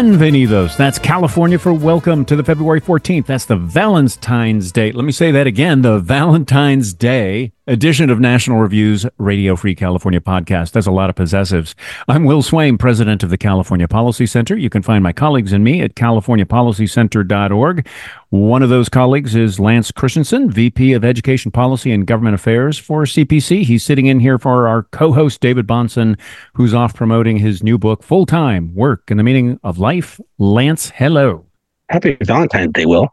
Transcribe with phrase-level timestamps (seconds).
[0.00, 0.78] Bienvenidos.
[0.78, 3.26] That's California for welcome to the February 14th.
[3.26, 4.92] That's the Valentine's Day.
[4.92, 10.20] Let me say that again the Valentine's Day edition of National Review's Radio Free California
[10.20, 10.72] podcast.
[10.72, 11.76] That's a lot of possessives.
[12.08, 14.56] I'm Will Swaim, president of the California Policy Center.
[14.56, 17.86] You can find my colleagues and me at californiapolicycenter.org.
[18.30, 23.04] One of those colleagues is Lance Christensen, VP of Education Policy and Government Affairs for
[23.04, 23.62] CPC.
[23.62, 26.18] He's sitting in here for our co host, David Bahnsen,
[26.54, 30.20] who's off promoting his new book, Full Time Work and the Meaning of Life.
[30.38, 31.46] Lance, hello.
[31.88, 33.08] Happy Valentine's Day, Will.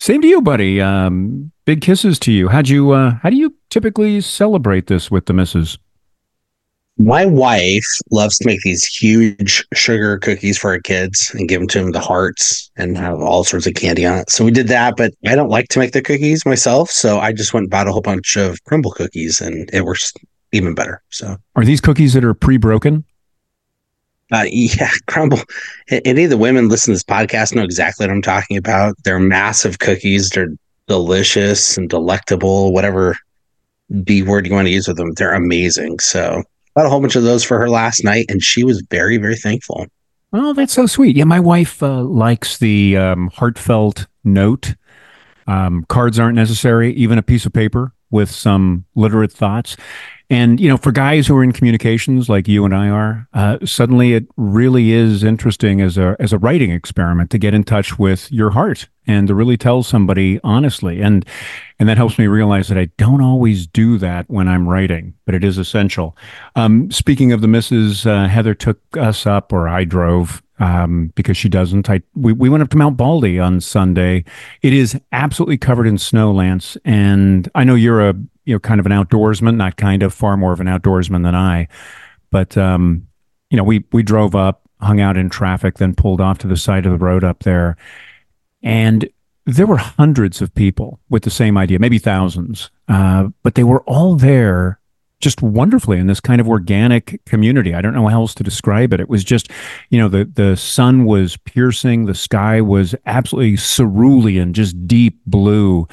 [0.00, 0.80] Same to you, buddy.
[0.80, 2.48] Um, big kisses to you.
[2.48, 2.90] How'd you?
[2.90, 5.78] Uh, how do you typically celebrate this with the missus?
[6.96, 11.68] My wife loves to make these huge sugar cookies for her kids and give them
[11.68, 14.30] to them the hearts and have all sorts of candy on it.
[14.30, 17.32] So we did that, but I don't like to make the cookies myself, so I
[17.32, 20.12] just went and bought a whole bunch of Crumbl cookies, and it works
[20.52, 21.02] even better.
[21.10, 23.04] So are these cookies that are pre-broken?
[24.32, 25.40] Uh, yeah, crumble.
[25.90, 28.94] Any of the women listen to this podcast know exactly what I'm talking about.
[29.02, 30.30] They're massive cookies.
[30.30, 30.54] They're
[30.86, 33.16] delicious and delectable, whatever
[34.02, 35.12] B word you want to use with them.
[35.14, 35.98] They're amazing.
[36.00, 36.42] So
[36.76, 39.36] got a whole bunch of those for her last night, and she was very, very
[39.36, 39.86] thankful.
[40.32, 41.16] Oh, that's so sweet.
[41.16, 44.74] Yeah, my wife uh, likes the um, heartfelt note.
[45.46, 49.76] Um, cards aren't necessary, even a piece of paper with some literate thoughts.
[50.30, 53.58] And, you know, for guys who are in communications like you and I are, uh,
[53.64, 57.98] suddenly it really is interesting as a, as a writing experiment to get in touch
[57.98, 61.02] with your heart and to really tell somebody honestly.
[61.02, 61.26] And,
[61.78, 65.34] and that helps me realize that I don't always do that when I'm writing, but
[65.34, 66.16] it is essential.
[66.54, 71.36] Um, speaking of the missus, uh, Heather took us up, or I drove um, because
[71.36, 71.90] she doesn't.
[71.90, 74.24] I we, we went up to Mount Baldy on Sunday.
[74.62, 78.80] It is absolutely covered in snow, Lance, and I know you're a you know kind
[78.80, 81.68] of an outdoorsman, not kind of, far more of an outdoorsman than I.
[82.30, 83.06] But um,
[83.50, 86.56] you know, we we drove up, hung out in traffic, then pulled off to the
[86.56, 87.76] side of the road up there,
[88.62, 89.08] and
[89.46, 93.82] there were hundreds of people with the same idea, maybe thousands, uh, but they were
[93.82, 94.80] all there
[95.24, 97.74] just wonderfully in this kind of organic community.
[97.74, 99.00] I don't know how else to describe it.
[99.00, 99.50] It was just,
[99.88, 105.88] you know, the the sun was piercing, the sky was absolutely cerulean, just deep blue.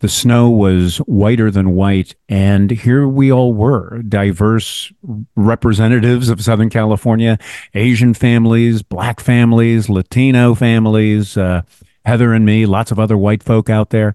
[0.00, 4.92] The snow was whiter than white, and here we all were, diverse
[5.34, 7.38] representatives of Southern California,
[7.72, 11.62] Asian families, Black families, Latino families, uh,
[12.04, 14.12] Heather and me, lots of other white folk out there,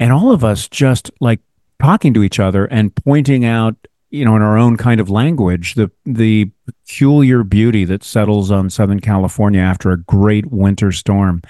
[0.00, 1.38] and all of us just like
[1.80, 3.76] talking to each other and pointing out
[4.12, 8.68] you know, in our own kind of language, the the peculiar beauty that settles on
[8.68, 11.42] Southern California after a great winter storm.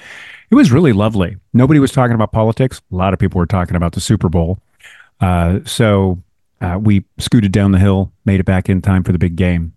[0.50, 1.36] It was really lovely.
[1.52, 2.80] Nobody was talking about politics.
[2.92, 4.60] A lot of people were talking about the Super Bowl.
[5.20, 6.22] Uh, so
[6.60, 9.74] uh, we scooted down the hill, made it back in time for the big game.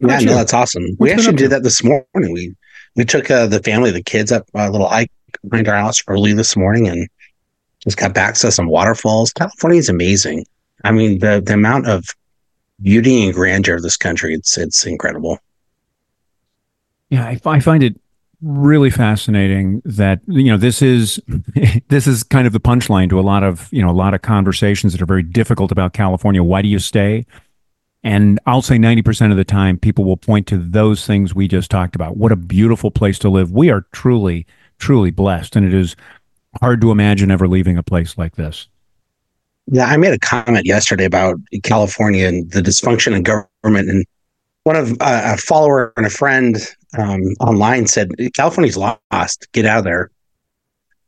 [0.00, 0.84] Yeah, no, that's awesome.
[0.96, 2.04] What's we actually did that this morning.
[2.14, 2.56] We
[2.96, 5.12] we took uh, the family, the kids, up a little hike
[5.48, 7.08] behind our house early this morning, and
[7.78, 9.32] just got back to some waterfalls.
[9.32, 10.44] California is amazing.
[10.84, 12.04] I mean, the the amount of
[12.80, 15.38] beauty and grandeur of this country, it's it's incredible.
[17.10, 18.00] Yeah, I, I find it
[18.40, 21.20] really fascinating that you know this is
[21.88, 24.22] this is kind of the punchline to a lot of you know a lot of
[24.22, 26.42] conversations that are very difficult about California.
[26.42, 27.26] Why do you stay?
[28.04, 31.70] And I'll say 90% of the time, people will point to those things we just
[31.70, 32.16] talked about.
[32.16, 33.50] What a beautiful place to live.
[33.50, 34.46] We are truly,
[34.78, 35.56] truly blessed.
[35.56, 35.96] And it is
[36.60, 38.68] hard to imagine ever leaving a place like this.
[39.70, 44.06] Yeah, I made a comment yesterday about California and the dysfunction in government, and
[44.64, 46.56] one of uh, a follower and a friend
[46.96, 49.46] um, online said, "California's lost.
[49.52, 50.10] Get out of there,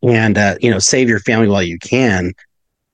[0.02, 2.32] and uh, you know, save your family while you can."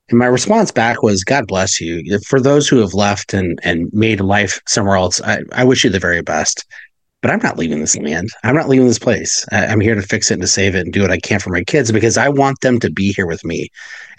[0.09, 2.21] And my response back was, "God bless you.
[2.21, 5.91] For those who have left and and made life somewhere else, I, I wish you
[5.91, 6.65] the very best
[7.26, 8.28] but I'm not leaving this land.
[8.44, 9.44] I'm not leaving this place.
[9.50, 11.51] I'm here to fix it and to save it and do what I can for
[11.51, 13.68] my kids because I want them to be here with me.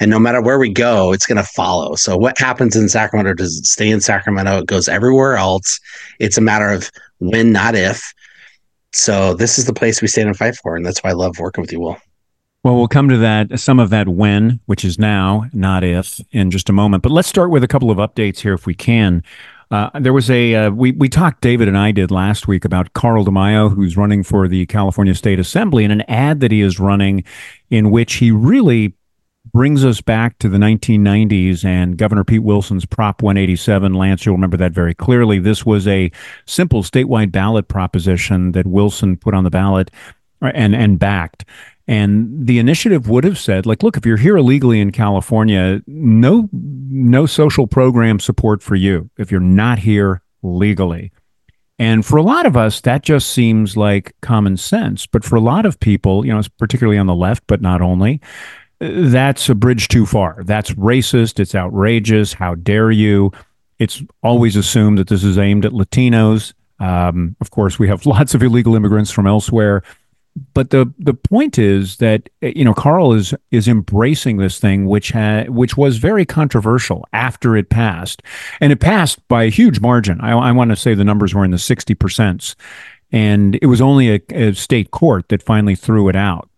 [0.01, 1.95] And no matter where we go, it's going to follow.
[1.95, 4.57] So what happens in Sacramento does it stay in Sacramento?
[4.57, 5.79] It goes everywhere else.
[6.19, 8.13] It's a matter of when, not if.
[8.91, 11.39] So this is the place we stand and fight for, and that's why I love
[11.39, 11.95] working with you, Will.
[12.65, 16.51] Well, we'll come to that, some of that when, which is now, not if, in
[16.51, 17.03] just a moment.
[17.03, 19.23] But let's start with a couple of updates here, if we can.
[19.69, 22.93] Uh, there was a uh, we we talked David and I did last week about
[22.93, 26.79] Carl DeMaio, who's running for the California State Assembly, and an ad that he is
[26.79, 27.23] running,
[27.69, 28.93] in which he really
[29.51, 33.93] brings us back to the 1990s and Governor Pete Wilson's Prop 187.
[33.93, 35.39] Lance, you'll remember that very clearly.
[35.39, 36.11] This was a
[36.45, 39.91] simple statewide ballot proposition that Wilson put on the ballot
[40.41, 41.45] uh, and and backed.
[41.87, 46.49] And the initiative would have said, like, look, if you're here illegally in California, no
[46.51, 51.11] no social program support for you if you're not here legally.
[51.79, 55.05] And for a lot of us, that just seems like common sense.
[55.05, 58.19] But for a lot of people, you know, particularly on the left, but not only,
[58.79, 60.43] that's a bridge too far.
[60.43, 61.39] That's racist.
[61.39, 62.33] It's outrageous.
[62.33, 63.31] How dare you?
[63.79, 66.53] It's always assumed that this is aimed at Latinos.
[66.79, 69.83] Um, of course, we have lots of illegal immigrants from elsewhere.
[70.53, 75.09] But the the point is that you know Carl is is embracing this thing, which
[75.09, 78.21] had which was very controversial after it passed,
[78.61, 80.19] and it passed by a huge margin.
[80.21, 82.55] I, I want to say the numbers were in the sixty percent,
[83.11, 86.49] and it was only a, a state court that finally threw it out.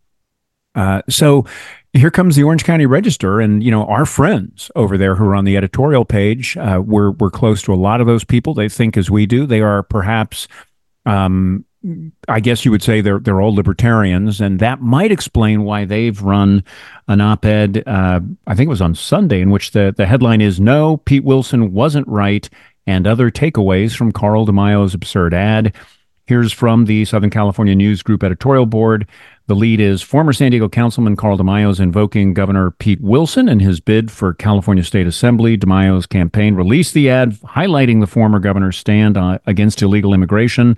[0.75, 1.45] Uh, so
[1.93, 5.35] here comes the Orange County Register, and you know our friends over there who are
[5.35, 6.55] on the editorial page.
[6.57, 8.53] Uh, we're we're close to a lot of those people.
[8.53, 9.45] They think as we do.
[9.45, 10.47] They are perhaps,
[11.05, 11.65] um,
[12.27, 16.21] I guess you would say they're they're all libertarians, and that might explain why they've
[16.21, 16.63] run
[17.07, 17.83] an op-ed.
[17.87, 21.23] Uh, I think it was on Sunday, in which the the headline is "No, Pete
[21.23, 22.49] Wilson wasn't right,"
[22.85, 25.73] and other takeaways from Carl DeMaio's absurd ad.
[26.25, 29.07] Here's from the Southern California News Group editorial board.
[29.47, 33.79] The lead is former San Diego Councilman Carl DeMaio invoking Governor Pete Wilson in his
[33.79, 35.57] bid for California State Assembly.
[35.57, 40.77] DeMaio's campaign released the ad highlighting the former governor's stand uh, against illegal immigration.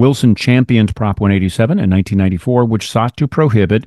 [0.00, 3.84] Wilson championed Prop 187 in 1994, which sought to prohibit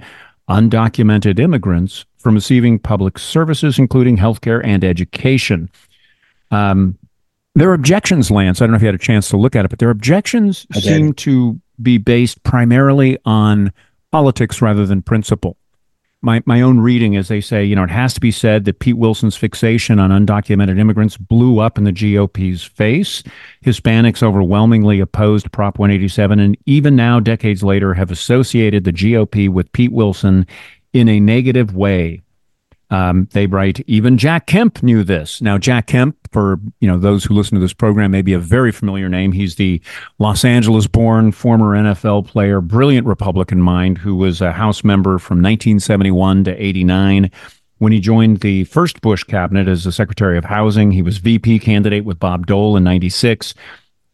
[0.48, 5.72] undocumented immigrants from receiving public services, including healthcare and education.
[6.52, 7.00] Um,
[7.56, 9.70] their objections, Lance, I don't know if you had a chance to look at it,
[9.70, 13.74] but their objections seem to be based primarily on
[14.12, 15.58] politics rather than principle.
[16.26, 18.80] My, my own reading is they say, you know, it has to be said that
[18.80, 23.24] Pete Wilson's fixation on undocumented immigrants blew up in the GOP's face.
[23.66, 29.70] Hispanics overwhelmingly opposed Prop 187 and even now, decades later, have associated the GOP with
[29.74, 30.48] Pete Wilson
[30.94, 32.22] in a negative way.
[32.90, 35.42] Um, they write, even Jack Kemp knew this.
[35.42, 38.40] Now, Jack Kemp, for you know those who listen to this program, may be a
[38.40, 39.32] very familiar name.
[39.32, 39.82] He's the
[40.20, 46.44] Los Angeles-born former NFL player, brilliant Republican mind, who was a House member from 1971
[46.44, 47.32] to 89.
[47.80, 51.60] When he joined the first Bush cabinet as the Secretary of Housing, he was VP
[51.60, 53.56] candidate with Bob Dole in '96.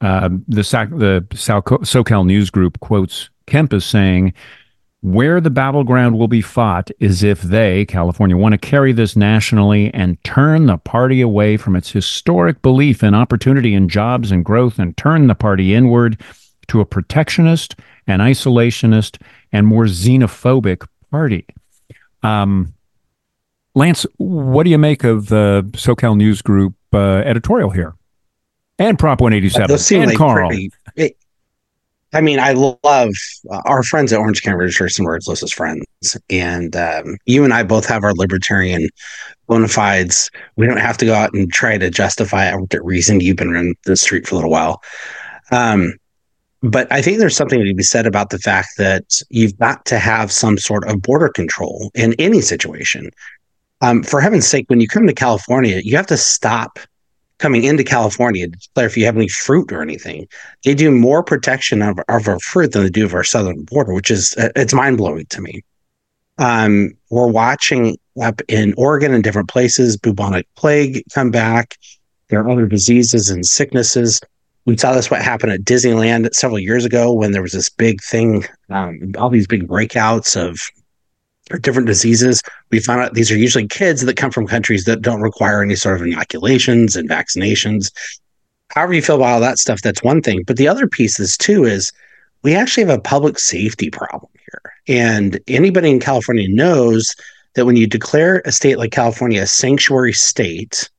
[0.01, 4.33] Uh, the, the SoCal News Group quotes Kemp as saying,
[5.01, 9.93] where the battleground will be fought is if they, California, want to carry this nationally
[9.93, 14.77] and turn the party away from its historic belief in opportunity and jobs and growth
[14.77, 16.19] and turn the party inward
[16.67, 17.75] to a protectionist
[18.07, 21.45] and isolationist and more xenophobic party.
[22.21, 22.73] Um,
[23.75, 27.93] Lance, what do you make of the SoCal News Group uh, editorial here?
[28.77, 30.49] And Prop 187 and like Carl.
[30.49, 31.17] Pretty, it,
[32.11, 33.13] I mean, I love
[33.51, 35.85] uh, our friends at Orange County some of our closest friends.
[36.29, 38.89] And um, you and I both have our libertarian
[39.47, 40.31] bona fides.
[40.55, 43.19] We don't have to go out and try to justify it reason.
[43.19, 44.81] You've been in the street for a little while.
[45.51, 45.93] Um,
[46.61, 49.99] but I think there's something to be said about the fact that you've got to
[49.99, 53.11] have some sort of border control in any situation.
[53.81, 56.79] Um, for heaven's sake, when you come to California, you have to stop
[57.39, 60.27] coming into California to declare if you have any fruit or anything.
[60.63, 63.93] They do more protection of, of our fruit than they do of our southern border,
[63.93, 65.63] which is uh, it's mind blowing to me.
[66.37, 71.77] Um, we're watching up in Oregon and different places bubonic plague come back.
[72.29, 74.21] There are other diseases and sicknesses.
[74.65, 78.01] We saw this what happened at Disneyland several years ago when there was this big
[78.03, 80.59] thing, um, all these big breakouts of
[81.51, 82.41] or different diseases.
[82.71, 85.75] We found out these are usually kids that come from countries that don't require any
[85.75, 87.91] sort of inoculations and vaccinations.
[88.69, 90.43] However, you feel about all that stuff, that's one thing.
[90.45, 91.91] But the other piece is too is
[92.43, 94.73] we actually have a public safety problem here.
[94.87, 97.15] And anybody in California knows
[97.55, 100.89] that when you declare a state like California a sanctuary state,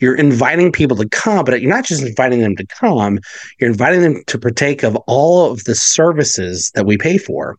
[0.00, 3.18] you're inviting people to come, but you're not just inviting them to come,
[3.58, 7.58] you're inviting them to partake of all of the services that we pay for.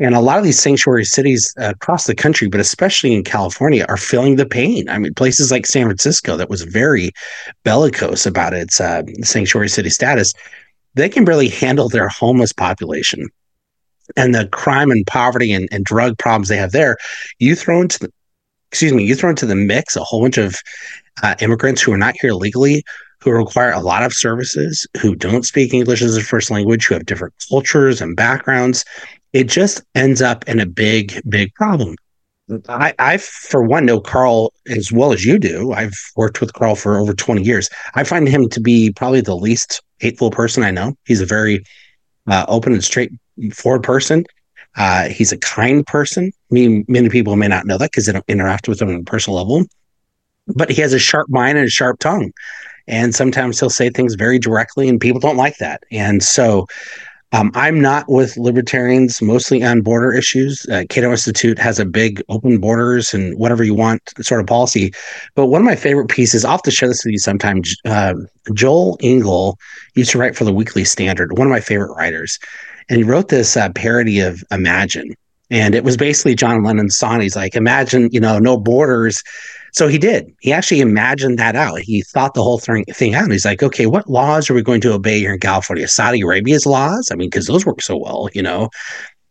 [0.00, 3.84] And a lot of these sanctuary cities uh, across the country, but especially in California,
[3.88, 4.88] are feeling the pain.
[4.88, 7.10] I mean, places like San Francisco, that was very
[7.64, 10.34] bellicose about its uh, sanctuary city status,
[10.94, 13.28] they can barely handle their homeless population
[14.16, 16.96] and the crime and poverty and, and drug problems they have there.
[17.38, 18.12] You throw into the,
[18.70, 20.56] excuse me, you throw into the mix a whole bunch of
[21.22, 22.84] uh, immigrants who are not here legally,
[23.20, 26.94] who require a lot of services, who don't speak English as a first language, who
[26.94, 28.84] have different cultures and backgrounds
[29.32, 31.96] it just ends up in a big, big problem.
[32.68, 35.72] I, I, for one, know Carl as well as you do.
[35.72, 37.68] I've worked with Carl for over 20 years.
[37.94, 40.96] I find him to be probably the least hateful person I know.
[41.04, 41.62] He's a very
[42.26, 44.24] uh, open and straightforward person.
[44.76, 46.32] Uh, he's a kind person.
[46.50, 49.36] Many people may not know that because they don't interact with him on a personal
[49.36, 49.66] level,
[50.46, 52.32] but he has a sharp mind and a sharp tongue.
[52.86, 55.82] And sometimes he'll say things very directly, and people don't like that.
[55.90, 56.66] And so
[57.32, 60.66] um, I'm not with libertarians mostly on border issues.
[60.70, 64.92] Uh, Cato Institute has a big open borders and whatever you want sort of policy.
[65.34, 67.62] But one of my favorite pieces, I'll have to share this with you sometime.
[67.84, 68.14] Uh,
[68.54, 69.58] Joel Engel
[69.94, 72.38] used to write for the Weekly Standard, one of my favorite writers.
[72.88, 75.14] And he wrote this uh, parody of Imagine.
[75.50, 77.20] And it was basically John Lennon's song.
[77.20, 79.22] He's like, Imagine, you know, no borders
[79.72, 80.34] so he did.
[80.40, 81.80] He actually imagined that out.
[81.80, 83.30] He thought the whole thing, thing out.
[83.30, 85.86] He's like, okay, what laws are we going to obey here in California?
[85.88, 87.10] Saudi Arabia's laws?
[87.12, 88.70] I mean, because those work so well, you know?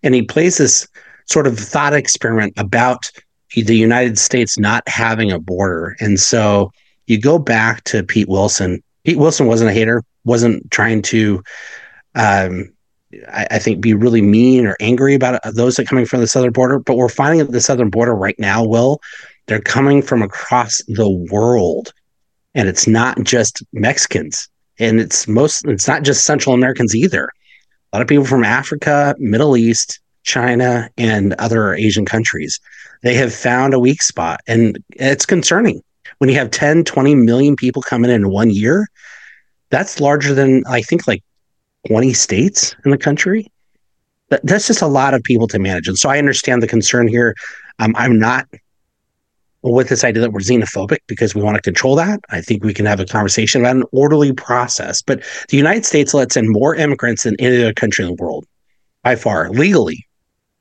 [0.03, 0.87] And he plays this
[1.25, 3.11] sort of thought experiment about
[3.55, 5.95] the United States not having a border.
[5.99, 6.71] And so
[7.07, 8.83] you go back to Pete Wilson.
[9.03, 11.43] Pete Wilson wasn't a hater, wasn't trying to,
[12.15, 12.71] um,
[13.29, 16.21] I, I, think, be really mean or angry about uh, those that are coming from
[16.21, 16.79] the southern border.
[16.79, 18.99] But we're finding at the southern border right now, Will,
[19.47, 21.93] they're coming from across the world.
[22.55, 24.49] And it's not just Mexicans.
[24.79, 27.25] And it's most it's not just Central Americans either.
[27.91, 32.59] A lot of people from Africa, Middle East, China, and other Asian countries.
[33.01, 34.41] They have found a weak spot.
[34.47, 35.81] And it's concerning.
[36.19, 38.87] When you have 10, 20 million people coming in one year,
[39.69, 41.23] that's larger than I think like
[41.87, 43.51] 20 states in the country.
[44.29, 45.87] that's just a lot of people to manage.
[45.87, 47.33] And so I understand the concern here.
[47.79, 48.47] Um, I'm not
[49.63, 52.19] with this idea that we're xenophobic because we want to control that.
[52.29, 55.01] I think we can have a conversation about an orderly process.
[55.01, 58.45] But the United States lets in more immigrants than any other country in the world
[59.03, 60.05] by far, legally,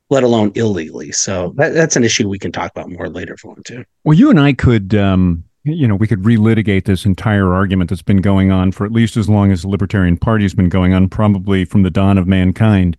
[0.09, 1.11] let alone illegally.
[1.11, 3.83] So that, that's an issue we can talk about more later if we want to.
[4.03, 4.95] Well, you and I could.
[4.95, 8.91] Um, you know, we could relitigate this entire argument that's been going on for at
[8.91, 12.17] least as long as the Libertarian Party has been going on, probably from the dawn
[12.17, 12.97] of mankind.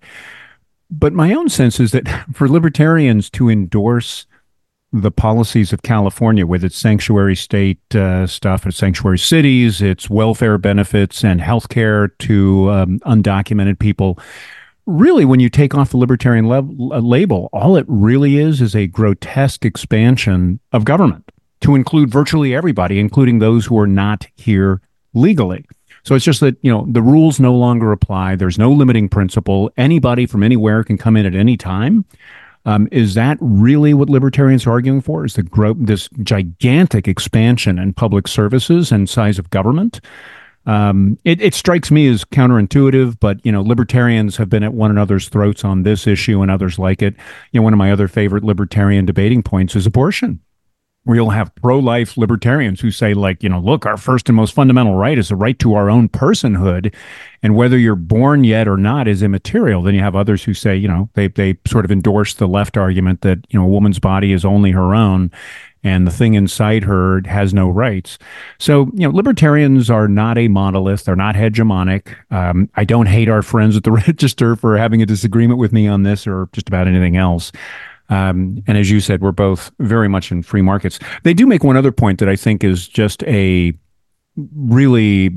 [0.91, 4.27] But my own sense is that for libertarians to endorse
[4.91, 10.57] the policies of California with its sanctuary state uh, stuff, its sanctuary cities, its welfare
[10.57, 14.19] benefits, and health care to um, undocumented people.
[14.87, 19.67] Really, when you take off the libertarian label, all it really is is a grotesque
[19.67, 21.31] expansion of government
[21.69, 24.81] to include virtually everybody, including those who are not here
[25.13, 25.67] legally.
[26.03, 28.37] So it's just that, you know, the rules no longer apply.
[28.37, 29.71] There's no limiting principle.
[29.77, 32.07] Anybody from anywhere can come in at any time.
[32.65, 35.27] Um, is that really what libertarians are arguing for?
[35.27, 40.01] Is the grow this gigantic expansion in public services and size of government?
[40.65, 44.91] Um, it, it, strikes me as counterintuitive, but you know, libertarians have been at one
[44.91, 47.15] another's throats on this issue and others like it.
[47.53, 50.41] You know, one of my other favorite libertarian debating points is abortion
[51.07, 54.95] you'll have pro-life libertarians who say like you know look our first and most fundamental
[54.95, 56.95] right is the right to our own personhood
[57.43, 60.76] and whether you're born yet or not is immaterial then you have others who say
[60.76, 63.99] you know they they sort of endorse the left argument that you know a woman's
[63.99, 65.31] body is only her own
[65.85, 68.19] and the thing inside her has no rights.
[68.59, 71.05] So, you know, libertarians are not a monolith.
[71.05, 72.14] They're not hegemonic.
[72.31, 75.87] Um, I don't hate our friends at the register for having a disagreement with me
[75.87, 77.52] on this or just about anything else.
[78.09, 80.99] Um, and as you said, we're both very much in free markets.
[81.25, 83.75] They do make one other point that I think is just a
[84.55, 85.31] really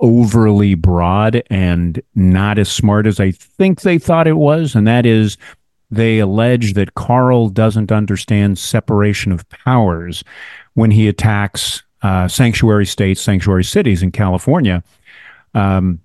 [0.00, 4.74] overly broad and not as smart as I think they thought it was.
[4.74, 5.36] And that is
[5.90, 10.22] they allege that Carl doesn't understand separation of powers
[10.74, 14.84] when he attacks uh, sanctuary states, sanctuary cities in California.
[15.54, 16.00] Um,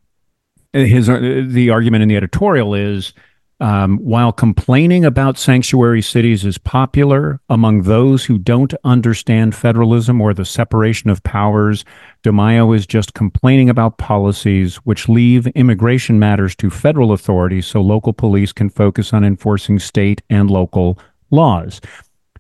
[0.72, 3.14] his uh, the argument in the editorial is
[3.60, 10.34] um, while complaining about sanctuary cities is popular among those who don't understand federalism or
[10.34, 11.86] the separation of powers,
[12.24, 18.12] DeMaio is just complaining about policies which leave immigration matters to federal authorities so local
[18.12, 21.00] police can focus on enforcing state and local
[21.32, 21.80] laws.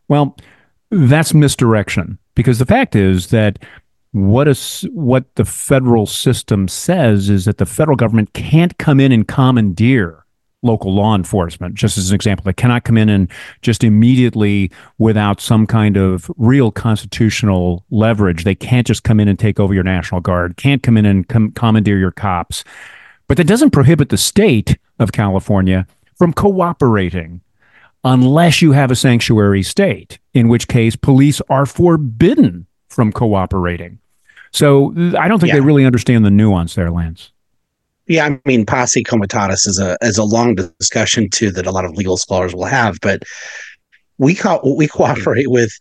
[0.07, 0.35] Well,
[0.89, 3.59] that's misdirection because the fact is that
[4.11, 9.11] what is what the federal system says is that the federal government can't come in
[9.11, 10.22] and commandeer
[10.63, 12.43] local law enforcement, just as an example.
[12.43, 13.29] They cannot come in and
[13.61, 19.37] just immediately, without some kind of real constitutional leverage, they can't just come in and
[19.37, 22.63] take over your National Guard, can't come in and com- commandeer your cops.
[23.27, 27.41] But that doesn't prohibit the state of California from cooperating
[28.03, 33.99] unless you have a sanctuary state, in which case police are forbidden from cooperating.
[34.51, 35.55] So I don't think yeah.
[35.55, 37.31] they really understand the nuance there, Lance.
[38.07, 41.85] Yeah, I mean, posse comitatus is a is a long discussion too that a lot
[41.85, 43.23] of legal scholars will have, but
[44.17, 45.71] we co- we cooperate with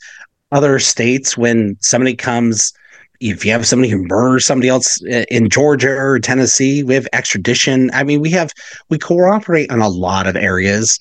[0.53, 2.73] other states when somebody comes.
[3.21, 7.07] If you have somebody who murders somebody else eh, in Georgia or Tennessee, we have
[7.13, 7.89] extradition.
[7.93, 8.51] I mean, we have
[8.89, 10.99] we cooperate on a lot of areas,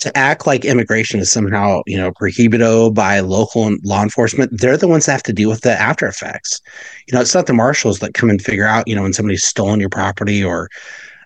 [0.00, 4.88] to act like immigration is somehow, you know, prohibito by local law enforcement, they're the
[4.88, 6.60] ones that have to deal with the after effects.
[7.06, 9.44] You know, it's not the marshals that come and figure out, you know, when somebody's
[9.44, 10.68] stolen your property or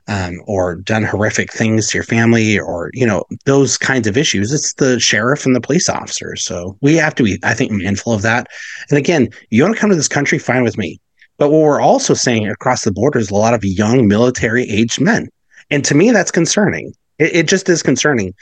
[0.08, 4.52] um, or done horrific things to your family or you know those kinds of issues.
[4.52, 6.42] It's the sheriff and the police officers.
[6.42, 8.48] So we have to be i think mindful of that.
[8.88, 10.98] And again you want to come to this country fine with me.
[11.36, 15.00] But what we're also saying across the border is a lot of young military aged
[15.00, 15.28] men.
[15.70, 18.34] And to me that's concerning it, it just is concerning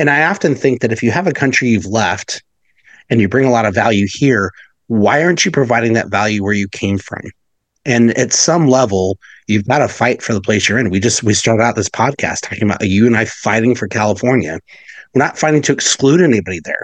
[0.00, 2.42] and I often think that if you have a country you've left
[3.10, 4.50] and you bring a lot of value here,
[4.86, 7.20] why aren't you providing that value where you came from?
[7.84, 10.88] And at some level, you've got to fight for the place you're in.
[10.88, 14.58] We just we started out this podcast talking about you and I fighting for California.
[15.14, 16.82] We're not fighting to exclude anybody there.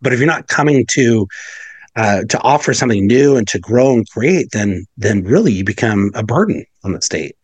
[0.00, 1.26] But if you're not coming to
[1.96, 6.12] uh, to offer something new and to grow and create, then then really you become
[6.14, 7.34] a burden on the state.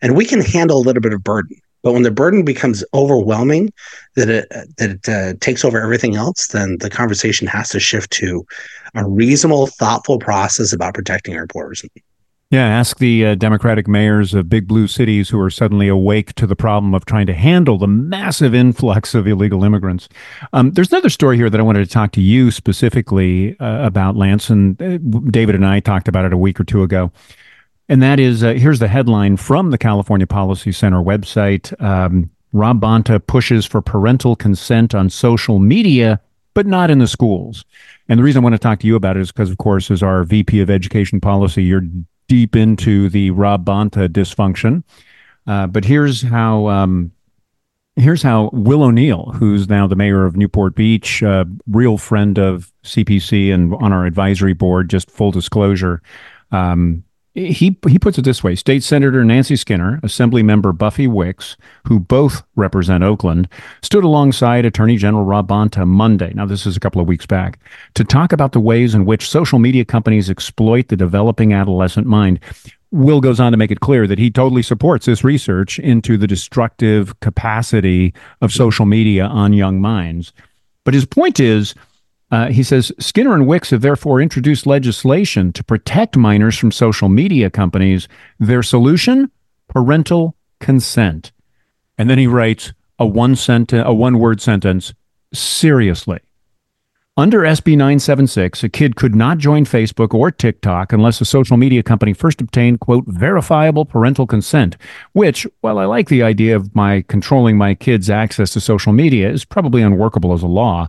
[0.00, 1.56] And we can handle a little bit of burden.
[1.82, 3.72] But when the burden becomes overwhelming,
[4.16, 8.10] that it that it uh, takes over everything else, then the conversation has to shift
[8.12, 8.44] to
[8.94, 11.84] a reasonable, thoughtful process about protecting our borders.
[12.50, 16.46] Yeah, ask the uh, Democratic mayors of big blue cities who are suddenly awake to
[16.46, 20.08] the problem of trying to handle the massive influx of illegal immigrants.
[20.54, 24.16] Um, there's another story here that I wanted to talk to you specifically uh, about,
[24.16, 24.96] Lance, and uh,
[25.30, 27.12] David and I talked about it a week or two ago.
[27.88, 31.80] And that is uh, here's the headline from the California Policy Center website.
[31.82, 36.20] Um, Rob Bonta pushes for parental consent on social media,
[36.54, 37.64] but not in the schools.
[38.08, 39.90] And the reason I want to talk to you about it is because, of course,
[39.90, 41.84] as our VP of Education Policy, you're
[42.26, 44.82] deep into the Rob Bonta dysfunction.
[45.46, 47.10] Uh, but here's how um,
[47.96, 52.72] here's how Will O'Neill, who's now the mayor of Newport Beach, uh, real friend of
[52.84, 56.02] CPC and on our advisory board, just full disclosure,
[56.52, 57.02] um,
[57.46, 62.00] he he puts it this way: State Senator Nancy Skinner, Assembly Member Buffy Wicks, who
[62.00, 63.48] both represent Oakland,
[63.82, 66.32] stood alongside Attorney General Rob Bonta Monday.
[66.34, 67.58] Now, this is a couple of weeks back
[67.94, 72.40] to talk about the ways in which social media companies exploit the developing adolescent mind.
[72.90, 76.26] Will goes on to make it clear that he totally supports this research into the
[76.26, 80.32] destructive capacity of social media on young minds.
[80.84, 81.74] But his point is
[82.30, 87.08] uh, he says Skinner and Wicks have therefore introduced legislation to protect minors from social
[87.08, 88.08] media companies.
[88.38, 89.30] Their solution:
[89.68, 91.32] parental consent.
[91.96, 94.94] And then he writes a one sentence, a one word sentence.
[95.32, 96.20] Seriously.
[97.18, 101.82] Under SB 976, a kid could not join Facebook or TikTok unless a social media
[101.82, 104.76] company first obtained, quote, verifiable parental consent,
[105.14, 109.28] which, while I like the idea of my controlling my kids' access to social media,
[109.28, 110.86] is probably unworkable as a law.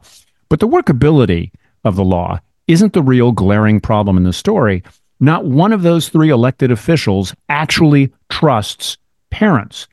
[0.49, 1.51] But the workability
[1.83, 4.83] of the law isn't the real glaring problem in the story.
[5.19, 8.97] Not one of those three elected officials actually trusts
[9.29, 9.87] parents.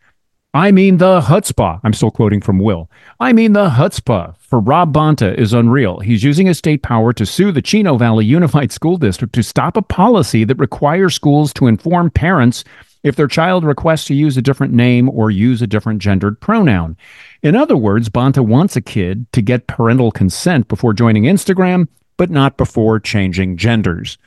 [0.54, 1.80] I mean, the chutzpah.
[1.84, 2.90] I'm still quoting from Will.
[3.20, 6.00] I mean, the chutzpah for Rob Bonta is unreal.
[6.00, 9.76] He's using his state power to sue the Chino Valley Unified School District to stop
[9.76, 12.64] a policy that requires schools to inform parents
[13.06, 16.96] if their child requests to use a different name or use a different gendered pronoun.
[17.40, 22.30] In other words, Bonta wants a kid to get parental consent before joining Instagram, but
[22.30, 24.18] not before changing genders.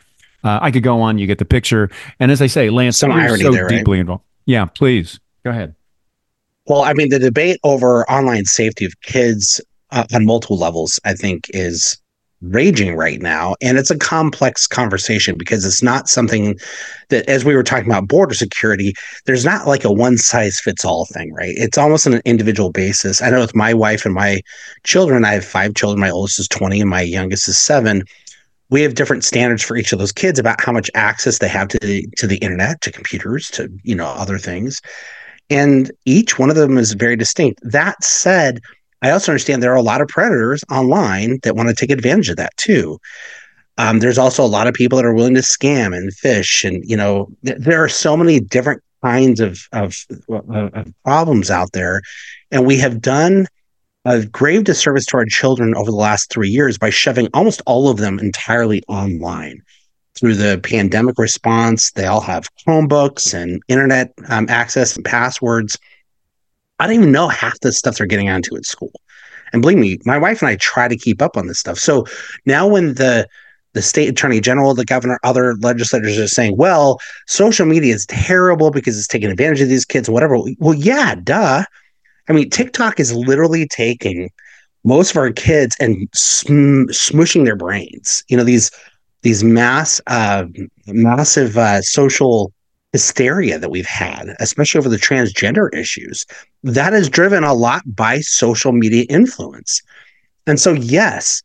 [0.46, 1.18] Uh, I could go on.
[1.18, 1.90] You get the picture.
[2.22, 3.80] And as I say, Lance, some irony so there, right?
[3.80, 4.24] deeply involved.
[4.46, 5.76] Yeah, please go ahead.
[6.68, 9.60] Well, I mean, the debate over online safety of kids
[9.92, 11.98] uh, on multiple levels, I think, is
[12.42, 13.56] raging right now.
[13.62, 16.58] And it's a complex conversation because it's not something
[17.10, 18.94] that, as we were talking about border security,
[19.26, 21.54] there's not like a one size fits all thing, right?
[21.58, 23.22] It's almost on an individual basis.
[23.22, 24.42] I know with my wife and my
[24.84, 26.00] children, I have five children.
[26.00, 28.04] My oldest is 20 and my youngest is seven.
[28.70, 31.68] We have different standards for each of those kids about how much access they have
[31.70, 34.80] to the, to the internet, to computers, to you know other things,
[35.50, 37.60] and each one of them is very distinct.
[37.64, 38.60] That said,
[39.02, 42.30] I also understand there are a lot of predators online that want to take advantage
[42.30, 43.00] of that too.
[43.78, 46.84] Um, there's also a lot of people that are willing to scam and fish, and
[46.86, 49.96] you know th- there are so many different kinds of, of,
[50.30, 52.02] of problems out there,
[52.52, 53.48] and we have done
[54.04, 57.90] a grave disservice to our children over the last three years by shoving almost all
[57.90, 59.62] of them entirely online.
[60.16, 65.78] Through the pandemic response, they all have Chromebooks and internet um, access and passwords
[66.80, 68.92] I don't even know half the stuff they're getting onto at school.
[69.52, 71.78] And believe me, my wife and I try to keep up on this stuff.
[71.80, 72.06] So
[72.46, 73.28] now when the
[73.74, 78.72] the state attorney general, the governor, other legislators are saying, well, social media is terrible
[78.72, 80.40] because it's taking advantage of these kids, whatever.
[80.58, 81.64] Well, yeah, duh.
[82.28, 84.32] I mean, TikTok is literally taking
[84.84, 88.24] most of our kids and sm- smushing their brains.
[88.28, 88.72] You know, these
[89.22, 90.46] these mass uh,
[90.88, 92.52] massive uh, social
[92.94, 96.26] hysteria that we've had, especially over the transgender issues,
[96.64, 99.82] that is driven a lot by social media influence.
[100.48, 101.44] And so, yes,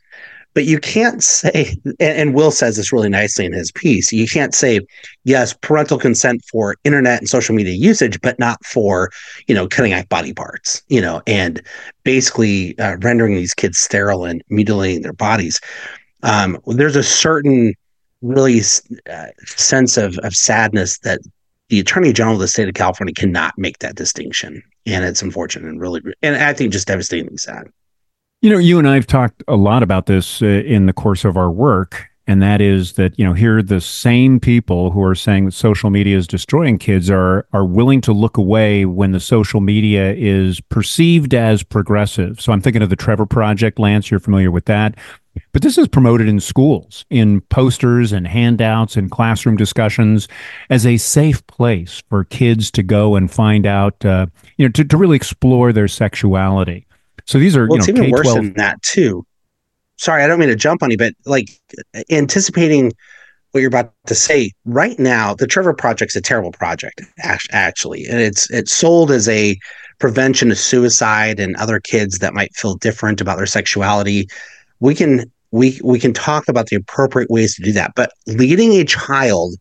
[0.54, 4.54] but you can't say, and Will says this really nicely in his piece, you can't
[4.54, 4.80] say,
[5.24, 9.10] yes, parental consent for internet and social media usage, but not for,
[9.48, 11.60] you know, cutting off body parts, you know, and
[12.04, 15.60] basically uh, rendering these kids sterile and mutilating their bodies.
[16.22, 17.74] Um, there's a certain
[18.22, 18.60] really
[19.10, 21.20] uh, sense of, of sadness that
[21.68, 24.62] the attorney general of the state of California cannot make that distinction.
[24.86, 27.68] And it's unfortunate and really, and I think just devastatingly sad.
[28.42, 31.24] You know, you and I have talked a lot about this uh, in the course
[31.24, 35.14] of our work, and that is that you know here the same people who are
[35.14, 39.20] saying that social media is destroying kids are are willing to look away when the
[39.20, 42.40] social media is perceived as progressive.
[42.40, 44.10] So I'm thinking of the Trevor Project, Lance.
[44.10, 44.96] You're familiar with that.
[45.52, 50.28] But this is promoted in schools, in posters and handouts and classroom discussions
[50.70, 54.26] as a safe place for kids to go and find out, uh,
[54.58, 56.86] you know, to, to really explore their sexuality.
[57.26, 58.12] So these are, well, you know, even K-12.
[58.12, 59.26] worse than that too.
[59.96, 61.48] Sorry, I don't mean to jump on you, but like
[62.10, 62.92] anticipating
[63.52, 67.02] what you're about to say right now, the Trevor Project's a terrible project,
[67.52, 69.56] actually, and it's it's sold as a
[70.00, 74.26] prevention of suicide and other kids that might feel different about their sexuality.
[74.80, 78.72] We can we we can talk about the appropriate ways to do that, but leading
[78.72, 79.54] a child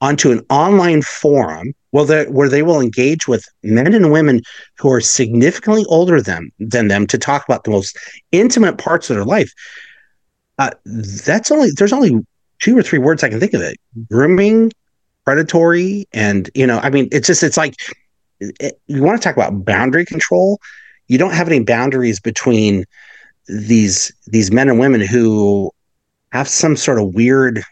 [0.00, 4.40] onto an online forum well, where they will engage with men and women
[4.78, 7.96] who are significantly older than, them to talk about the most
[8.32, 9.52] intimate parts of their life.
[10.58, 12.18] Uh, that's only there's only
[12.58, 13.76] two or three words I can think of it:
[14.10, 14.72] grooming,
[15.24, 17.76] predatory, and you know, I mean, it's just it's like
[18.40, 20.60] it, you want to talk about boundary control.
[21.06, 22.86] You don't have any boundaries between
[23.46, 25.70] these these men and women who
[26.32, 27.62] have some sort of weird,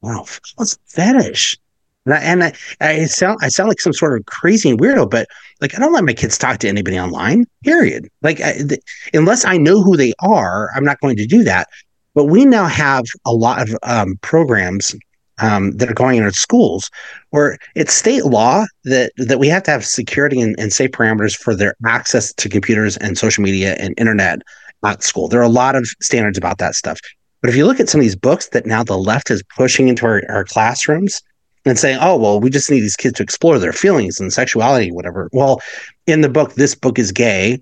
[0.00, 1.58] wow, what's fetish
[2.06, 5.28] and I, and I, I sound I sound like some sort of crazy weirdo, but
[5.60, 7.46] like I don't let my kids talk to anybody online.
[7.64, 8.08] Period.
[8.22, 8.80] Like I, th-
[9.14, 11.68] unless I know who they are, I'm not going to do that.
[12.14, 14.94] But we now have a lot of um, programs
[15.38, 16.90] um, that are going in our schools
[17.30, 21.34] where it's state law that that we have to have security and, and safe parameters
[21.34, 24.40] for their access to computers and social media and internet
[24.84, 25.28] at school.
[25.28, 26.98] There are a lot of standards about that stuff.
[27.40, 29.88] But if you look at some of these books that now the left is pushing
[29.88, 31.20] into our, our classrooms,
[31.64, 34.90] and saying, oh, well, we just need these kids to explore their feelings and sexuality,
[34.90, 35.28] whatever.
[35.32, 35.60] Well,
[36.06, 37.60] in the book, This Book is Gay,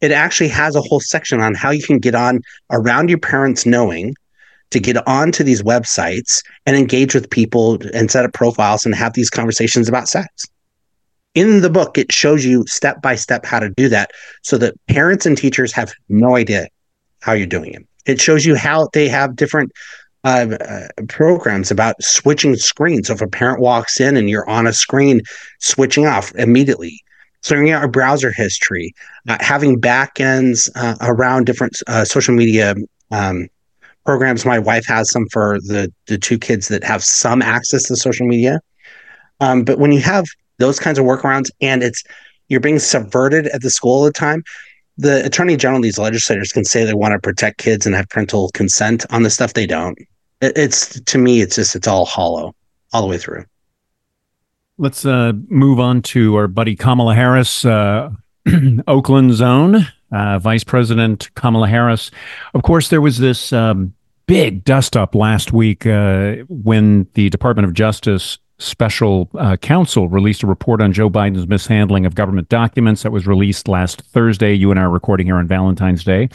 [0.00, 3.66] it actually has a whole section on how you can get on around your parents
[3.66, 4.14] knowing
[4.70, 9.12] to get onto these websites and engage with people and set up profiles and have
[9.12, 10.46] these conversations about sex.
[11.34, 14.10] In the book, it shows you step by step how to do that
[14.42, 16.68] so that parents and teachers have no idea
[17.20, 17.86] how you're doing it.
[18.04, 19.72] It shows you how they have different
[20.24, 23.08] uh, programs about switching screens.
[23.08, 25.22] So if a parent walks in and you're on a screen,
[25.58, 27.02] switching off immediately,
[27.44, 28.94] clearing out a browser history,
[29.28, 32.74] uh, having backends uh, around different uh, social media
[33.10, 33.48] um,
[34.04, 34.46] programs.
[34.46, 38.26] My wife has some for the the two kids that have some access to social
[38.26, 38.60] media.
[39.40, 40.24] Um, but when you have
[40.58, 42.04] those kinds of workarounds and it's
[42.48, 44.44] you're being subverted at the school all the time,
[44.98, 48.50] the attorney general, these legislators can say they want to protect kids and have parental
[48.50, 49.98] consent on the stuff they don't
[50.42, 52.54] it's to me it's just it's all hollow
[52.92, 53.44] all the way through
[54.78, 58.10] let's uh, move on to our buddy kamala harris uh,
[58.88, 62.10] oakland zone uh, vice president kamala harris
[62.54, 63.94] of course there was this um,
[64.26, 70.42] big dust up last week uh, when the department of justice special uh, counsel released
[70.42, 74.54] a report on Joe Biden's mishandling of government documents that was released last Thursday.
[74.54, 76.28] You and I are recording here on Valentine's Day.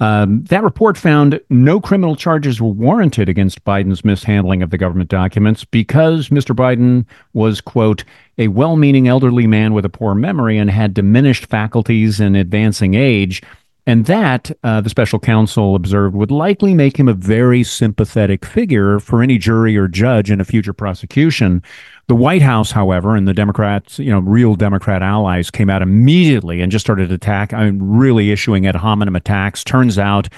[0.00, 5.10] Um, that report found no criminal charges were warranted against Biden's mishandling of the government
[5.10, 6.56] documents because Mr.
[6.56, 8.02] Biden was, quote,
[8.38, 12.94] a well meaning elderly man with a poor memory and had diminished faculties and advancing
[12.94, 13.42] age.
[13.84, 19.00] And that, uh, the special counsel observed, would likely make him a very sympathetic figure
[19.00, 21.62] for any jury or judge in a future prosecution.
[22.06, 26.60] The White House, however, and the Democrats, you know, real Democrat allies came out immediately
[26.60, 27.52] and just started attack.
[27.52, 29.64] I mean, really issuing ad hominem attacks.
[29.64, 30.28] Turns out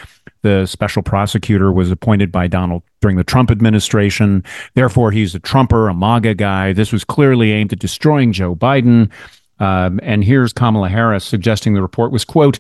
[0.41, 4.43] the special prosecutor was appointed by Donald during the Trump administration.
[4.75, 6.73] Therefore, he's a Trumper, a MAGA guy.
[6.73, 9.11] This was clearly aimed at destroying Joe Biden.
[9.59, 12.59] Um, and here's Kamala Harris suggesting the report was, quote,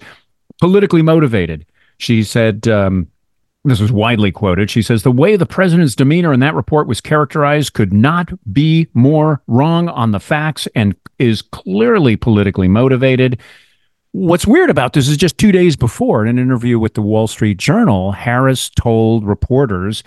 [0.60, 1.66] politically motivated.
[1.98, 3.08] She said, um,
[3.64, 4.70] this was widely quoted.
[4.70, 8.88] She says, The way the president's demeanor in that report was characterized could not be
[8.92, 13.40] more wrong on the facts and is clearly politically motivated.
[14.12, 17.26] What's weird about this is just two days before, in an interview with the Wall
[17.26, 20.04] Street Journal, Harris told reporters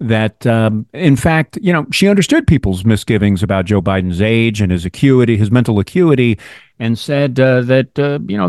[0.00, 4.72] that, um, in fact, you know, she understood people's misgivings about Joe Biden's age and
[4.72, 6.38] his acuity, his mental acuity,
[6.78, 8.48] and said uh, that, uh, you know,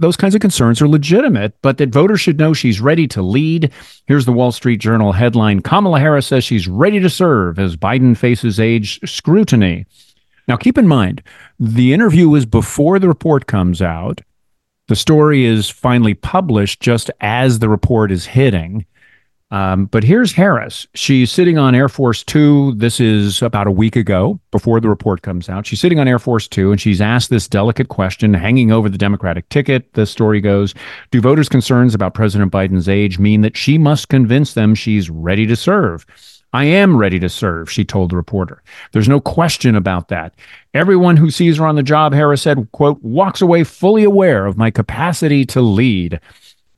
[0.00, 3.70] those kinds of concerns are legitimate, but that voters should know she's ready to lead.
[4.06, 8.16] Here's the Wall Street Journal headline Kamala Harris says she's ready to serve as Biden
[8.16, 9.84] faces age scrutiny.
[10.48, 11.22] Now, keep in mind,
[11.58, 14.22] the interview is before the report comes out.
[14.88, 18.86] The story is finally published just as the report is hitting.
[19.52, 20.88] Um, but here's Harris.
[20.94, 22.74] She's sitting on Air Force Two.
[22.74, 25.66] This is about a week ago before the report comes out.
[25.66, 28.98] She's sitting on Air Force Two and she's asked this delicate question hanging over the
[28.98, 29.92] Democratic ticket.
[29.92, 30.74] The story goes
[31.12, 35.46] Do voters' concerns about President Biden's age mean that she must convince them she's ready
[35.46, 36.04] to serve?
[36.52, 38.62] I am ready to serve, she told the reporter.
[38.92, 40.34] There's no question about that.
[40.74, 44.56] Everyone who sees her on the job, Harris said, quote, walks away fully aware of
[44.56, 46.18] my capacity to lead.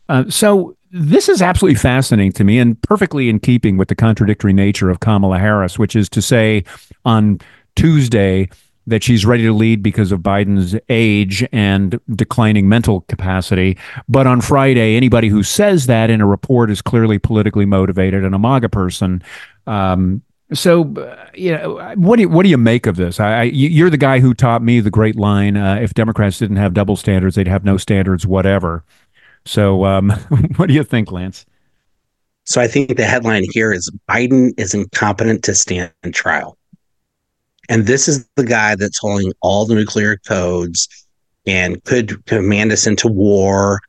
[0.08, 4.52] Uh, so this is absolutely fascinating to me and perfectly in keeping with the contradictory
[4.52, 6.64] nature of Kamala Harris, which is to say,
[7.04, 7.40] on
[7.76, 8.48] Tuesday,
[8.86, 13.76] that she's ready to lead because of Biden's age and declining mental capacity.
[14.08, 18.34] But on Friday, anybody who says that in a report is clearly politically motivated and
[18.34, 19.22] a MAGA person.
[19.66, 20.22] Um,
[20.54, 23.20] so, uh, you know, what do you, what do you make of this?
[23.20, 26.56] I, I, you're the guy who taught me the great line: uh, "If Democrats didn't
[26.56, 28.82] have double standards, they'd have no standards, whatever."
[29.44, 30.10] So, um,
[30.56, 31.46] what do you think, Lance?
[32.44, 36.56] So, I think the headline here is Biden is incompetent to stand trial.
[37.68, 40.88] And this is the guy that's holding all the nuclear codes
[41.46, 43.80] and could command us into war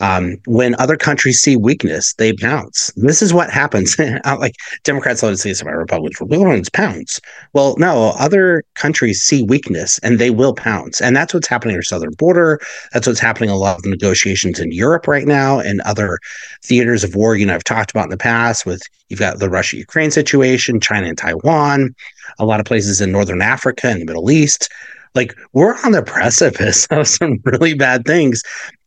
[0.00, 2.90] um, when other countries see weakness, they pounce.
[2.96, 3.98] This is what happens.
[4.24, 4.54] like
[4.84, 6.20] Democrats love to say this about Republicans.
[6.20, 7.20] Republicans pounce.
[7.54, 11.00] Well, no, other countries see weakness and they will pounce.
[11.00, 12.60] And that's what's happening at our southern border.
[12.92, 16.18] That's what's happening a lot of the negotiations in Europe right now and other
[16.62, 17.36] theaters of war.
[17.36, 20.80] You know, I've talked about in the past with you've got the Russia Ukraine situation,
[20.80, 21.94] China and Taiwan,
[22.38, 24.68] a lot of places in Northern Africa and the Middle East
[25.16, 28.42] like we're on the precipice of some really bad things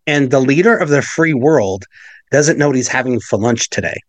[0.10, 1.86] and the leader of the free world
[2.32, 4.00] doesn't know what he's having for lunch today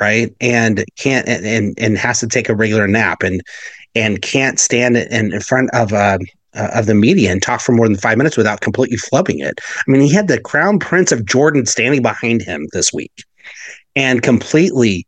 [0.00, 3.42] right and can't and and, and has to take a regular nap and
[3.94, 6.18] and can't stand in, in front of uh,
[6.54, 9.60] uh, of the media and talk for more than five minutes without completely flubbing it.
[9.76, 13.24] I mean, he had the crown prince of Jordan standing behind him this week,
[13.96, 15.06] and completely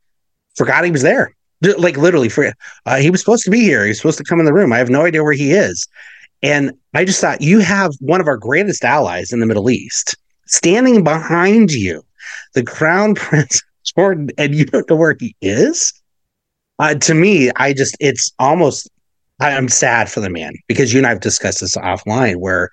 [0.56, 1.32] forgot he was there.
[1.78, 2.52] Like literally, for
[2.84, 3.86] uh, he was supposed to be here.
[3.86, 4.72] He's supposed to come in the room.
[4.72, 5.88] I have no idea where he is.
[6.46, 10.16] And I just thought you have one of our greatest allies in the Middle East
[10.46, 12.04] standing behind you,
[12.54, 13.60] the crown prince
[13.96, 15.92] Jordan, and you don't know where he is.
[16.78, 18.88] Uh, to me, I just, it's almost,
[19.40, 22.70] I'm sad for the man because you and I have discussed this offline where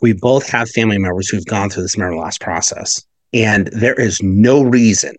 [0.00, 3.04] we both have family members who've gone through this memory loss process.
[3.34, 5.16] And there is no reason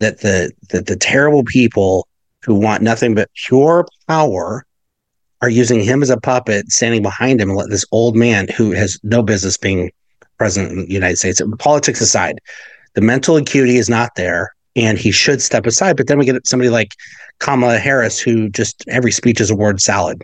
[0.00, 2.06] that the, that the terrible people
[2.42, 4.65] who want nothing but pure power
[5.42, 8.72] are using him as a puppet, standing behind him, and let this old man who
[8.72, 9.90] has no business being
[10.38, 12.38] president of the United States, politics aside,
[12.94, 15.96] the mental acuity is not there, and he should step aside.
[15.96, 16.94] But then we get somebody like
[17.38, 20.22] Kamala Harris, who just every speech is a word salad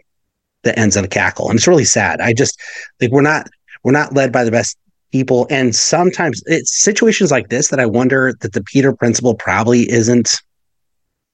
[0.64, 2.20] that ends in a cackle, and it's really sad.
[2.20, 2.60] I just
[3.00, 3.46] like we're not
[3.82, 4.78] we're not led by the best
[5.10, 9.90] people, and sometimes it's situations like this that I wonder that the Peter principle probably
[9.90, 10.40] isn't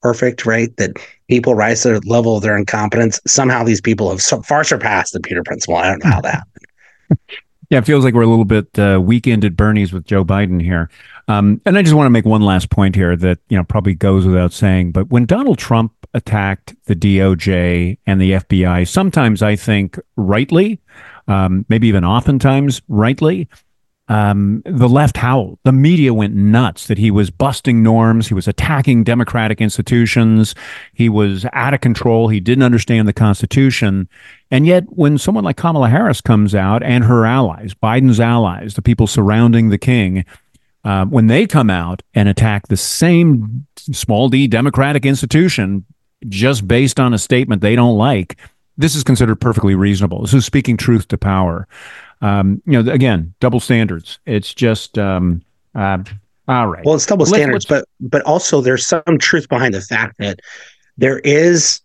[0.03, 0.75] perfect, right?
[0.77, 0.97] That
[1.29, 3.21] people rise to the level of their incompetence.
[3.27, 5.77] Somehow these people have so far surpassed the Peter principle.
[5.77, 7.27] I don't know how that happened.
[7.71, 10.63] Yeah, it feels like we're a little bit uh, weekend at Bernie's with Joe Biden
[10.63, 10.89] here.
[11.29, 13.95] Um, and I just want to make one last point here that you know probably
[13.95, 19.55] goes without saying, but when Donald Trump attacked the DOJ and the FBI, sometimes I
[19.55, 20.81] think rightly,
[21.27, 23.49] um, maybe even oftentimes rightly,
[24.09, 25.59] um, the left howled.
[25.64, 28.27] The media went nuts that he was busting norms.
[28.27, 30.55] He was attacking democratic institutions.
[30.94, 32.29] He was out of control.
[32.29, 34.09] He didn't understand the Constitution.
[34.51, 38.83] And yet, when someone like Kamala Harris comes out and her allies, Biden's allies, the
[38.83, 40.25] people surrounding the king,
[40.85, 45.85] uh, when they come out and attack the same small d democratic institution
[46.29, 48.38] just based on a statement they don't like,
[48.79, 50.23] this is considered perfectly reasonable.
[50.23, 51.68] This is speaking truth to power
[52.21, 54.19] um, you know, again, double standards.
[54.27, 55.43] It's just um,
[55.75, 55.99] uh,
[56.49, 56.85] all right.
[56.85, 60.41] Well, it's double standards, let's, but but also there's some truth behind the fact that
[60.97, 61.81] there is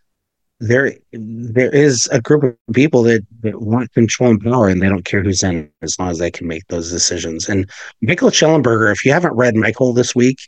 [0.59, 4.87] there there is a group of people that, that want control and power and they
[4.87, 7.49] don't care who's in as long as they can make those decisions.
[7.49, 7.69] And
[8.01, 10.39] Michael Shellenberger, if you haven't read Michael this week,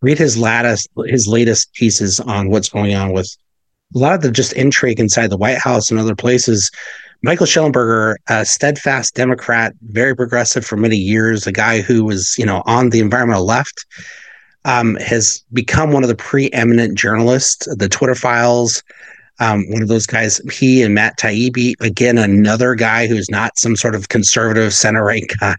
[0.00, 3.36] read his latest his latest pieces on what's going on with
[3.94, 6.70] a lot of the just intrigue inside the White House and other places
[7.22, 12.46] Michael Shellenberger, a steadfast Democrat, very progressive for many years, a guy who was, you
[12.46, 13.86] know, on the environmental left.
[14.66, 17.66] um, has become one of the preeminent journalists.
[17.76, 18.82] The Twitter files,
[19.38, 20.40] um, one of those guys.
[20.52, 25.24] He and Matt Taibbi, again, another guy who's not some sort of conservative center right
[25.40, 25.56] guy.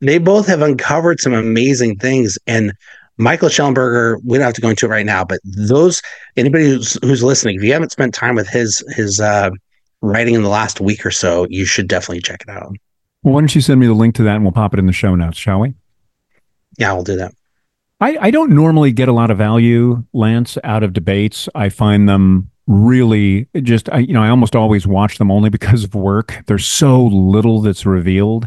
[0.00, 2.36] they both have uncovered some amazing things.
[2.48, 2.72] And
[3.16, 6.02] Michael Shellenberger, we don't have to go into it right now, but those
[6.36, 9.50] anybody who's who's listening, if you haven't spent time with his his uh,
[10.02, 12.76] writing in the last week or so, you should definitely check it out.
[13.22, 14.86] Well, why don't you send me the link to that and we'll pop it in
[14.86, 15.74] the show notes, shall we?
[16.76, 17.32] Yeah, we'll do that.
[18.00, 21.48] I, I don't normally get a lot of value, Lance, out of debates.
[21.54, 25.84] I find them really just, I, you know, I almost always watch them only because
[25.84, 26.42] of work.
[26.46, 28.46] There's so little that's revealed.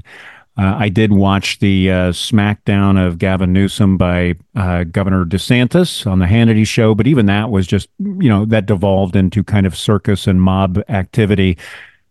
[0.57, 6.19] Uh, I did watch the uh, smackdown of Gavin Newsom by uh, Governor DeSantis on
[6.19, 9.75] the Hannity show, but even that was just, you know, that devolved into kind of
[9.75, 11.57] circus and mob activity.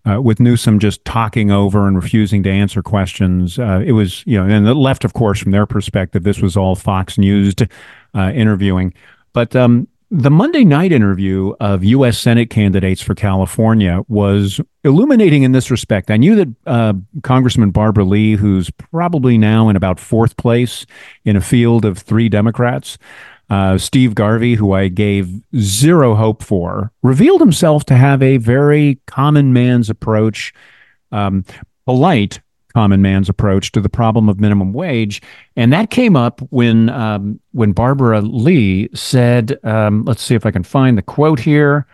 [0.06, 4.38] Uh, with Newsom just talking over and refusing to answer questions, uh, it was, you
[4.38, 7.54] know, and the left, of course, from their perspective, this was all Fox News
[8.14, 8.92] uh, interviewing.
[9.32, 12.16] But um, the Monday night interview of U.S.
[12.16, 16.08] Senate candidates for California was illuminating in this respect.
[16.08, 16.92] I knew that uh,
[17.24, 20.86] Congressman Barbara Lee, who's probably now in about fourth place
[21.24, 22.96] in a field of three Democrats,
[23.50, 29.00] uh, Steve Garvey, who I gave zero hope for, revealed himself to have a very
[29.08, 30.54] common man's approach,
[31.10, 31.44] um,
[31.86, 32.40] polite
[32.74, 35.22] common man's approach to the problem of minimum wage,
[35.56, 40.50] and that came up when um, when Barbara Lee said, um, "Let's see if I
[40.50, 41.86] can find the quote here."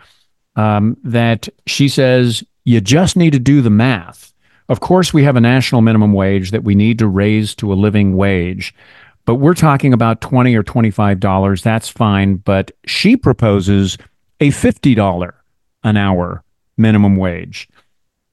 [0.55, 4.33] Um, that she says, "You just need to do the math."
[4.69, 7.75] Of course, we have a national minimum wage that we need to raise to a
[7.75, 8.73] living wage,
[9.25, 11.61] but we're talking about twenty or twenty-five dollars.
[11.61, 13.97] That's fine, but she proposes
[14.39, 15.35] a fifty dollar
[15.83, 16.43] an hour
[16.77, 17.69] minimum wage.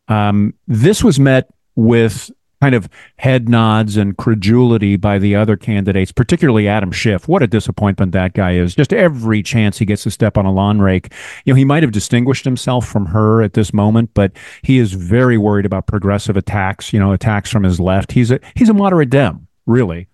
[0.09, 2.31] Um, this was met with
[2.61, 7.29] kind of head nods and credulity by the other candidates, particularly Adam Schiff.
[7.29, 8.75] What a disappointment that guy is.
[8.75, 11.13] Just every chance he gets to step on a lawn rake.
[11.45, 14.93] You know, he might have distinguished himself from her at this moment, but he is
[14.93, 18.13] very worried about progressive attacks, you know, attacks from his left.
[18.13, 20.09] He's a he's a moderate Dem, really.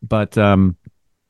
[0.00, 0.76] But um,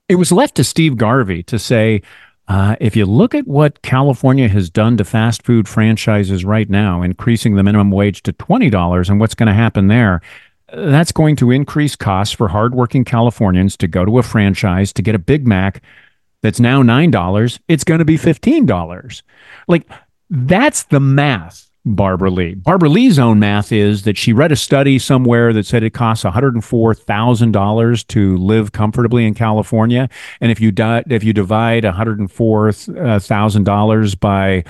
[0.09, 2.03] it was left to Steve Garvey to say,
[2.49, 7.03] uh, if you look at what California has done to fast food franchises right now,
[7.03, 10.23] increasing the minimum wage to $20 and what's going to happen there,
[10.73, 15.15] that's going to increase costs for hardworking Californians to go to a franchise to get
[15.15, 15.83] a Big Mac
[16.43, 17.59] that's now $9.
[17.69, 19.23] It's going to be $15.
[19.67, 19.89] Like,
[20.31, 21.65] that's the math.
[21.85, 22.55] Barbara Lee.
[22.55, 26.23] Barbara Lee's own math is that she read a study somewhere that said it costs
[26.25, 30.11] $104,000 to live comfortably in California.
[30.41, 34.65] And if you di- if you divide $104,000 by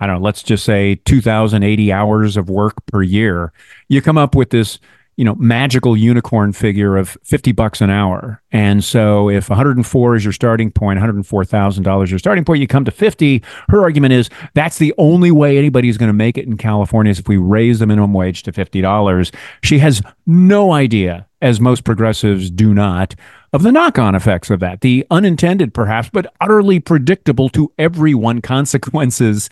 [0.00, 3.52] I don't know, let's just say 2080 hours of work per year,
[3.88, 4.78] you come up with this
[5.18, 8.40] you know, magical unicorn figure of 50 bucks an hour.
[8.52, 12.92] And so if 104 is your starting point, $104,000 your starting point, you come to
[12.92, 13.42] 50.
[13.68, 17.18] Her argument is that's the only way anybody's going to make it in California is
[17.18, 19.34] if we raise the minimum wage to $50.
[19.64, 23.16] She has no idea, as most progressives do not,
[23.52, 28.40] of the knock on effects of that, the unintended perhaps, but utterly predictable to everyone
[28.40, 29.50] consequences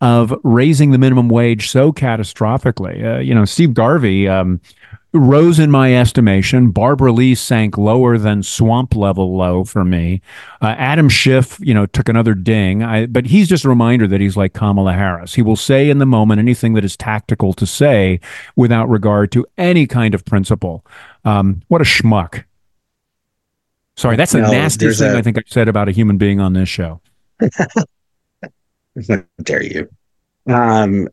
[0.00, 3.16] of raising the minimum wage so catastrophically.
[3.16, 4.60] Uh, you know, Steve Garvey, um,
[5.12, 6.70] rose in my estimation.
[6.70, 10.20] Barbara Lee sank lower than swamp level low for me.
[10.60, 12.82] Uh, Adam Schiff, you know, took another ding.
[12.82, 15.34] I, but he's just a reminder that he's like Kamala Harris.
[15.34, 18.20] He will say in the moment anything that is tactical to say
[18.56, 20.84] without regard to any kind of principle.
[21.24, 22.44] Um, what a schmuck.
[23.96, 25.18] Sorry, that's the no, nastiest thing a...
[25.18, 27.00] I think I've said about a human being on this show.
[29.42, 29.88] dare you?
[30.48, 31.08] Um,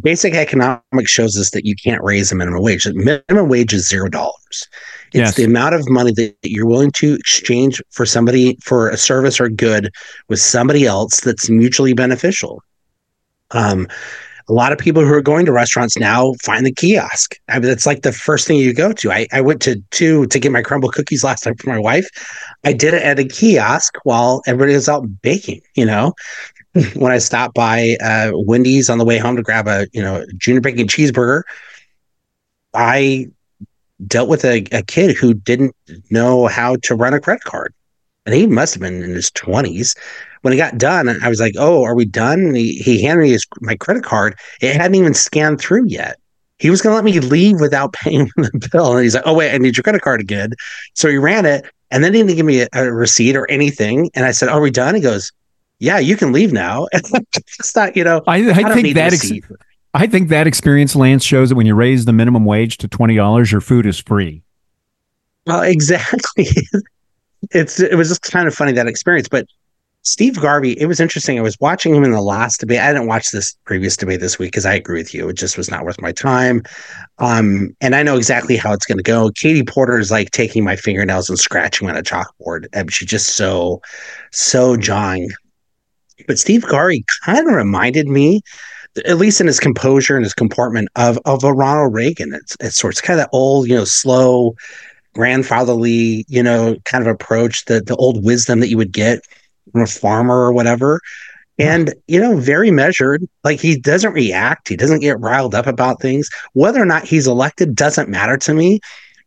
[0.00, 2.84] basic economics shows us that you can't raise the minimum wage.
[2.84, 4.66] The minimum wage is zero dollars.
[5.08, 5.34] It's yes.
[5.34, 9.48] the amount of money that you're willing to exchange for somebody for a service or
[9.48, 9.90] good
[10.28, 12.62] with somebody else that's mutually beneficial.
[13.50, 13.88] Um,
[14.48, 17.38] a lot of people who are going to restaurants now find the kiosk.
[17.48, 19.12] I mean, it's like the first thing you go to.
[19.12, 22.08] I, I went to two to get my Crumbl cookies last time for my wife.
[22.64, 26.14] I did it at a kiosk while everybody was out baking, you know,
[26.94, 30.24] when I stopped by uh, Wendy's on the way home to grab a you know
[30.36, 31.42] junior bacon cheeseburger,
[32.74, 33.28] I
[34.06, 35.74] dealt with a, a kid who didn't
[36.10, 37.74] know how to run a credit card,
[38.26, 39.94] and he must have been in his twenties.
[40.42, 43.22] When he got done, I was like, "Oh, are we done?" And he he handed
[43.22, 44.38] me his my credit card.
[44.60, 46.18] It hadn't even scanned through yet.
[46.58, 49.34] He was going to let me leave without paying the bill, and he's like, "Oh
[49.34, 50.52] wait, I need your credit card again."
[50.94, 54.10] So he ran it, and then he didn't give me a, a receipt or anything.
[54.14, 55.32] And I said, "Are we done?" He goes,
[55.78, 56.86] yeah, you can leave now.
[56.92, 59.32] it's not, you know, I, I, I think that ex-
[59.94, 63.16] I think that experience, Lance, shows that when you raise the minimum wage to twenty
[63.16, 64.42] dollars, your food is free.
[65.46, 66.48] Well, exactly.
[67.52, 69.28] it's it was just kind of funny that experience.
[69.28, 69.46] But
[70.02, 71.38] Steve Garvey, it was interesting.
[71.38, 72.80] I was watching him in the last debate.
[72.80, 75.28] I didn't watch this previous debate this week because I agree with you.
[75.28, 76.62] It just was not worth my time.
[77.18, 79.30] Um, and I know exactly how it's going to go.
[79.34, 82.66] Katie Porter is like taking my fingernails and scratching on a chalkboard.
[82.74, 83.82] I mean, she's just so,
[84.32, 85.28] so jawing.
[86.26, 88.42] But Steve Garvey kind of reminded me,
[89.06, 92.34] at least in his composure and his comportment, of of a Ronald Reagan.
[92.34, 94.54] It's it's sort of kind of that old, you know, slow,
[95.14, 99.20] grandfatherly, you know, kind of approach, the the old wisdom that you would get
[99.72, 101.00] from a farmer or whatever.
[101.60, 103.26] And, you know, very measured.
[103.42, 104.68] Like he doesn't react.
[104.68, 106.30] He doesn't get riled up about things.
[106.52, 108.78] Whether or not he's elected doesn't matter to me.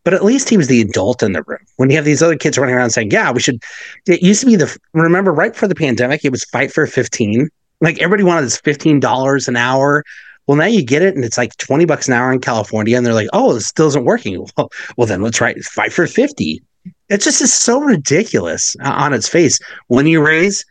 [0.04, 1.60] But at least he was the adult in the room.
[1.78, 3.62] When you have these other kids running around saying, yeah, we should,
[4.08, 7.50] it used to be the, remember right before the pandemic, it was fight for 15.
[7.82, 10.04] Like everybody wanted this $15 an hour.
[10.48, 12.98] Well, now you get it and it's like 20 bucks an hour in California.
[12.98, 14.46] And they're like, oh, this still isn't working.
[14.58, 16.64] Well, well then let's write fight for 50.
[17.10, 19.60] It just is so ridiculous uh, on its face.
[19.88, 20.66] When you raise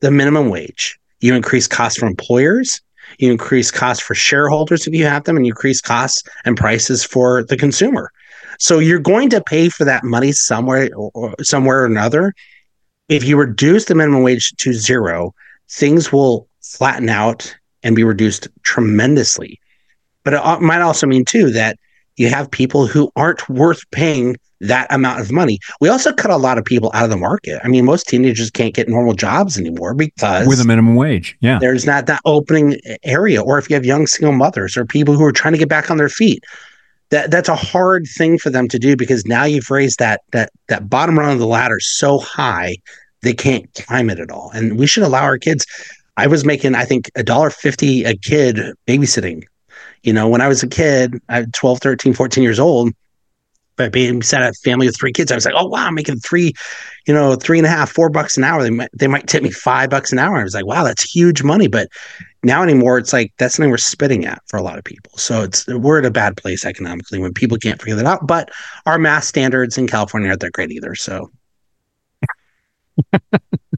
[0.00, 2.80] the minimum wage, you increase costs for employers,
[3.18, 7.04] you increase costs for shareholders if you have them, and you increase costs and prices
[7.04, 8.10] for the consumer.
[8.62, 12.32] So you're going to pay for that money somewhere or somewhere or another.
[13.08, 15.34] If you reduce the minimum wage to zero,
[15.68, 17.52] things will flatten out
[17.82, 19.58] and be reduced tremendously.
[20.22, 21.76] But it uh, might also mean too that
[22.16, 25.58] you have people who aren't worth paying that amount of money.
[25.80, 27.60] We also cut a lot of people out of the market.
[27.64, 31.36] I mean, most teenagers can't get normal jobs anymore because with a minimum wage.
[31.40, 31.58] Yeah.
[31.58, 33.42] There's not that opening area.
[33.42, 35.90] Or if you have young single mothers or people who are trying to get back
[35.90, 36.44] on their feet,
[37.12, 40.50] that that's a hard thing for them to do because now you've raised that that
[40.68, 42.76] that bottom rung of the ladder so high
[43.22, 44.50] they can't climb it at all.
[44.52, 45.64] And we should allow our kids.
[46.16, 48.56] I was making, I think, a dollar fifty a kid
[48.88, 49.44] babysitting.
[50.02, 52.92] You know, when I was a kid, I 12, 13, 14 years old,
[53.82, 55.32] I babysat a family with three kids.
[55.32, 56.52] I was like, oh wow, I'm making three,
[57.06, 58.62] you know, three and a half, four bucks an hour.
[58.62, 60.38] They might they might tip me five bucks an hour.
[60.38, 61.68] I was like, wow, that's huge money.
[61.68, 61.88] But
[62.42, 65.12] now anymore, it's like that's something we're spitting at for a lot of people.
[65.16, 68.26] So it's we're at a bad place economically when people can't figure that out.
[68.26, 68.50] But
[68.86, 70.94] our math standards in California aren't that great either.
[70.94, 71.30] So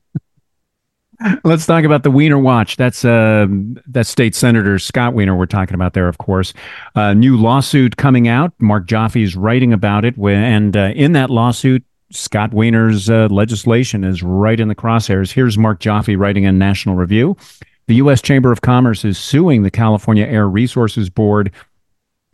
[1.45, 2.77] Let's talk about the Wiener Watch.
[2.77, 3.47] That's uh,
[4.03, 6.53] State Senator Scott Wiener we're talking about there, of course.
[6.95, 8.53] Uh, new lawsuit coming out.
[8.59, 14.05] Marc Joffe is writing about it, and uh, in that lawsuit, Scott Wiener's uh, legislation
[14.05, 15.33] is right in the crosshairs.
[15.33, 17.37] Here's Marc Joffe writing in National Review.
[17.87, 18.23] The U.S.
[18.23, 21.53] Chamber of Commerce is suing the California Air Resources Board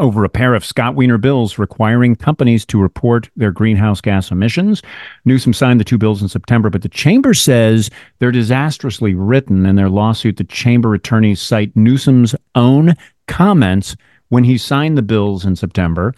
[0.00, 4.82] over a pair of Scott Wiener bills requiring companies to report their greenhouse gas emissions.
[5.24, 9.66] Newsom signed the two bills in September, but the chamber says they're disastrously written.
[9.66, 12.94] In their lawsuit, the chamber attorneys cite Newsom's own
[13.28, 13.94] comments
[14.30, 16.14] when he signed the bills in September.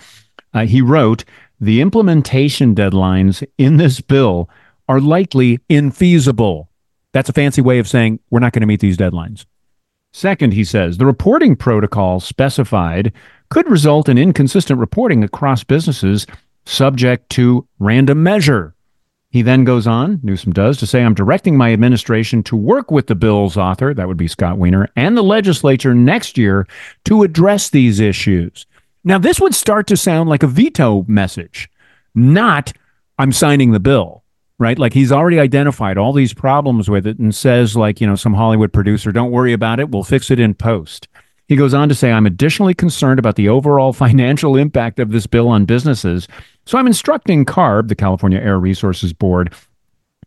[0.54, 1.24] Uh, he wrote,
[1.60, 4.48] The implementation deadlines in this bill
[4.88, 6.68] are likely infeasible.
[7.12, 9.44] That's a fancy way of saying we're not going to meet these deadlines.
[10.12, 13.12] Second, he says, the reporting protocol specified
[13.48, 16.26] could result in inconsistent reporting across businesses
[16.66, 18.74] subject to random measure.
[19.30, 23.06] He then goes on, Newsom does, to say, I'm directing my administration to work with
[23.06, 26.66] the bill's author, that would be Scott Wiener, and the legislature next year
[27.06, 28.66] to address these issues.
[29.04, 31.70] Now, this would start to sound like a veto message,
[32.14, 32.74] not
[33.18, 34.21] I'm signing the bill,
[34.62, 34.78] right?
[34.78, 38.34] Like he's already identified all these problems with it and says, like, you know, some
[38.34, 41.08] Hollywood producer, don't worry about it, we'll fix it in post.
[41.48, 45.26] He goes on to say, I'm additionally concerned about the overall financial impact of this
[45.26, 46.28] bill on businesses.
[46.64, 49.52] So I'm instructing CARB, the California Air Resources Board,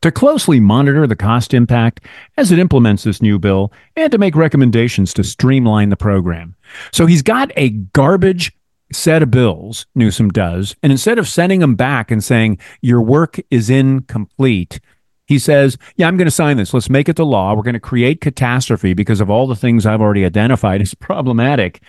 [0.02, 2.02] to closely monitor the cost impact
[2.36, 6.56] as it implements this new bill and to make recommendations to streamline the program.
[6.92, 8.52] So he's got a garbage
[8.92, 13.40] set of bills, Newsom does, and instead of sending them back and saying, your work
[13.50, 14.80] is incomplete,
[15.26, 16.74] he says, Yeah, I'm going to sign this.
[16.74, 17.54] Let's make it the law.
[17.54, 21.82] We're going to create catastrophe because of all the things I've already identified as problematic.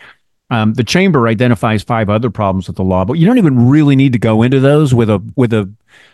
[0.49, 3.97] Um, the chamber identifies five other problems with the law, but you don't even really
[3.97, 5.71] need to go into those with a with a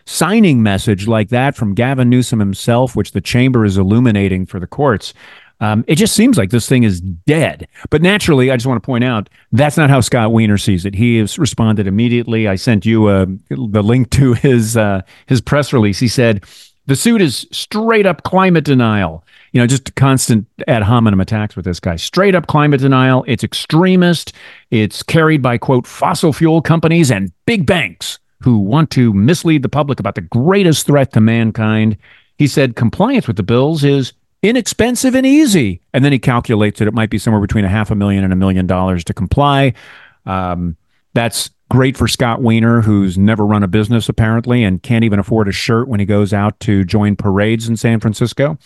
[0.06, 4.66] signing message like that from Gavin Newsom himself, which the chamber is illuminating for the
[4.66, 5.12] courts.
[5.60, 7.68] Um, it just seems like this thing is dead.
[7.90, 10.94] But naturally, I just want to point out that's not how Scott Wiener sees it.
[10.94, 12.48] He has responded immediately.
[12.48, 15.98] I sent you uh, the link to his uh, his press release.
[15.98, 16.44] He said
[16.86, 19.24] the suit is straight up climate denial.
[19.52, 21.96] You know, just constant ad hominem attacks with this guy.
[21.96, 23.24] Straight up climate denial.
[23.28, 24.32] It's extremist.
[24.70, 29.68] It's carried by, quote, fossil fuel companies and big banks who want to mislead the
[29.68, 31.96] public about the greatest threat to mankind.
[32.38, 34.12] He said compliance with the bills is
[34.42, 35.80] inexpensive and easy.
[35.92, 38.32] And then he calculates that it might be somewhere between a half a million and
[38.32, 39.74] a million dollars to comply.
[40.26, 40.76] Um,
[41.14, 45.48] that's great for Scott Wiener, who's never run a business apparently and can't even afford
[45.48, 48.58] a shirt when he goes out to join parades in San Francisco.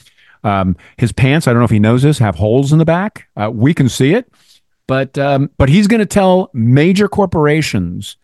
[0.42, 3.28] Um, his pants, I don't know if he knows this, have holes in the back.
[3.36, 4.30] Uh, we can see it,
[4.86, 8.16] but um, but he's going to tell major corporations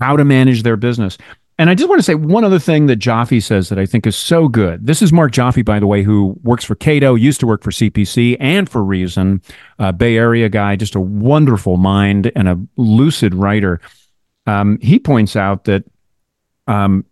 [0.00, 1.18] how to manage their business.
[1.60, 4.06] And I just want to say one other thing that Joffe says that I think
[4.06, 4.86] is so good.
[4.86, 7.70] This is Marc Joffe, by the way, who works for Cato, used to work for
[7.70, 9.42] CPC and for Reason,
[9.78, 13.78] a Bay Area guy, just a wonderful mind and a lucid writer.
[14.46, 15.84] Um, he points out that
[16.66, 17.04] um,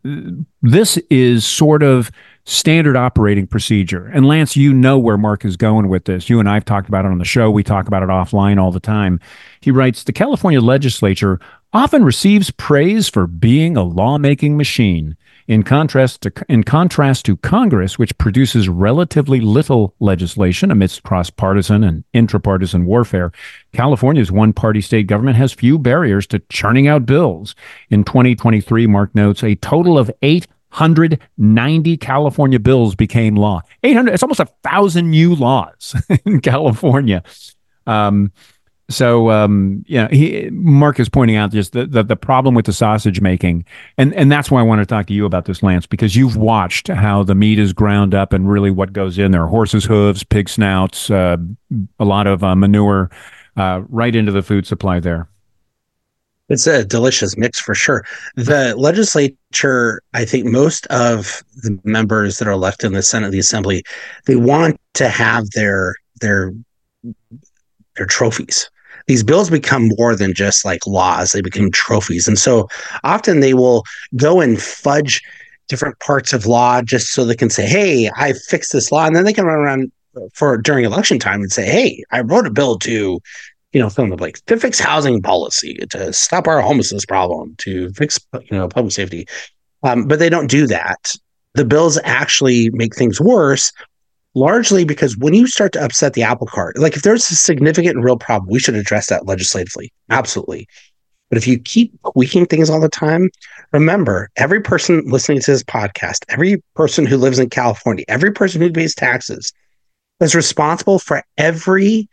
[0.62, 2.10] this is sort of
[2.48, 4.06] standard operating procedure.
[4.06, 6.30] And Lance, you know where Marc is going with this.
[6.30, 7.50] You and I've talked about it on the show.
[7.50, 9.20] We talk about it offline all the time.
[9.60, 11.40] He writes The California legislature
[11.74, 15.14] often receives praise for being a lawmaking machine.
[15.46, 22.04] In contrast to in contrast to Congress, which produces relatively little legislation amidst cross-partisan and
[22.14, 23.32] intrapartisan warfare,
[23.72, 27.54] California's one-party state government has few barriers to churning out bills.
[27.90, 30.10] In 2023, Marc notes a total of
[30.72, 33.62] 890 California bills became law.
[33.82, 35.94] 800, it's almost a thousand new laws
[36.24, 37.22] in California.
[37.86, 38.32] Um,
[38.90, 42.72] so um, yeah, he Marc is pointing out just the, the, the problem with the
[42.72, 43.66] sausage making,
[43.98, 46.36] and and that's why I want to talk to you about this, Lance, because you've
[46.36, 50.24] watched how the meat is ground up and really what goes in there: horses' hooves,
[50.24, 51.36] pig snouts, uh,
[51.98, 53.10] a lot of uh, manure,
[53.58, 55.28] uh, right into the food supply there.
[56.48, 58.04] It's a delicious mix for sure.
[58.36, 63.38] The legislature, I think most of the members that are left in the Senate, the
[63.38, 63.84] Assembly,
[64.26, 66.52] they want to have their their
[67.96, 68.70] their trophies.
[69.06, 71.32] These bills become more than just like laws.
[71.32, 72.28] They become trophies.
[72.28, 72.68] And so
[73.04, 73.84] often they will
[74.16, 75.22] go and fudge
[75.68, 79.06] different parts of law just so they can say hey i fixed this law.
[79.06, 79.92] And then they can run around
[80.32, 83.20] for during election time and say hey i wrote a bill to
[83.78, 87.54] you know fill in the blanks to fix housing policy to stop our homelessness problem
[87.58, 89.24] to fix you know public safety
[89.84, 91.14] um, but they don't do that
[91.54, 93.72] the bills actually make things worse
[94.34, 97.96] largely because when you start to upset the apple cart, like if there's a significant
[97.96, 99.92] and real problem, we should address that legislatively.
[100.10, 100.66] Absolutely.
[101.28, 103.30] But if you keep tweaking things all the time,
[103.72, 108.60] remember every person listening to this podcast, every person who lives in California, every person
[108.60, 109.52] who pays taxes
[110.20, 112.08] is responsible for every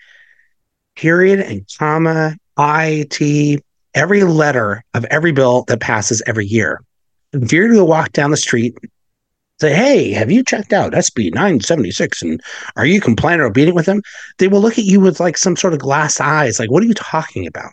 [0.95, 6.81] period and comma, IT, every letter of every bill that passes every year.
[7.33, 8.77] If you're to walk down the street
[9.59, 12.41] say, hey, have you checked out SB 976 and
[12.75, 14.01] are you compliant or obedient with them?
[14.37, 16.87] They will look at you with like some sort of glass eyes, like, what are
[16.87, 17.71] you talking about?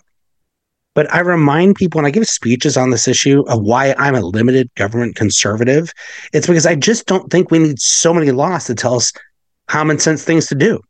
[0.94, 4.20] But I remind people when I give speeches on this issue of why I'm a
[4.20, 5.90] limited government conservative.
[6.34, 9.12] It's because I just don't think we need so many laws to tell us
[9.68, 10.80] common sense things to do.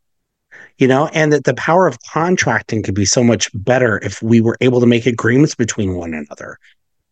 [0.78, 4.40] You know, and that the power of contracting could be so much better if we
[4.40, 6.58] were able to make agreements between one another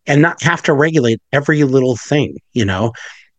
[0.07, 2.93] and not have to regulate every little thing, you know.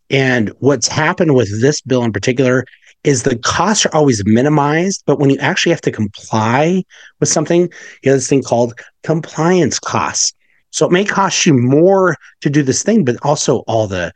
[0.09, 2.65] And what's happened with this bill in particular
[3.03, 6.83] is the costs are always minimized, but when you actually have to comply
[7.19, 7.61] with something,
[8.03, 10.33] you have this thing called compliance costs.
[10.69, 14.11] So it may cost you more to do this thing, but also all the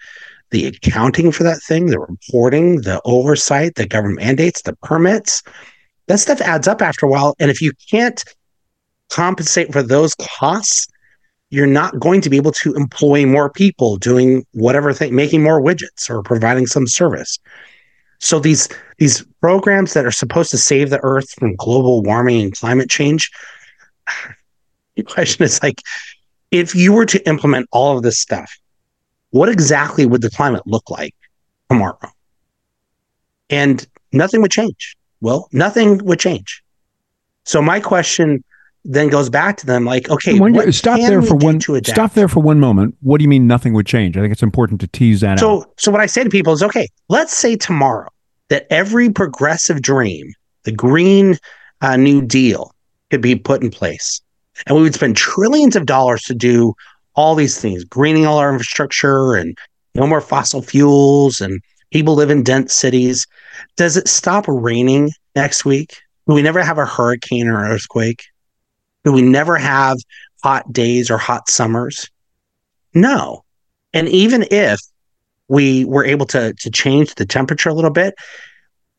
[0.52, 5.42] the accounting for that thing, the reporting, the oversight, the government mandates, the permits,
[6.08, 7.36] that stuff adds up after a while.
[7.40, 8.24] And if you can't
[9.10, 10.88] compensate for those costs,
[11.50, 15.62] you're not going to be able to employ more people doing whatever thing, making more
[15.62, 17.40] widgets or providing some service.
[18.20, 22.56] So these these programs that are supposed to save the earth from global warming and
[22.56, 23.30] climate change,
[24.96, 25.82] the question is like,
[26.52, 28.58] if you were to implement all of this stuff,
[29.32, 31.14] what exactly would the climate look like
[31.70, 32.10] tomorrow?
[33.50, 34.96] And nothing would change.
[35.26, 36.62] Well, nothing would change.
[37.46, 38.44] So my question
[38.84, 40.38] then goes back to them like, okay,
[40.70, 41.60] stop there for one.
[41.60, 42.96] Stop there for one moment.
[43.02, 44.16] What do you mean nothing would change?
[44.16, 45.40] I think it's important to tease that out.
[45.40, 45.74] so, out.
[45.80, 48.08] So what I say to people is, okay, let's say tomorrow
[48.50, 51.40] that every progressive dream, the Green
[51.82, 52.72] uh, New Deal,
[53.10, 54.22] could be put in place,
[54.68, 56.76] and we would spend trillions of dollars to do
[57.16, 59.58] all these things, greening all our infrastructure and
[59.96, 61.62] no more fossil fuels, and
[61.92, 63.26] people live in dense cities.
[63.78, 65.98] Does it stop raining next week?
[66.26, 68.24] Will we never have a hurricane or earthquake?
[69.04, 69.98] Do we never have
[70.44, 72.10] hot days or hot summers?
[72.94, 73.44] No.
[73.94, 74.80] And even if
[75.48, 78.16] we were able to, to change the temperature a little bit,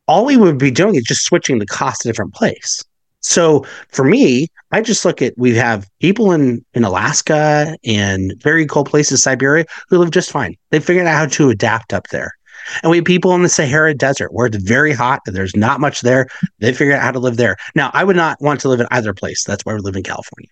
[0.07, 2.83] all we would be doing is just switching the cost to a different place.
[3.21, 8.67] So for me, I just look at we have people in, in Alaska and very
[8.67, 10.55] cold places, Siberia, who live just fine.
[10.71, 12.36] They figured out how to adapt up there.
[12.83, 15.81] And we have people in the Sahara Desert where it's very hot and there's not
[15.81, 16.27] much there.
[16.59, 17.57] They figure out how to live there.
[17.75, 19.45] Now, I would not want to live in either place.
[19.45, 20.51] That's why we live in California.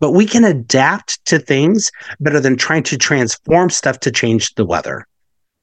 [0.00, 1.90] but we can adapt to things
[2.20, 5.06] better than trying to transform stuff to change the weather.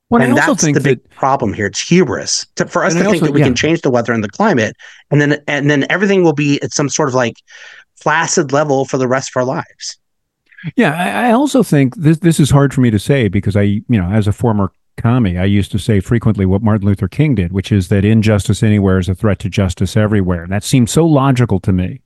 [0.10, 1.66] Well, and that's the big that, problem here.
[1.66, 3.48] It's hubris to, for us to think also, that we yeah.
[3.48, 4.76] can change the weather and the climate,
[5.10, 7.38] and then and then everything will be at some sort of like
[8.02, 9.98] placid level for the rest of our lives.
[10.76, 13.62] Yeah, I, I also think this this is hard for me to say because I,
[13.64, 17.36] you know, as a former commie, I used to say frequently what Martin Luther King
[17.36, 20.48] did, which is that injustice anywhere is a threat to justice everywhere.
[20.48, 22.02] That seemed so logical to me.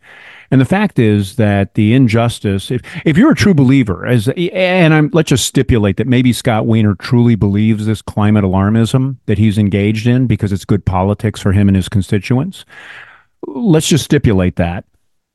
[0.52, 4.94] And the fact is that the injustice, if, if you're a true believer, as and
[4.94, 9.58] I'm let's just stipulate that maybe Scott Wiener truly believes this climate alarmism that he's
[9.58, 12.66] engaged in because it's good politics for him and his constituents.
[13.46, 14.86] Let's just stipulate that.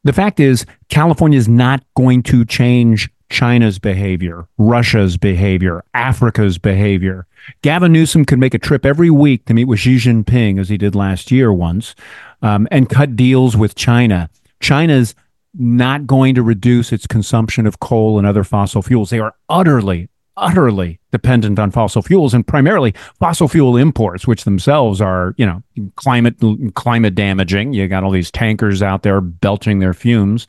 [0.03, 7.27] The fact is, California is not going to change China's behavior, Russia's behavior, Africa's behavior.
[7.63, 10.77] Gavin Newsom could make a trip every week to meet with Xi Jinping, as he
[10.77, 11.95] did last year once,
[12.43, 14.31] um, and cut deals with China.
[14.61, 15.15] China's
[15.55, 19.11] not going to reduce its consumption of coal and other fossil fuels.
[19.11, 25.01] They are utterly, utterly dependent on fossil fuels and primarily fossil fuel imports, which themselves
[25.01, 25.63] are, you know,
[25.97, 26.37] climate
[26.75, 27.73] climate damaging.
[27.73, 30.47] You got all these tankers out there belching their fumes.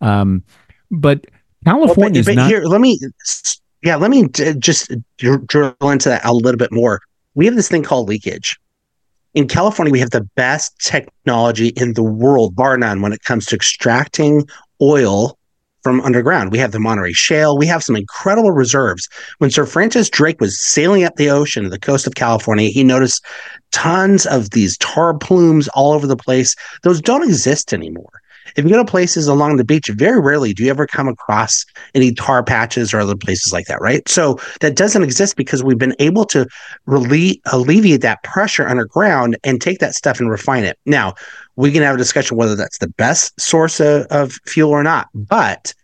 [0.00, 0.42] Um,
[0.90, 1.26] but
[1.64, 2.64] California well, but, but not- here.
[2.64, 2.98] Let me,
[3.82, 7.00] yeah, let me just drill into that a little bit more.
[7.34, 8.58] We have this thing called leakage
[9.34, 13.46] in California, we have the best technology in the world, bar none, when it comes
[13.46, 14.44] to extracting
[14.82, 15.36] oil
[15.82, 16.52] from underground.
[16.52, 17.56] We have the Monterey Shale.
[17.56, 19.08] We have some incredible reserves.
[19.38, 22.84] When Sir Francis Drake was sailing up the ocean to the coast of California, he
[22.84, 23.24] noticed
[23.70, 26.54] tons of these tar plumes all over the place.
[26.82, 28.19] Those don't exist anymore
[28.56, 31.64] if you go to places along the beach, very rarely do you ever come across
[31.94, 34.08] any tar patches or other places like that, right?
[34.08, 36.46] So that doesn't exist because we've been able to
[36.86, 40.78] relieve, alleviate that pressure underground and take that stuff and refine it.
[40.86, 41.14] Now,
[41.56, 45.08] we can have a discussion whether that's the best source of, of fuel or not.
[45.14, 45.74] But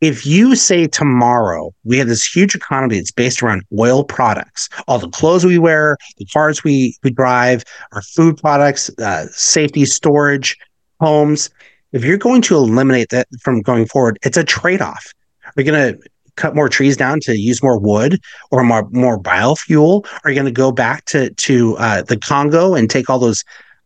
[0.00, 4.98] if you say tomorrow we have this huge economy that's based around oil products, all
[4.98, 10.56] the clothes we wear, the cars we, we drive, our food products, uh, safety, storage,
[11.00, 11.50] homes,
[11.96, 15.12] if you're going to eliminate that from going forward, it's a trade off.
[15.44, 16.00] Are you going to
[16.36, 18.20] cut more trees down to use more wood
[18.50, 20.06] or more more biofuel?
[20.22, 23.42] Are you going to go back to to uh, the Congo and take all those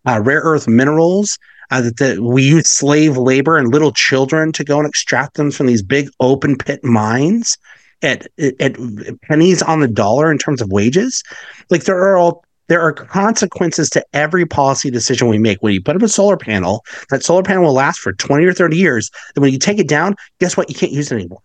[0.06, 1.38] uh, rare earth minerals
[1.70, 5.52] uh, that the, we use slave labor and little children to go and extract them
[5.52, 7.56] from these big open pit mines
[8.02, 8.26] at,
[8.58, 8.76] at
[9.22, 11.22] pennies on the dollar in terms of wages?
[11.70, 15.60] Like there are all there are consequences to every policy decision we make.
[15.60, 18.52] When you put up a solar panel, that solar panel will last for 20 or
[18.52, 19.10] 30 years.
[19.34, 20.68] And when you take it down, guess what?
[20.68, 21.42] You can't use it anymore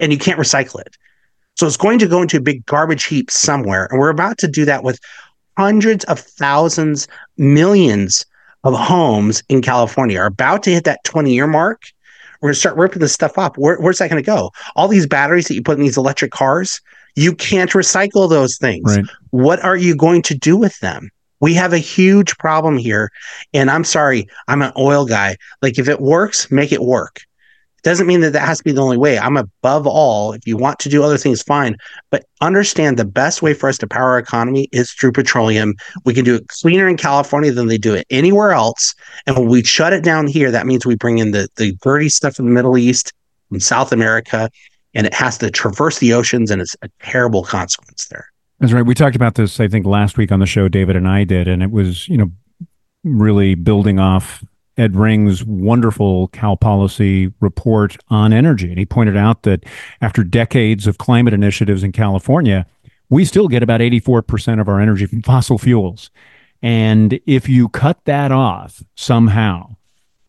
[0.00, 0.96] and you can't recycle it.
[1.54, 3.86] So it's going to go into a big garbage heap somewhere.
[3.88, 4.98] And we're about to do that with
[5.56, 7.06] hundreds of thousands,
[7.38, 8.26] millions
[8.64, 11.82] of homes in California are about to hit that 20 year mark.
[12.40, 13.56] We're going to start ripping this stuff up.
[13.56, 14.50] Where, where's that going to go?
[14.74, 16.80] All these batteries that you put in these electric cars,
[17.14, 18.96] you can't recycle those things.
[18.96, 19.06] Right.
[19.34, 21.10] What are you going to do with them?
[21.40, 23.10] We have a huge problem here.
[23.52, 25.38] And I'm sorry, I'm an oil guy.
[25.60, 27.16] Like, if it works, make it work.
[27.16, 29.18] It doesn't mean that that has to be the only way.
[29.18, 30.34] I'm above all.
[30.34, 31.76] If you want to do other things, fine.
[32.12, 35.74] But understand the best way for us to power our economy is through petroleum.
[36.04, 38.94] We can do it cleaner in California than they do it anywhere else.
[39.26, 42.08] And when we shut it down here, that means we bring in the, the dirty
[42.08, 43.12] stuff from the Middle East,
[43.48, 44.48] from South America,
[44.94, 48.30] and it has to traverse the oceans, and it's a terrible consequence there.
[48.64, 48.86] That's right.
[48.86, 50.68] We talked about this, I think, last week on the show.
[50.68, 52.32] David and I did, and it was, you know,
[53.02, 54.42] really building off
[54.78, 58.70] Ed Ring's wonderful Cal Policy report on energy.
[58.70, 59.66] And he pointed out that
[60.00, 62.64] after decades of climate initiatives in California,
[63.10, 66.10] we still get about 84% of our energy from fossil fuels.
[66.62, 69.76] And if you cut that off somehow,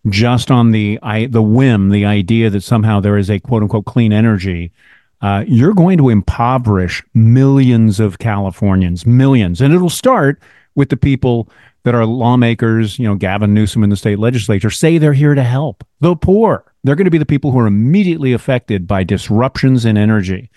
[0.10, 3.86] just on the I, the whim, the idea that somehow there is a quote unquote
[3.86, 4.74] clean energy,
[5.22, 10.41] uh, you're going to impoverish millions of Californians, millions, and it'll start
[10.76, 11.49] with the people
[11.84, 12.99] that are lawmakers.
[12.99, 16.66] You know, Gavin Newsom in the state legislature say they're here to help the poor.
[16.84, 20.51] They're going to be the people who are immediately affected by disruptions in energy.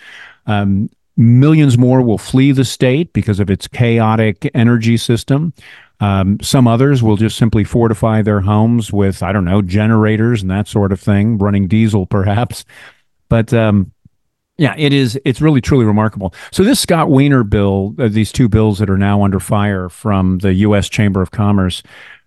[0.46, 5.52] Um, millions more will flee the state because of its chaotic energy system.
[6.00, 10.50] Um, some others will just simply fortify their homes with, I don't know, generators and
[10.50, 12.64] that sort of thing, running diesel perhaps.
[13.28, 13.92] But um,
[14.58, 15.18] yeah, it is.
[15.24, 16.34] It's really truly remarkable.
[16.52, 20.38] So this Scott Wiener bill, uh, these two bills that are now under fire from
[20.38, 20.88] the U.S.
[20.88, 21.82] Chamber of Commerce,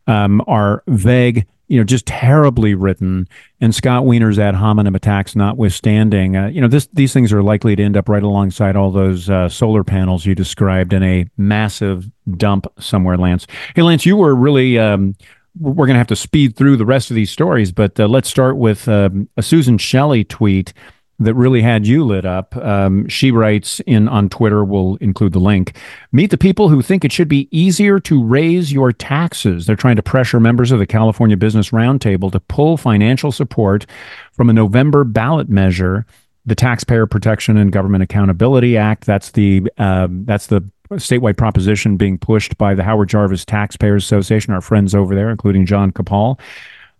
[0.07, 3.29] um, are vague you know, just terribly written.
[3.61, 7.77] And Scott Wiener's ad hominem attacks notwithstanding, uh, you know, this these things are likely
[7.77, 12.11] to end up right alongside all those uh, solar panels you described in a massive
[12.36, 13.47] dump somewhere, Lance.
[13.73, 15.15] Hey, Lance, you were really um,
[15.61, 18.27] we're going to have to speed through the rest of these stories, but uh, let's
[18.27, 20.73] start with um, a Susan Shelley tweet
[21.22, 22.55] that really had you lit up.
[22.57, 25.78] Um, she writes in on Twitter, we'll include the link.
[26.11, 29.65] Meet the people who think it should be easier to raise your taxes.
[29.65, 33.86] They're trying to pressure members of the California Business Roundtable to pull financial support
[34.32, 36.05] from a November ballot measure,
[36.45, 39.05] the Taxpayer Protection and Government Accountability Act.
[39.05, 44.53] That's the uh, that's the statewide proposition being pushed by the Howard Jarvis Taxpayers Association,
[44.53, 46.39] our friends over there, including Jon Coupal.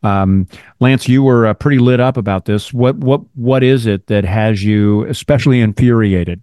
[0.04, 0.47] Um,
[0.80, 2.74] Lance, you were uh, pretty lit up about this.
[2.74, 6.41] What what what is it that has you especially infuriated?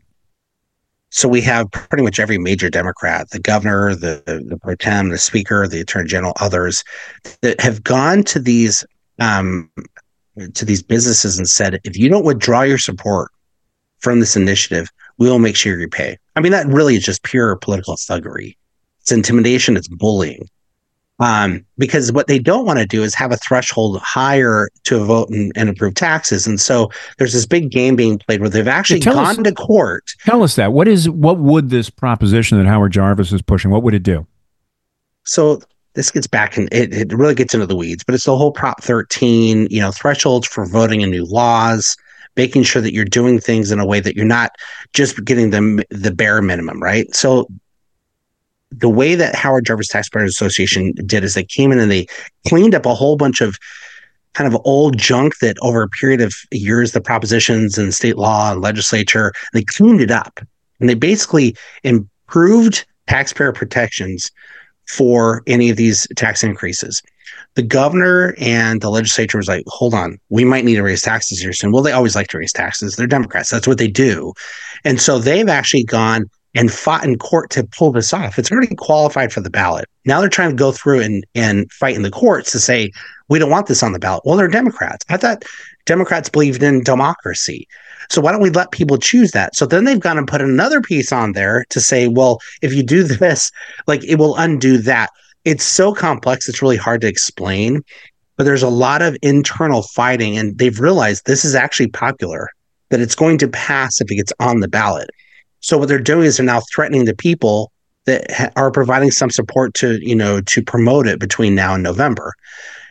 [1.11, 5.19] So we have pretty much every major Democrat, the governor, the the pro tem, the
[5.19, 6.85] speaker, the attorney general, others
[7.41, 8.85] that have gone to these
[9.19, 9.71] um,
[10.55, 13.31] to these businesses and said, if you don't withdraw your support
[13.99, 14.89] from this initiative,
[15.19, 16.17] we will make sure you pay.
[16.37, 18.57] I mean, that really is just pure political thuggery.
[19.01, 19.77] It's intimidation.
[19.77, 20.49] It's bullying.
[21.21, 25.29] Um, because what they don't want to do is have a threshold higher to vote
[25.31, 26.47] and, and, approve taxes.
[26.47, 29.53] And so there's this big game being played where they've actually yeah, gone us, to
[29.53, 30.13] court.
[30.25, 30.73] Tell us that.
[30.73, 33.73] What is what would this proposition that Howard Jarvis is pushing?
[33.73, 34.29] What would it do?
[35.25, 35.61] So
[35.95, 38.53] this gets back and it, it really gets into the weeds, but it's the whole
[38.53, 41.97] Prop 13, you know, thresholds for voting in new laws,
[42.37, 44.53] making sure that you're doing things in a way that you're not
[44.93, 47.13] just getting the the bare minimum, right?
[47.15, 47.49] So
[48.71, 52.07] the way that Howard Jarvis Taxpayers Association did is they came in and they
[52.47, 53.57] cleaned up a whole bunch of
[54.35, 58.53] kind of old junk that over a period of years, the propositions and state law
[58.53, 60.41] and legislature, they cleaned it up
[60.81, 64.31] and they basically improved taxpayer protections
[64.87, 67.03] for any of these tax increases.
[67.55, 71.41] The governor and the legislature was like, hold on, we might need to raise taxes
[71.41, 71.73] here soon.
[71.73, 72.97] Well, they always like to raise taxes.
[72.97, 73.51] They're Democrats.
[73.51, 74.33] That's what they do.
[74.85, 78.37] And so they've actually gone and fought in court to pull this off.
[78.37, 79.85] It's already qualified for the ballot.
[80.05, 82.91] Now they're trying to go through and, and fight in the courts to say,
[83.29, 84.23] we don't want this on the ballot.
[84.25, 85.05] Well, they're Democrats.
[85.09, 85.45] I thought
[85.87, 87.69] Democrats believed in democracy.
[88.11, 89.55] So why don't we let people choose that?
[89.55, 92.83] So then they've gone and put another piece on there to say, well, if you
[92.83, 93.53] do this,
[93.87, 95.11] like it will undo that.
[95.45, 97.85] It's so complex, it's really hard to explain.
[98.37, 102.49] But there's a lot of internal fighting, and they've realized this is actually popular,
[102.89, 105.09] that it's going to pass if it gets on the ballot.
[105.61, 107.73] So what they're doing is they're now threatening the people
[108.07, 111.83] that ha- are providing some support to you know to promote it between now and
[111.83, 112.35] November.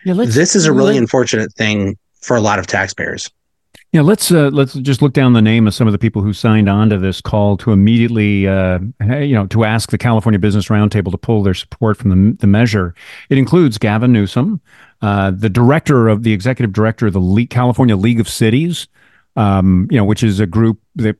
[0.05, 3.29] Yeah, this is a really let, unfortunate thing for a lot of taxpayers.
[3.93, 6.33] Yeah, let's uh, let's just look down the name of some of the people who
[6.33, 10.67] signed on to this call to immediately, uh, you know, to ask the California Business
[10.67, 12.93] Roundtable to pull their support from the, the measure.
[13.29, 14.61] It includes Gavin Newsom,
[15.01, 18.87] uh, the director of the executive director of the Le- California League of Cities,
[19.37, 21.15] um, you know, which is a group that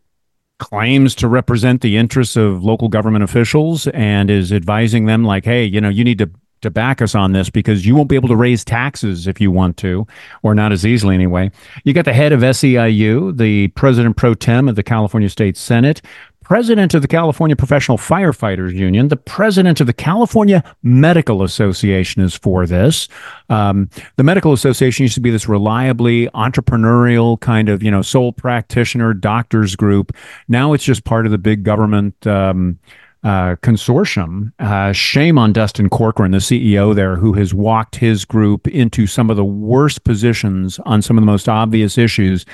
[0.59, 5.63] claims to represent the interests of local government officials and is advising them like hey
[5.63, 6.29] you know you need to
[6.61, 9.51] to back us on this because you won't be able to raise taxes if you
[9.51, 10.05] want to,
[10.43, 11.51] or not as easily anyway.
[11.83, 16.01] You got the head of SEIU, the president pro tem of the California State Senate,
[16.47, 22.33] president of the California Professional Firefighters Union, the president of the California Medical Association is
[22.35, 23.09] for this.
[23.49, 28.31] Um, the Medical Association used to be this reliably entrepreneurial kind of, you know, sole
[28.31, 30.15] practitioner doctors group.
[30.47, 32.25] Now it's just part of the big government.
[32.25, 32.79] Um,
[33.23, 34.53] uh, consortium.
[34.59, 39.29] Uh, shame on Dustin Corcoran, the CEO there, who has walked his group into some
[39.29, 42.45] of the worst positions on some of the most obvious issues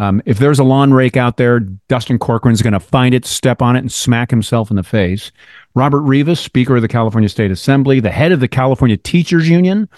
[0.00, 3.60] um, if there's a lawn rake out there, Dustin Corcoran's going to find it, step
[3.60, 5.30] on it, and smack himself in the face.
[5.74, 9.90] Robert Rivas, Speaker of the California State Assembly, the head of the California Teachers Union,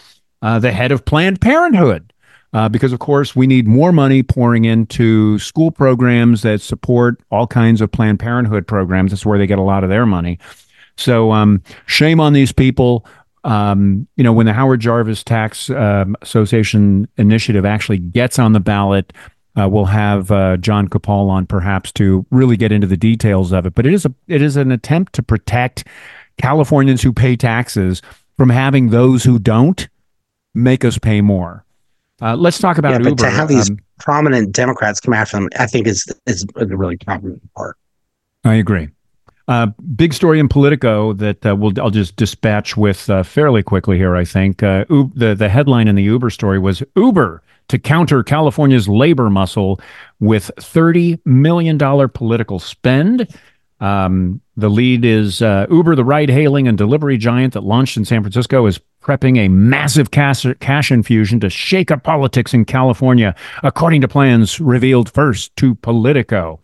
[0.42, 2.12] uh, the head of Planned Parenthood,
[2.52, 7.46] uh, because of course we need more money pouring into school programs that support all
[7.46, 9.10] kinds of Planned Parenthood programs.
[9.12, 10.38] That's where they get a lot of their money.
[10.96, 13.06] So um, shame on these people.
[13.44, 18.60] Um, you know, when the Howard Jarvis Tax um, Association initiative actually gets on the
[18.60, 19.12] ballot,
[19.58, 23.66] uh, we'll have uh, Jon Coupal on perhaps to really get into the details of
[23.66, 23.74] it.
[23.74, 25.86] But it is a it is an attempt to protect
[26.40, 28.00] Californians who pay taxes
[28.36, 29.88] from having those who don't
[30.54, 31.64] make us pay more.
[32.22, 33.10] Uh, let's talk about yeah, Uber.
[33.10, 36.66] But to have these um, prominent Democrats come after them, I think is is a
[36.66, 37.76] really prominent part.
[38.44, 38.88] I agree.
[39.48, 39.66] Uh,
[39.96, 44.14] big story in Politico that uh, we'll, I'll just dispatch with uh, fairly quickly here.
[44.14, 48.86] I think uh, the the headline in the Uber story was Uber to counter California's
[48.86, 49.80] labor muscle
[50.20, 51.78] with $30 million
[52.10, 53.34] political spend.
[53.80, 58.04] Um, the lead is uh, Uber, the ride hailing and delivery giant that launched in
[58.04, 63.34] San Francisco, is prepping a massive cash, cash infusion to shake up politics in California,
[63.62, 66.60] according to plans revealed first to Politico.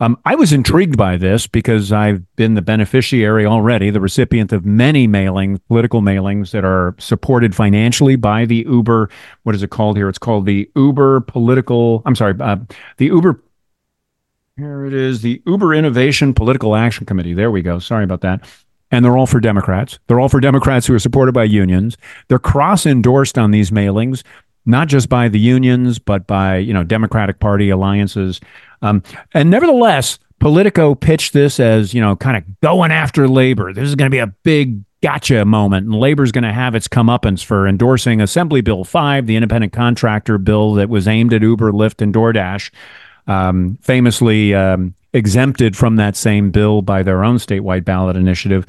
[0.00, 4.64] Um, I was intrigued by this because I've been the beneficiary already, the recipient of
[4.64, 9.10] many mailings, political mailings that are supported financially by the Uber.
[9.42, 10.08] What is it called here?
[10.08, 12.02] It's called the Uber Political.
[12.06, 12.58] I'm sorry, uh,
[12.98, 13.42] the Uber.
[14.58, 17.32] Here it is, the Uber Innovation Political Action Committee.
[17.32, 17.78] There we go.
[17.78, 18.44] Sorry about that
[18.90, 19.98] and they're all for Democrats.
[20.06, 21.96] They're all for Democrats who are supported by unions.
[22.28, 24.22] They're cross endorsed on these mailings,
[24.66, 28.40] not just by the unions, but by you know Democratic Party alliances.
[28.82, 29.02] Um,
[29.34, 33.72] and nevertheless, Politico pitched this as you know kind of going after labor.
[33.72, 36.88] This is going to be a big gotcha moment, and labor's going to have its
[36.88, 41.72] comeuppance for endorsing Assembly Bill Five, the independent contractor bill that was aimed at Uber,
[41.72, 42.70] Lyft, and DoorDash.
[43.28, 48.66] Um, famously um, exempted from that same bill by their own statewide ballot initiative.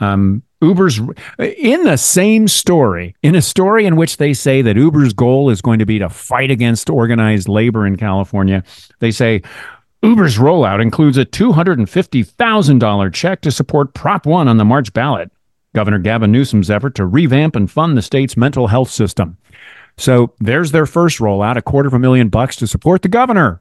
[0.00, 0.98] Um, Uber's
[1.38, 5.60] in the same story, in a story in which they say that Uber's goal is
[5.60, 8.64] going to be to fight against organized labor in California.
[8.98, 9.42] They say
[10.02, 15.30] Uber's rollout includes a $250,000 check to support Prop 1 on the March ballot,
[15.74, 19.36] Governor Gavin Newsom's effort to revamp and fund the state's mental health system.
[19.96, 23.60] So there's their first rollout, a quarter of a million bucks to support the governor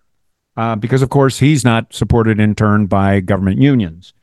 [0.57, 4.13] uh, because of course he's not supported in turn by government unions.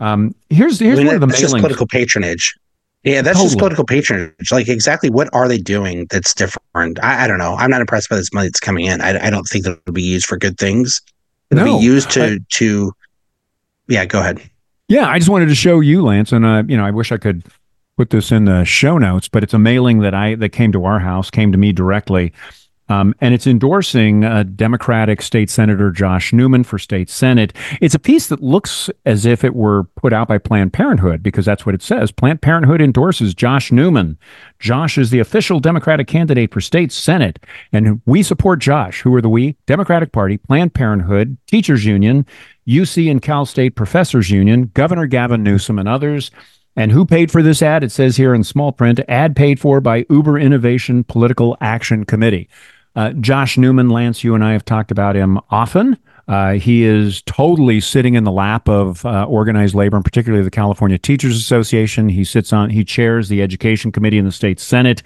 [0.00, 2.56] Um, here's here's I mean, one of the that's just political patronage.
[3.04, 3.46] Yeah, that's totally.
[3.48, 4.52] just political patronage.
[4.52, 7.02] Like exactly what are they doing that's different?
[7.02, 7.54] I, I, don't know.
[7.54, 9.00] I'm not impressed by this money that's coming in.
[9.00, 11.00] I, I don't think that it'll be used for good things.
[11.50, 12.92] It'll no, be used to I, to.
[13.88, 14.42] Yeah, go ahead.
[14.88, 17.16] Yeah, I just wanted to show you, Lance, and uh, you know, I wish I
[17.16, 17.44] could
[17.96, 20.84] put this in the show notes, but it's a mailing that I that came to
[20.84, 22.32] our house, came to me directly.
[22.90, 27.52] Um, and it's endorsing uh, Democratic State Senator Josh Newman for state Senate.
[27.80, 31.46] It's a piece that looks as if it were put out by Planned Parenthood because
[31.46, 32.10] that's what it says.
[32.10, 34.18] Planned Parenthood endorses Josh Newman.
[34.58, 37.38] Josh is the official Democratic candidate for state Senate,
[37.72, 39.02] and we support Josh.
[39.02, 39.56] Who are the we?
[39.66, 42.26] Democratic Party, Planned Parenthood, Teachers Union,
[42.66, 46.32] UC and Cal State Professors Union, Governor Gavin Newsom, and others.
[46.74, 47.84] And who paid for this ad?
[47.84, 52.48] It says here in small print ad paid for by Uber Innovation Political Action Committee.
[52.96, 55.96] Uh, Josh Newman, Lance, you and I have talked about him often.
[56.28, 60.50] Uh, he is totally sitting in the lap of uh, organized labor, and particularly the
[60.50, 62.08] California Teachers Association.
[62.08, 65.02] He sits on, he chairs the Education Committee in the state Senate.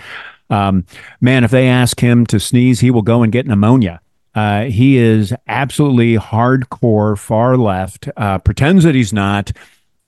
[0.51, 0.85] Um,
[1.21, 4.01] man, if they ask him to sneeze, he will go and get pneumonia.
[4.35, 9.53] Uh, he is absolutely hardcore far left, uh, pretends that he's not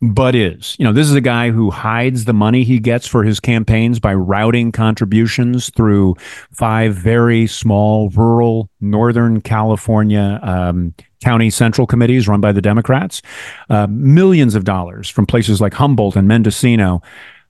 [0.02, 0.76] but is.
[0.78, 3.98] You know, this is a guy who hides the money he gets for his campaigns
[3.98, 6.16] by routing contributions through
[6.52, 13.22] five very small rural Northern California um, county central committees run by the Democrats.
[13.70, 17.00] Uh, millions of dollars from places like Humboldt and Mendocino.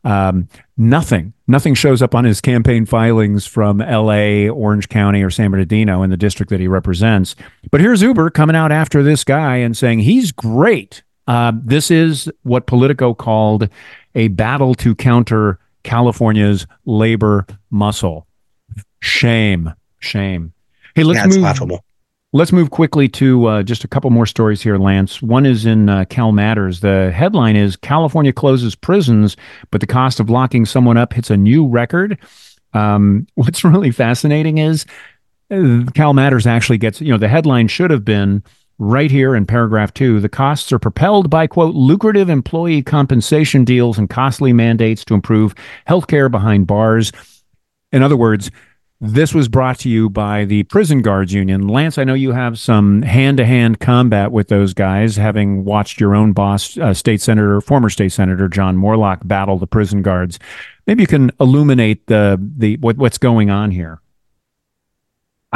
[0.05, 5.51] Um, nothing, nothing shows up on his campaign filings from L.A., Orange County, or San
[5.51, 7.34] Bernardino in the district that he represents.
[7.72, 12.31] But here's Uber coming out after this guy and saying he's great uh, this is
[12.43, 13.68] what Politico called
[14.14, 18.27] a battle to counter California's labor muscle.
[19.01, 20.53] Shame, shame.
[20.95, 21.37] Hey, let's yeah, move.
[21.39, 21.85] Laughable.
[22.33, 25.22] Let's move quickly to uh, just a couple more stories here, Lance.
[25.22, 26.81] One is in uh, Cal Matters.
[26.81, 29.37] The headline is California closes prisons,
[29.70, 32.18] but the cost of locking someone up hits a new record.
[32.74, 34.87] Um, what's really fascinating is
[35.51, 38.43] uh, Cal Matters actually gets, you know, the headline should have been
[38.79, 43.99] right here in paragraph two, the costs are propelled by, quote, lucrative employee compensation deals
[43.99, 45.55] and costly mandates to improve
[45.89, 47.12] healthcare behind bars.
[47.93, 48.51] In other words,
[49.01, 51.68] this was brought to you by the Prison Guards Union.
[51.68, 56.01] Lance, I know you have some hand to hand combat with those guys, having watched
[56.01, 60.39] your own boss, uh, State Senator, former State Senator John Moorlach, battle the prison guards.
[60.87, 64.01] Maybe you can illuminate the, the what, what's going on here.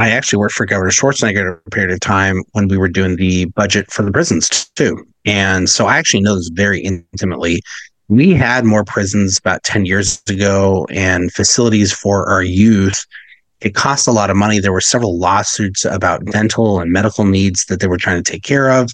[0.00, 3.44] I actually worked for Governor Schwarzenegger a period of time when we were doing the
[3.44, 5.06] budget for the prisons too.
[5.26, 7.60] And so I actually know this very intimately.
[8.08, 12.98] We had more prisons about 10 years ago and facilities for our youth.
[13.60, 14.58] It cost a lot of money.
[14.58, 18.42] There were several lawsuits about dental and medical needs that they were trying to take
[18.42, 18.90] care of.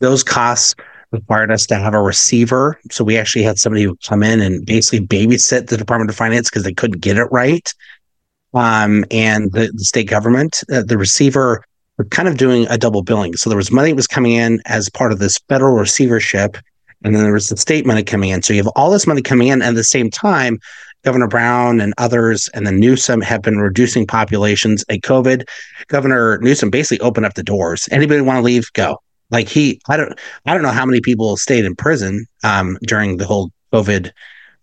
[0.00, 0.74] Those costs
[1.12, 2.80] required us to have a receiver.
[2.90, 6.50] So we actually had somebody who come in and basically babysit the Department of Finance
[6.50, 7.72] because they couldn't get it right
[8.54, 11.64] um, and the, the, state government, uh, the receiver,
[11.98, 13.36] were kind of doing a double billing.
[13.36, 16.56] So there was money that was coming in as part of this federal receivership,
[17.04, 18.42] and then there was the state money coming in.
[18.42, 20.58] So you have all this money coming in, and at the same time,
[21.02, 24.84] Governor Brown and others, and then Newsom have been reducing populations.
[24.88, 25.44] At COVID,
[25.88, 27.88] Governor Newsom basically opened up the doors.
[27.90, 28.72] Anybody want to leave?
[28.72, 28.98] Go.
[29.30, 33.16] Like he, I don't, I don't know how many people stayed in prison um, during
[33.16, 34.10] the whole COVID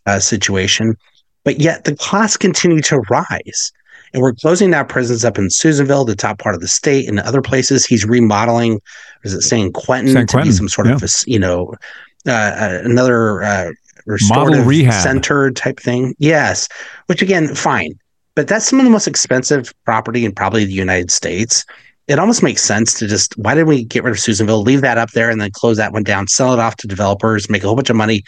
[0.05, 0.95] uh, situation,
[1.43, 3.71] but yet the costs continue to rise.
[4.13, 7.19] And we're closing down prisons up in Susanville, the top part of the state, and
[7.19, 7.85] other places.
[7.85, 8.81] He's remodeling,
[9.23, 10.95] is it San Quentin, San to be some sort yeah.
[10.95, 11.75] of, you know,
[12.27, 13.71] uh, uh, another uh,
[14.05, 15.01] restorative rehab.
[15.01, 16.15] center type thing.
[16.19, 16.67] Yes,
[17.05, 17.97] which again, fine,
[18.35, 21.65] but that's some of the most expensive property in probably the United States.
[22.07, 24.97] It almost makes sense to just why didn't we get rid of Susanville, leave that
[24.97, 27.67] up there, and then close that one down, sell it off to developers, make a
[27.67, 28.23] whole bunch of money,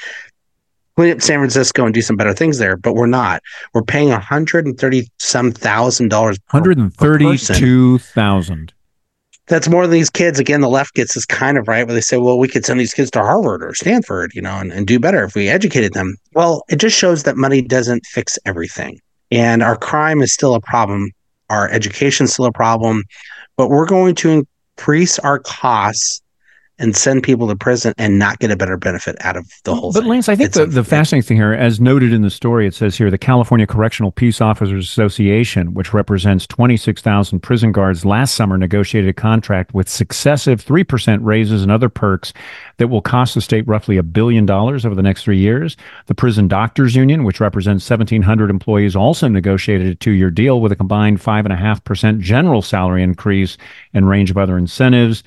[1.02, 2.78] clean up San Francisco, and do some better things there.
[2.78, 3.42] But we're not.
[3.74, 6.38] We're paying one hundred and thirty some thousand dollars.
[6.48, 8.72] Hundred and thirty-two thousand.
[9.48, 10.40] That's more than these kids.
[10.40, 12.80] Again, the left gets this kind of right where they say, well, we could send
[12.80, 15.94] these kids to Harvard or Stanford, you know, and, and do better if we educated
[15.94, 16.16] them.
[16.34, 19.00] Well, it just shows that money doesn't fix everything.
[19.32, 21.10] And our crime is still a problem.
[21.50, 23.04] Our education is still a problem.
[23.58, 24.46] But we're going to
[24.78, 26.22] increase our costs
[26.82, 29.92] and send people to prison and not get a better benefit out of the whole
[29.92, 30.08] But thing.
[30.08, 32.66] But Lance, I think It's the, the fascinating thing here, as noted in the story,
[32.68, 38.34] it says here the California Correctional Peace Officers Association, which represents 26,000 prison guards, last
[38.34, 42.34] summer negotiated a contract with successive 3% raises and other perks
[42.78, 45.78] that will cost the state roughly a billion dollars over the next three years.
[46.08, 50.72] The Prison Doctors Union, which represents 1,700 employees, also negotiated a two year deal with
[50.72, 53.58] a combined 5.5% general salary increase
[53.94, 55.24] and range of other incentives.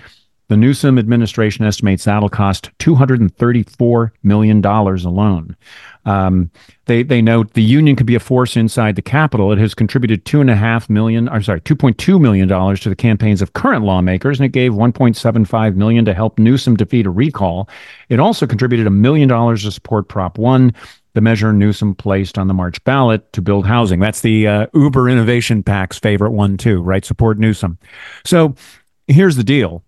[0.49, 5.57] The Newsom administration estimates that'll cost $234 million alone.
[6.05, 6.51] Um,
[6.85, 9.53] they they note the union could be a force inside the Capitol.
[9.53, 12.81] It has contributed two and a half million, or sorry, two point two million dollars
[12.81, 16.13] to the campaigns of current lawmakers, and it gave one point seven five million to
[16.13, 17.71] help Newsom defeat a recall.
[18.11, 20.75] It also contributed a million dollars to support Prop One,
[21.15, 24.01] the measure Newsom placed on the March ballot to build housing.
[24.01, 27.05] That's the uh, Uber Innovation PAC's favorite one too, right?
[27.05, 27.79] Support Newsom.
[28.27, 28.55] So
[29.07, 29.83] here's the deal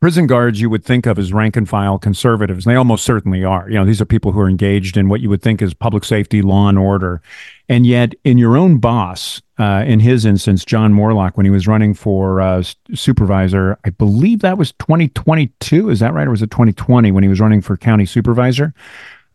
[0.00, 2.64] prison guards you would think of as rank and file conservatives.
[2.66, 3.68] And they almost certainly are.
[3.68, 6.04] You know, these are people who are engaged in what you would think is public
[6.04, 7.20] safety, law and order.
[7.68, 11.66] And yet, in your own boss, uh, in his instance, John Moorlach, when he was
[11.66, 12.62] running for uh,
[12.94, 15.90] supervisor, I believe that was 2022.
[15.90, 16.26] Is that right?
[16.26, 18.74] Or was it 2020 when he was running for county supervisor?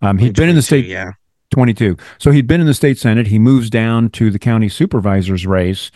[0.01, 1.11] Um, he'd been in the state Yeah.
[1.51, 1.97] 22.
[2.19, 3.27] So he'd been in the state senate.
[3.27, 5.89] He moves down to the county supervisor's race,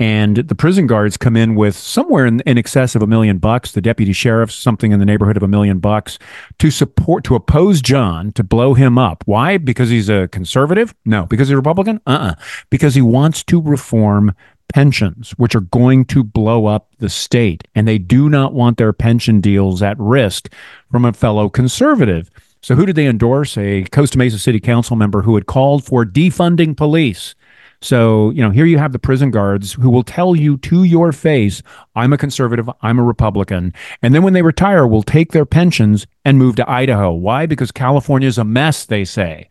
[0.00, 3.72] and the prison guards come in with somewhere in, in excess of a million bucks.
[3.72, 6.18] The deputy sheriff's something in the neighborhood of a million bucks,
[6.58, 9.22] to support to oppose John to blow him up.
[9.26, 9.58] Why?
[9.58, 10.94] Because he's a conservative?
[11.04, 11.26] No.
[11.26, 12.00] Because he's a Republican?
[12.06, 12.34] Uh-uh.
[12.70, 14.34] Because he wants to reform
[14.72, 18.94] pensions, which are going to blow up the state, and they do not want their
[18.94, 20.50] pension deals at risk
[20.90, 22.30] from a fellow conservative.
[22.62, 23.58] So, who did they endorse?
[23.58, 27.34] A Costa Mesa City Council member who had called for defunding police.
[27.82, 31.12] So, you know, here you have the prison guards who will tell you to your
[31.12, 31.62] face,
[31.94, 33.72] I'm a conservative, I'm a Republican.
[34.02, 37.12] And then when they retire, will take their pensions and move to Idaho.
[37.12, 37.46] Why?
[37.46, 39.48] Because California is a mess, they say.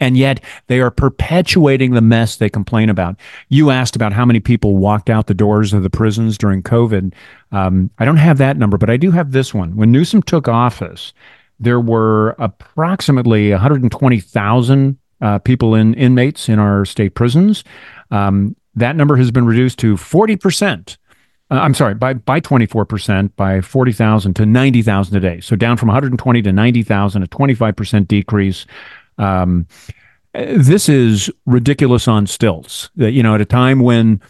[0.00, 3.16] And yet they are perpetuating the mess they complain about.
[3.48, 7.14] You asked about how many people walked out the doors of the prisons during COVID.
[7.52, 9.76] Um, I don't have that number, but I do have this one.
[9.76, 11.14] When Newsom took office,
[11.58, 17.64] there were approximately 120,000 uh, people in inmates in our state prisons.
[18.10, 20.96] Um, that number has been reduced to 40%.
[21.50, 25.40] Uh, I'm sorry, by by 24%, by 40,000 to 90,000 a day.
[25.40, 28.66] So down from 120 to 90,000, a 25% decrease.
[29.18, 29.66] Um,
[30.34, 32.90] this is ridiculous on stilts.
[32.96, 34.20] You know, at a time when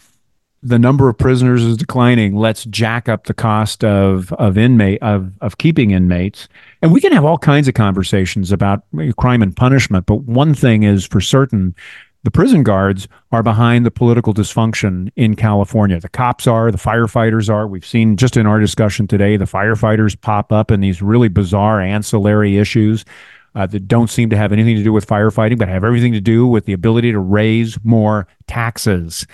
[0.63, 5.33] the number of prisoners is declining, let's jack up the cost of of inmate of
[5.41, 6.47] of keeping inmates.
[6.81, 8.83] And we can have all kinds of conversations about
[9.17, 11.75] crime and punishment, but one thing is for certain.
[12.23, 15.99] The prison guards are behind the political dysfunction in California.
[15.99, 17.67] The cops are, the firefighters are.
[17.67, 21.79] We've seen just in our discussion today, the firefighters pop up in these really bizarre
[21.79, 23.05] ancillary issues
[23.55, 26.21] uh, that don't seem to have anything to do with firefighting, but have everything to
[26.21, 29.25] do with the ability to raise more taxes.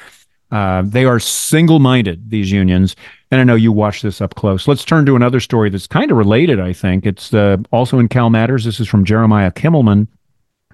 [0.54, 2.96] Uh, they are single minded, these unions.
[3.32, 4.68] And I know you watch this up close.
[4.68, 7.08] Let's turn to another story that's kind of related, I think.
[7.08, 8.64] It's uh, also in Cal Matters.
[8.64, 10.08] This is from Jeremia Kimelman,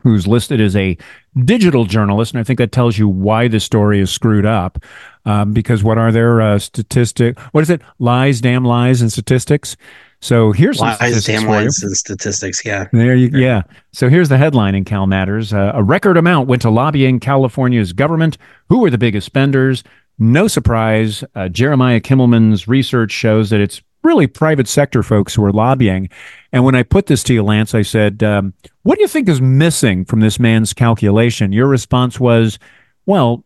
[0.03, 0.97] who's listed as a
[1.45, 2.33] digital journalist.
[2.33, 4.83] And I think that tells you why this story is screwed up.
[5.23, 7.39] Um, because what are their uh, statistic?
[7.53, 7.81] What is it?
[7.99, 9.77] Lies, damn lies, and statistics.
[10.21, 12.65] So here's some statistics damn and statistics.
[12.65, 12.87] Yeah.
[12.91, 13.61] There you, yeah.
[13.93, 17.93] So here's the headline in Cal Matters: uh, A record amount went to lobbying California's
[17.93, 18.37] government.
[18.67, 19.83] Who were the biggest spenders?
[20.17, 21.23] No surprise.
[21.35, 26.09] Uh, Jeremia Kimelman's research shows that it's really private sector folks who are lobbying.
[26.51, 28.53] And when I put this to you, Lance, I said, um,
[28.83, 32.59] "What do you think is missing from this man's calculation?" Your response was,
[33.05, 33.45] "Well."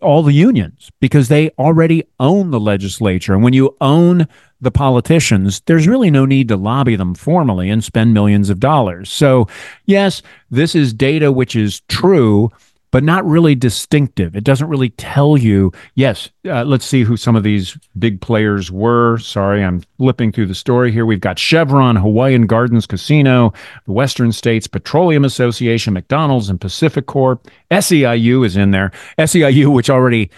[0.00, 3.34] All the unions, because they already own the legislature.
[3.34, 4.26] And when you own
[4.60, 9.10] the politicians, there's really no need to lobby them formally and spend millions of dollars.
[9.10, 9.46] So,
[9.86, 12.50] yes, this is data which is true,
[12.90, 14.34] but not really distinctive.
[14.34, 18.70] It doesn't really tell you, yes, uh, let's see who some of these big players
[18.70, 19.18] were.
[19.18, 21.04] Sorry, I'm flipping through the story here.
[21.04, 23.52] We've got Chevron, Hawaiian Gardens Casino,
[23.86, 27.44] the Western States Petroleum Association, McDonald's, and PacifiCorp.
[27.70, 28.92] SEIU is in there.
[29.18, 30.30] SEIU, which already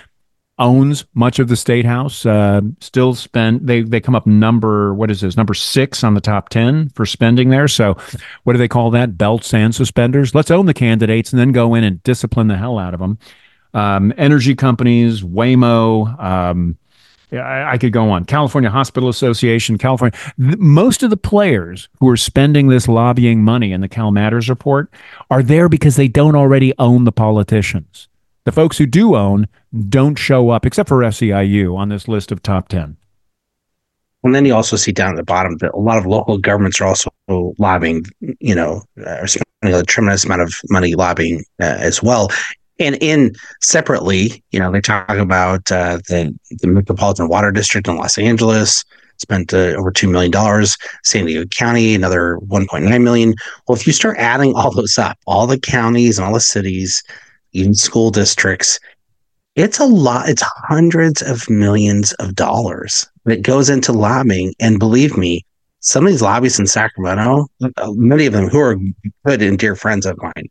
[0.60, 2.24] owns much of the state house.
[2.24, 6.20] Uh, still spend they they come up number what is this number six on the
[6.20, 7.66] top ten for spending there.
[7.66, 7.96] So
[8.44, 9.18] what do they call that?
[9.18, 10.34] Belts and suspenders.
[10.34, 13.18] Let's own the candidates and then go in and discipline the hell out of them.
[13.72, 16.20] Um, energy companies, Waymo.
[16.22, 16.76] Um,
[17.32, 18.24] I, I, could go on.
[18.24, 20.18] California Hospital Association, California.
[20.36, 24.48] Th- most of the players who are spending this lobbying money in the Cal Matters
[24.48, 24.92] report
[25.30, 28.08] are there because they don't already own the politicians.
[28.44, 29.48] The folks who do own
[29.88, 32.96] don't show up, except for SEIU, on this list of top 10.
[34.22, 36.80] And then you also see down at the bottom that a lot of local governments
[36.80, 37.10] are also
[37.58, 38.04] lobbying,
[38.40, 38.82] you know,
[39.24, 42.28] spending a tremendous amount of money lobbying uh, as well.
[42.78, 47.96] And in separately, you know, they talk about uh, the, the Metropolitan Water District in
[47.96, 48.84] Los Angeles
[49.18, 50.32] spent uh, over $2 million.
[51.04, 53.34] San Diego County, another 1.9 million.
[53.68, 57.02] Well, if you start adding all those up, all the counties and all the cities,
[57.52, 58.78] even school districts,
[59.56, 60.28] it's a lot.
[60.28, 64.54] It's hundreds of millions of dollars that goes into lobbying.
[64.60, 65.44] And believe me,
[65.80, 68.76] some of these lobbyists in Sacramento, uh, many of them who are
[69.24, 70.48] good and dear friends of mine,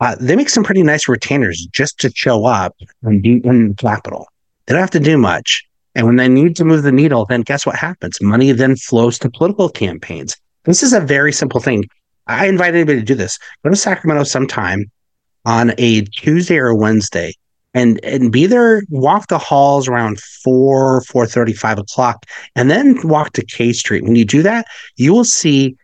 [0.00, 3.74] uh, they make some pretty nice retainers just to show up and be in the
[3.74, 4.26] Capitol.
[4.66, 5.64] They don't have to do much.
[5.94, 8.20] And when they need to move the needle, then guess what happens?
[8.20, 10.36] Money then flows to political campaigns.
[10.64, 11.84] This is a very simple thing.
[12.26, 13.38] I invite anybody to do this.
[13.64, 14.90] Go to Sacramento sometime
[15.44, 17.32] on a Tuesday or Wednesday
[17.74, 22.24] and and be there walk the halls around 4 four thirty, five o'clock
[22.56, 24.04] and then walk to k street.
[24.04, 24.66] When you do that
[24.96, 25.76] you will see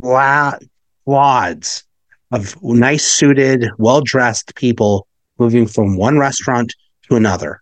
[0.00, 1.84] quads
[2.32, 5.06] of nice suited well dressed people
[5.38, 6.74] moving from one restaurant
[7.08, 7.60] to another.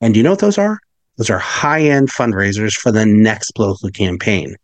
[0.00, 0.78] And do you know what those are?
[1.16, 4.56] Those are high end fundraisers for the next political campaign.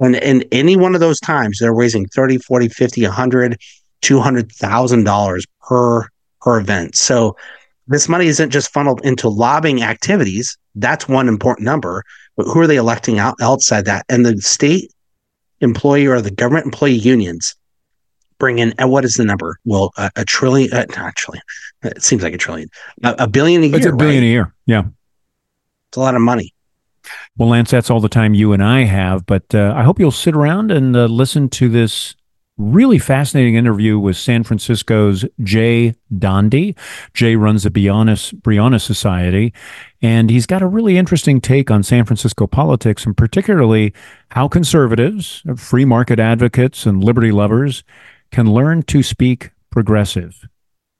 [0.00, 3.58] And in any one of those times they're raising 30 40 50 100
[4.04, 6.08] $200,000 per
[6.40, 6.94] per event.
[6.94, 7.36] So
[7.86, 10.56] this money isn't just funneled into lobbying activities.
[10.74, 12.04] That's one important number.
[12.36, 14.04] But who are they electing out outside that?
[14.08, 14.92] And the state
[15.60, 17.54] employee or the government employee unions
[18.38, 19.58] bring in, and what is the number?
[19.64, 21.42] Well, a, a trillion, uh, not a trillion.
[21.82, 22.68] It seems like a trillion,
[23.02, 23.76] a, a billion a year.
[23.76, 24.28] It's a billion right?
[24.28, 24.54] a year.
[24.66, 24.82] Yeah.
[25.88, 26.52] It's a lot of money.
[27.36, 30.10] Well, Lance, that's all the time you and I have, but uh, I hope you'll
[30.10, 32.16] sit around and uh, listen to this
[32.56, 36.74] really fascinating interview with San Francisco's Jay Donde.
[37.12, 39.52] Jay runs the Brianna, Briones Society,
[40.02, 43.92] and he's got a really interesting take on San Francisco politics, and particularly
[44.30, 47.82] how conservatives, free market advocates, and liberty lovers
[48.30, 50.46] can learn to speak progressive.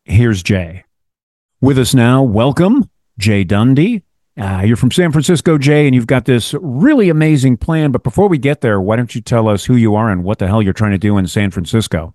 [0.05, 0.85] Here's Jay.
[1.61, 4.03] With us now, welcome, Jay Donde.
[4.37, 7.93] Uh, you're from San Francisco, Jay, and you've got this really amazing plan.
[7.93, 10.39] But before we get there, why don't you tell us who you are and what
[10.39, 12.15] the hell you're trying to do in San Francisco?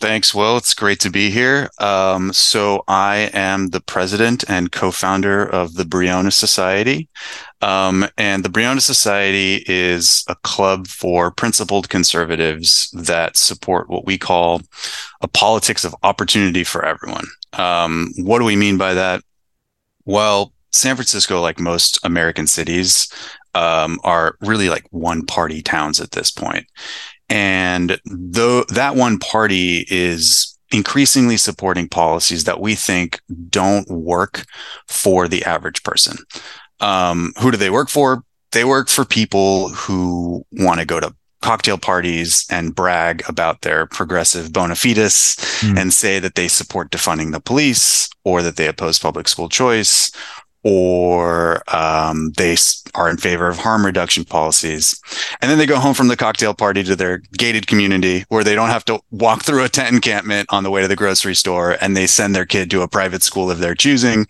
[0.00, 0.58] Thanks, Will.
[0.58, 1.70] It's great to be here.
[1.78, 7.08] Um, so, I am the president and co founder of the Briones Society.
[7.62, 14.18] Um, and the Briones Society is a club for principled conservatives that support what we
[14.18, 14.60] call
[15.22, 17.26] a politics of opportunity for everyone.
[17.54, 19.22] Um, what do we mean by that?
[20.04, 23.08] Well, San Francisco, like most American cities,
[23.54, 26.66] um, are really like one party towns at this point.
[27.28, 34.44] And though that one party is increasingly supporting policies that we think don't work
[34.88, 36.16] for the average person.
[36.80, 38.24] Um, who do they work for?
[38.50, 43.86] They work for people who want to go to cocktail parties and brag about their
[43.86, 45.78] progressive bona fides mm.
[45.78, 50.10] and say that they support defunding the police or that they oppose public school choice
[50.64, 52.56] or um, they
[52.94, 54.98] are in favor of harm reduction policies.
[55.42, 58.54] And then they go home from the cocktail party to their gated community where they
[58.54, 61.76] don't have to walk through a tent encampment on the way to the grocery store
[61.82, 64.26] and they send their kid to a private school of their choosing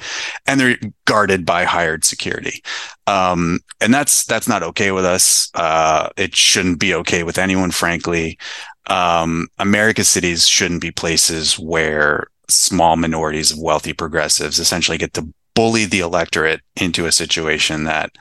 [0.47, 2.63] and they're guarded by hired security.
[3.07, 5.51] Um, and that's, that's not okay with us.
[5.55, 8.39] Uh, it shouldn't be okay with anyone, frankly.
[8.87, 15.33] Um, America's cities shouldn't be places where small minorities of wealthy progressives essentially get to
[15.55, 18.13] bully the electorate into a situation that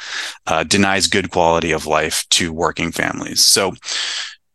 [0.48, 3.46] uh, denies good quality of life to working families.
[3.46, 3.74] So,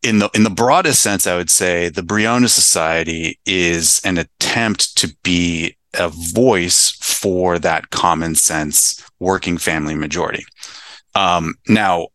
[0.02, 4.96] in the in the broadest sense, I would say the Briones Society is an attempt
[4.98, 10.44] to be a voice for that common sense working family majority.
[11.14, 12.08] Um, now,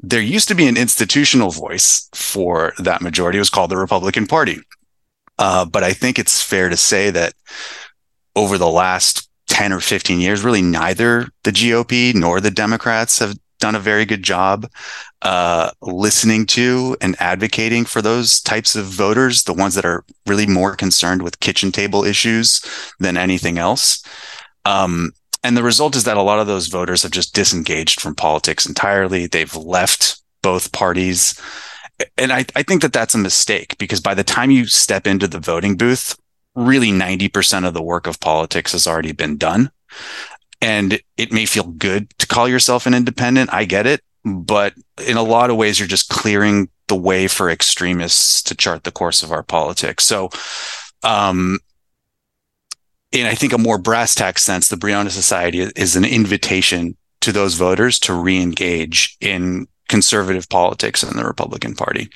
[0.00, 3.38] there used to be an institutional voice for that majority.
[3.38, 4.60] It was called the Republican Party.
[5.38, 7.32] Uh, but I think it's fair to say that
[8.34, 9.27] over the last
[9.58, 14.04] 10 or 15 years, really neither the GOP nor the Democrats have done a very
[14.04, 14.70] good job
[15.22, 20.46] uh, listening to and advocating for those types of voters, the ones that are really
[20.46, 22.64] more concerned with kitchen table issues
[23.00, 24.00] than anything else.
[24.64, 25.10] Um,
[25.42, 28.64] and the result is that a lot of those voters have just disengaged from politics
[28.64, 29.26] entirely.
[29.26, 31.34] They've left both parties.
[32.16, 35.26] And I, I think that that's a mistake because by the time you step into
[35.26, 36.16] the voting booth,
[36.58, 39.70] really 90% of the work of politics has already been done.
[40.60, 43.52] And it may feel good to call yourself an independent.
[43.52, 44.02] I get it.
[44.24, 44.74] But
[45.06, 48.90] in a lot of ways, you're just clearing the way for extremists to chart the
[48.90, 50.04] course of our politics.
[50.04, 50.30] So,
[51.02, 51.58] um,
[53.12, 57.32] in I think a more brass tack sense, the Briones Society is an invitation to
[57.32, 62.10] those voters to re-engage in conservative politics in the Republican Party.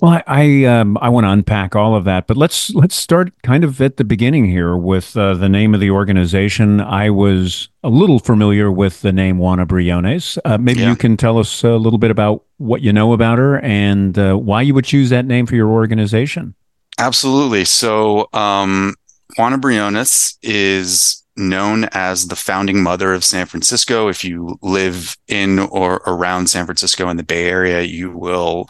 [0.00, 3.32] Well, I I, um, I want to unpack all of that, but let's let's start
[3.42, 6.80] kind of at the beginning here with uh, the name of the organization.
[6.80, 10.38] I was a little familiar with the name Juana Briones.
[10.44, 10.90] Uh, maybe yeah.
[10.90, 14.34] you can tell us a little bit about what you know about her and uh,
[14.34, 16.54] why you would choose that name for your organization.
[16.98, 17.64] Absolutely.
[17.64, 18.94] So, um,
[19.36, 24.08] Juana Briones is known as the founding mother of San Francisco.
[24.08, 28.68] If you live in or around San Francisco in the Bay Area, you will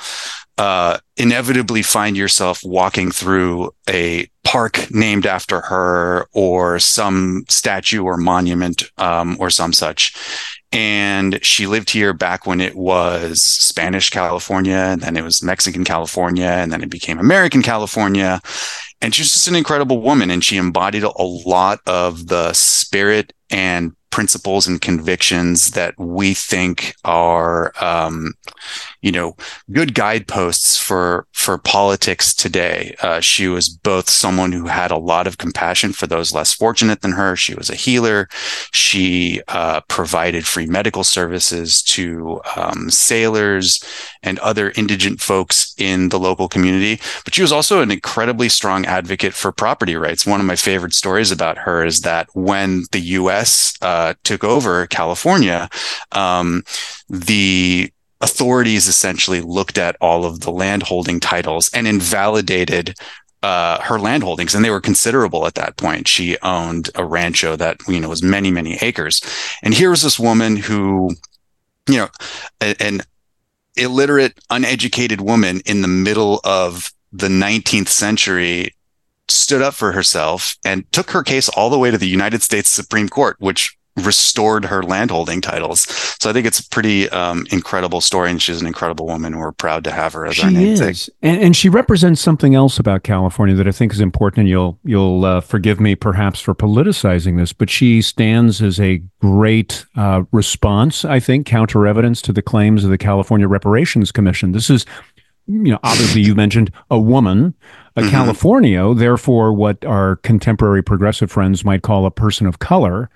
[0.58, 8.16] uh, inevitably find yourself walking through a park named after her or some statue or
[8.16, 10.14] monument um, or some such.
[10.70, 15.84] And she lived here back when it was Spanish California, and then it was Mexican
[15.84, 18.42] California, and then it became American California.
[19.00, 23.94] And she's just an incredible woman, and she embodied a lot of the spirit and
[24.10, 28.34] principles and convictions that we think are, um,
[29.00, 29.36] you know,
[29.70, 32.94] good guideposts for for politics today.
[33.00, 37.00] Uh, she was both someone who had a lot of compassion for those less fortunate
[37.02, 37.36] than her.
[37.36, 38.28] She was a healer.
[38.72, 43.82] She uh, provided free medical services to um, sailors
[44.22, 47.00] and other indigent folks in the local community.
[47.24, 50.26] But she was also an incredibly strong advocate for property rights.
[50.26, 53.74] One of my favorite stories about her is that when the U.S.
[53.80, 55.68] Uh, took over California,
[56.12, 56.64] um,
[57.08, 62.94] the authorities essentially looked at all of the landholding titles and invalidated
[63.42, 66.08] uh, her landholdings, and they were considerable at that point.
[66.08, 69.20] She owned a rancho that you know was many, many acres,
[69.62, 71.10] and here was this woman who,
[71.88, 72.08] you know,
[72.60, 73.02] an
[73.76, 78.74] illiterate, uneducated woman in the middle of the 19th century
[79.28, 82.68] stood up for herself and took her case all the way to the United States
[82.68, 85.80] Supreme Court, which restored her landholding titles.
[86.20, 89.38] So I think it's a pretty um, incredible story, and she's an incredible woman.
[89.38, 90.90] We're proud to have her as she our namesake.
[90.90, 91.10] Is.
[91.22, 94.40] And, and she represents something else about California that I think is important.
[94.40, 99.02] And you'll you'll uh, forgive me perhaps for politicizing this, but she stands as a
[99.20, 104.52] great uh, response, I think, counter evidence to the claims of the California Reparations Commission.
[104.52, 104.86] This is
[105.48, 107.54] you know, obviously you mentioned a woman,
[107.96, 108.14] a mm-hmm.
[108.14, 113.10] Californio, therefore what our contemporary progressive friends might call a person of color.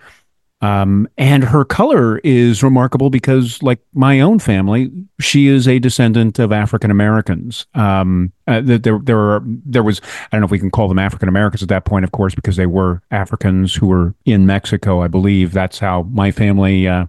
[0.62, 6.38] Um, and her color is remarkable because, like my own family, she is a descendant
[6.38, 7.66] of African Americans.
[7.74, 11.00] Um, uh, there, there are, there was, I don't know if we can call them
[11.00, 15.02] African Americans at that point, of course, because they were Africans who were in Mexico,
[15.02, 15.52] I believe.
[15.52, 17.06] That's how my family uh,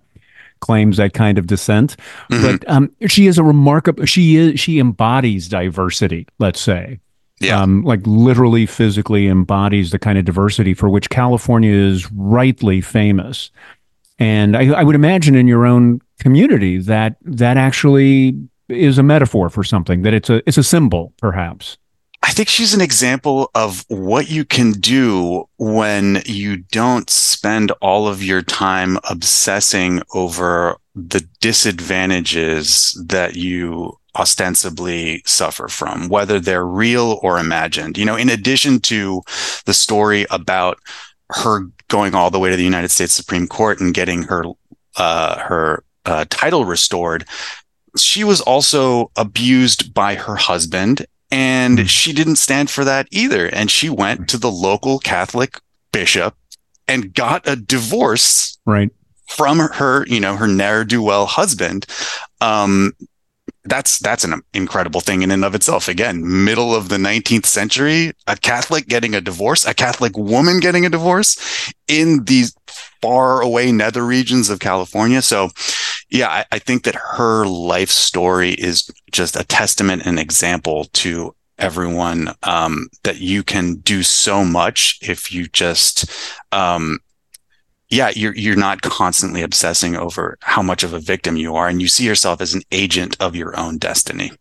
[0.60, 1.96] claims that kind of descent.
[2.32, 2.44] Mm-hmm.
[2.44, 4.06] But um, she is a remarkable.
[4.06, 6.28] She is, she embodies diversity.
[6.40, 7.00] Let's say
[7.44, 7.62] yeah.
[7.62, 13.52] Um, like literally physically embodies the kind of diversity for which California is rightly famous.
[14.20, 18.38] And I, I would imagine in your own community that that actually
[18.70, 21.78] is a metaphor for something, that it's a it's a symbol, perhaps.
[22.24, 28.08] I think she's an example of what you can do when you don't spend all
[28.08, 37.20] of your time obsessing over the disadvantages that you ostensibly suffer from, whether they're real
[37.22, 37.98] or imagined.
[37.98, 39.22] You know, in addition to
[39.66, 40.80] the story about
[41.32, 44.44] her going all the way to the United States Supreme Court and getting her
[44.96, 47.26] uh, her uh, title restored,
[47.98, 51.88] she was also abused by her husband, and mm.
[51.88, 53.48] she didn't stand for that either.
[53.48, 55.60] And she went to the local Catholic
[55.92, 56.36] bishop
[56.88, 58.58] and got a divorce.
[58.66, 58.92] Right
[59.28, 61.86] from her, you know, her ne'er do well husband.
[62.42, 62.94] Um,
[63.66, 65.88] that's that's an incredible thing in and of itself.
[65.88, 70.86] Again, middle of the 19th century, a Catholic getting a divorce, a Catholic woman getting
[70.86, 72.56] a divorce in these
[73.02, 75.22] far away nether regions of California.
[75.22, 75.50] So,
[76.10, 81.36] yeah, I, I think that her life story is just a testament and example to
[81.58, 86.12] everyone um, that you can do so much if you just
[86.52, 87.00] um,
[87.94, 91.82] yeah you're you're not constantly obsessing over how much of a victim you are and
[91.82, 94.32] you see yourself as an agent of your own destiny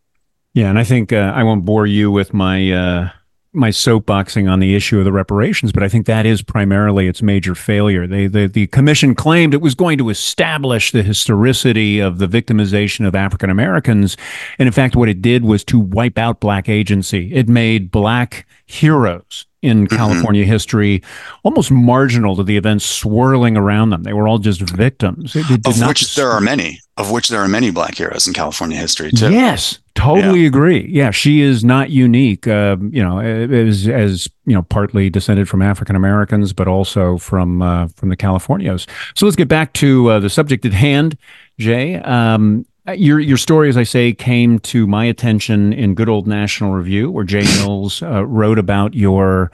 [0.55, 3.09] yeah and i think uh, i won't bore you with my uh
[3.55, 7.21] my soapboxing on the issue of the reparations, but I think that is primarily its
[7.21, 8.07] major failure.
[8.07, 13.07] They, the, the commission claimed it was going to establish the historicity of the victimization
[13.07, 14.17] of African Americans.
[14.59, 17.33] And in fact, what it did was to wipe out black agency.
[17.35, 19.97] It made black heroes in mm-hmm.
[19.97, 20.53] California mm-hmm.
[20.53, 21.03] history,
[21.45, 24.03] almost marginal to the events swirling around them.
[24.03, 25.37] They were all just victims.
[25.37, 26.81] It, it of which there are many.
[26.97, 29.31] Of which there are many black heroes in California history too.
[29.31, 30.49] Yes, totally yeah.
[30.49, 30.87] agree.
[30.91, 32.47] Yeah, she is not unique.
[32.47, 37.63] Uh, you know, as as you know, partly descended from African Americans, but also from
[37.63, 38.87] uh, from the Californios.
[39.15, 41.17] So let's get back to uh, the subject at hand,
[41.59, 41.97] Jay.
[41.97, 46.73] Um, your your story, as I say, came to my attention in good old National
[46.73, 49.51] Review, where Jay Mills uh, wrote about your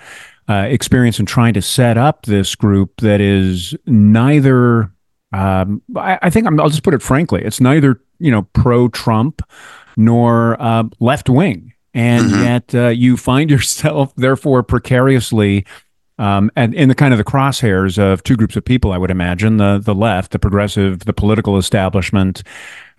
[0.48, 4.92] uh, experience in trying to set up this group that is neither.
[5.30, 8.88] Um, I, I, think i will just put it frankly, it's neither you know pro
[8.88, 9.42] Trump
[9.96, 12.42] nor uh, left wing, and mm-hmm.
[12.42, 15.66] yet uh, you find yourself therefore precariously
[16.19, 19.11] um, and in the kind of the crosshairs of two groups of people, I would
[19.11, 22.43] imagine the the left, the progressive, the political establishment.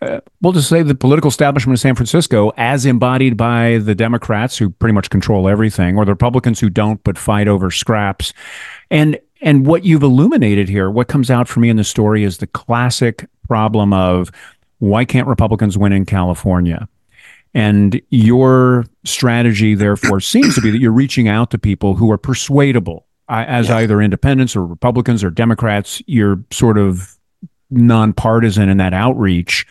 [0.01, 4.57] Uh, we'll just say the political establishment of San Francisco, as embodied by the Democrats,
[4.57, 8.33] who pretty much control everything, or the Republicans who don't but fight over scraps.
[8.89, 12.37] And and what you've illuminated here, what comes out for me in the story, is
[12.37, 14.31] the classic problem of
[14.79, 16.87] why can't Republicans win in California?
[17.53, 22.17] And your strategy, therefore, seems to be that you're reaching out to people who are
[22.17, 23.77] persuadable as yeah.
[23.77, 26.01] either independents or Republicans or Democrats.
[26.07, 27.17] You're sort of
[27.69, 29.65] nonpartisan in that outreach.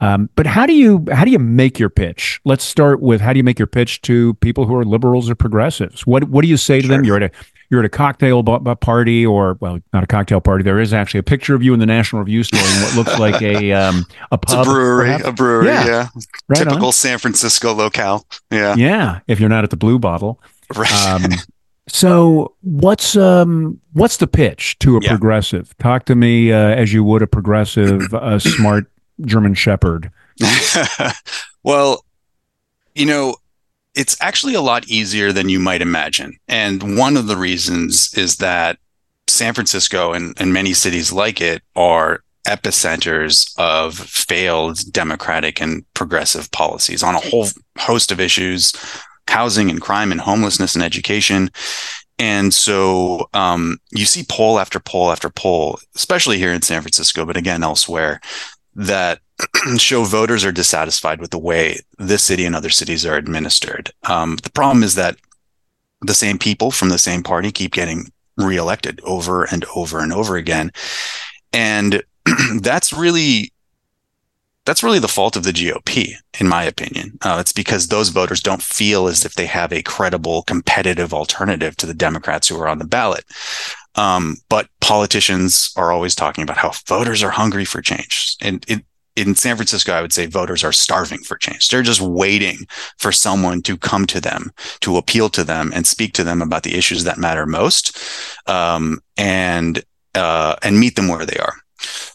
[0.00, 2.40] Um, but how do you how do you make your pitch?
[2.44, 5.34] Let's start with how do you make your pitch to people who are liberals or
[5.34, 6.06] progressives?
[6.06, 6.96] What what do you say to sure.
[6.96, 7.04] them?
[7.04, 7.30] You're at a
[7.70, 11.20] you're at a cocktail b- party or well not a cocktail party there is actually
[11.20, 14.06] a picture of you in the national review story in what looks like a um
[14.30, 15.24] a pub it's a brewery perhaps.
[15.24, 16.08] a brewery yeah, yeah.
[16.48, 16.92] Right typical on.
[16.92, 20.40] san francisco locale yeah yeah if you're not at the blue bottle
[20.76, 21.22] right um,
[21.88, 25.10] so what's um what's the pitch to a yeah.
[25.10, 25.76] progressive?
[25.78, 28.90] Talk to me uh, as you would a progressive, a smart
[29.22, 30.10] German Shepherd.
[31.62, 32.04] well,
[32.94, 33.36] you know,
[33.94, 38.36] it's actually a lot easier than you might imagine, and one of the reasons is
[38.36, 38.78] that
[39.28, 46.50] San Francisco and, and many cities like it are epicenters of failed democratic and progressive
[46.52, 47.46] policies on a whole
[47.76, 48.72] host of issues
[49.28, 51.50] housing and crime and homelessness and education.
[52.18, 57.26] And so um, you see poll after poll after poll, especially here in San Francisco,
[57.26, 58.20] but again elsewhere,
[58.74, 59.20] that
[59.76, 63.90] show voters are dissatisfied with the way this city and other cities are administered.
[64.04, 65.16] Um, the problem is that
[66.00, 70.36] the same people from the same party keep getting reelected over and over and over
[70.36, 70.70] again.
[71.52, 72.02] And
[72.60, 73.52] that's really
[74.66, 77.18] that's really the fault of the GOP, in my opinion.
[77.22, 81.76] Uh, it's because those voters don't feel as if they have a credible, competitive alternative
[81.76, 83.24] to the Democrats who are on the ballot.
[83.94, 88.36] Um, but politicians are always talking about how voters are hungry for change.
[88.42, 88.84] And it,
[89.14, 91.68] in San Francisco, I would say voters are starving for change.
[91.68, 92.66] They're just waiting
[92.98, 96.64] for someone to come to them, to appeal to them, and speak to them about
[96.64, 97.98] the issues that matter most,
[98.46, 99.82] um, and
[100.14, 101.56] uh, and meet them where they are.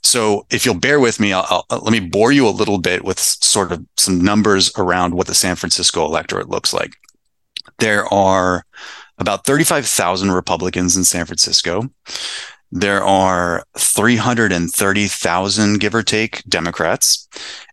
[0.03, 2.79] So if you'll bear with me, I'll, I'll, uh, let me bore you a little
[2.79, 6.93] bit with sort of some numbers around what the San Francisco electorate looks like.
[7.79, 8.65] There are
[9.17, 11.89] about 35,000 Republicans in San Francisco.
[12.71, 17.27] There are 330,000, give or take, Democrats.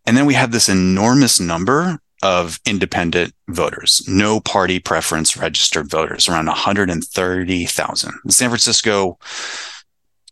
[0.07, 6.29] And then we have this enormous number of independent voters, no party preference registered voters,
[6.29, 8.13] around 130,000.
[8.29, 9.19] San Francisco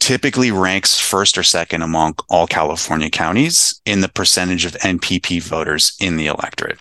[0.00, 5.96] typically ranks first or second among all California counties in the percentage of NPP voters
[6.00, 6.80] in the electorate.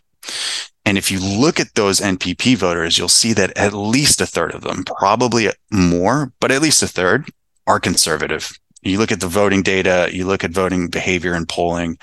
[0.85, 4.53] And if you look at those NPP voters, you'll see that at least a third
[4.53, 7.27] of them, probably more, but at least a third
[7.65, 8.57] are conservative.
[8.83, 11.97] You look at the voting data, you look at voting behavior and polling,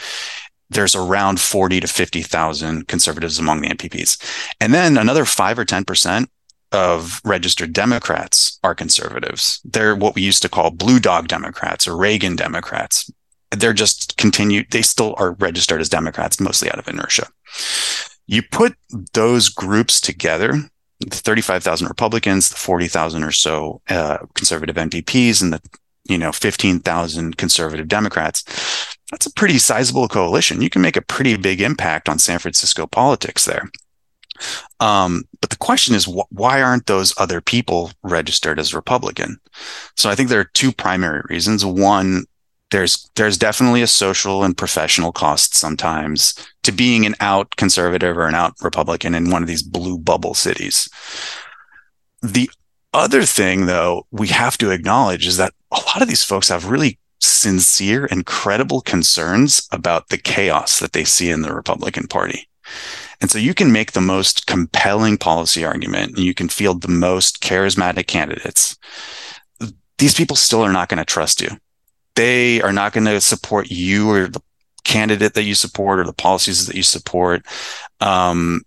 [0.69, 4.19] there's around 40 to 50,000 conservatives among the NPPs.
[4.61, 6.27] And then another 5 or 10%
[6.73, 9.61] of registered Democrats are conservatives.
[9.65, 13.11] They're what we used to call blue dog Democrats or Reagan Democrats.
[13.51, 17.29] They're just continued, they still are registered as Democrats, mostly out of inertia.
[18.27, 18.75] You put
[19.13, 20.55] those groups together,
[21.01, 25.61] the 35,000 Republicans, the 40,000 or so uh, conservative NPPs, and the
[26.09, 28.45] you know 15,000 conservative Democrats.
[29.11, 30.63] That's a pretty sizable coalition.
[30.63, 33.71] You can make a pretty big impact on San Francisco politics there.
[34.81, 39.39] Um, but the question is, wh- why aren't those other people registered as Republican?
[39.97, 41.65] So I think there are two primary reasons.
[41.65, 42.25] One,
[42.71, 48.27] there's there's definitely a social and professional cost sometimes to being an out conservative or
[48.27, 50.89] an out Republican in one of these blue bubble cities.
[52.23, 52.51] The
[52.95, 56.71] other thing, though, we have to acknowledge is that a lot of these folks have
[56.71, 62.49] really sincere and credible concerns about the chaos that they see in the Republican Party.
[63.23, 66.89] And so you can make the most compelling policy argument and you can field the
[66.89, 68.77] most charismatic candidates.
[69.99, 71.51] These people still are not going to trust you.
[72.17, 74.43] They are not going to support you or the
[74.83, 77.47] candidate that you support or the policies that you support.
[78.01, 78.63] Um,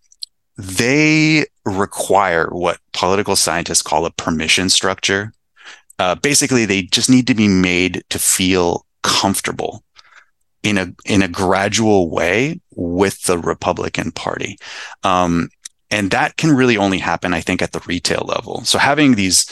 [0.58, 5.34] they require what political scientists call a permission structure.
[6.00, 9.84] Uh, basically, they just need to be made to feel comfortable
[10.66, 14.58] in a in a gradual way with the Republican Party.
[15.04, 15.50] Um,
[15.92, 18.64] and that can really only happen, I think, at the retail level.
[18.66, 19.46] So having these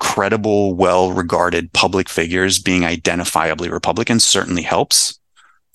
[0.00, 5.18] credible, well-regarded public figures being identifiably Republican certainly helps.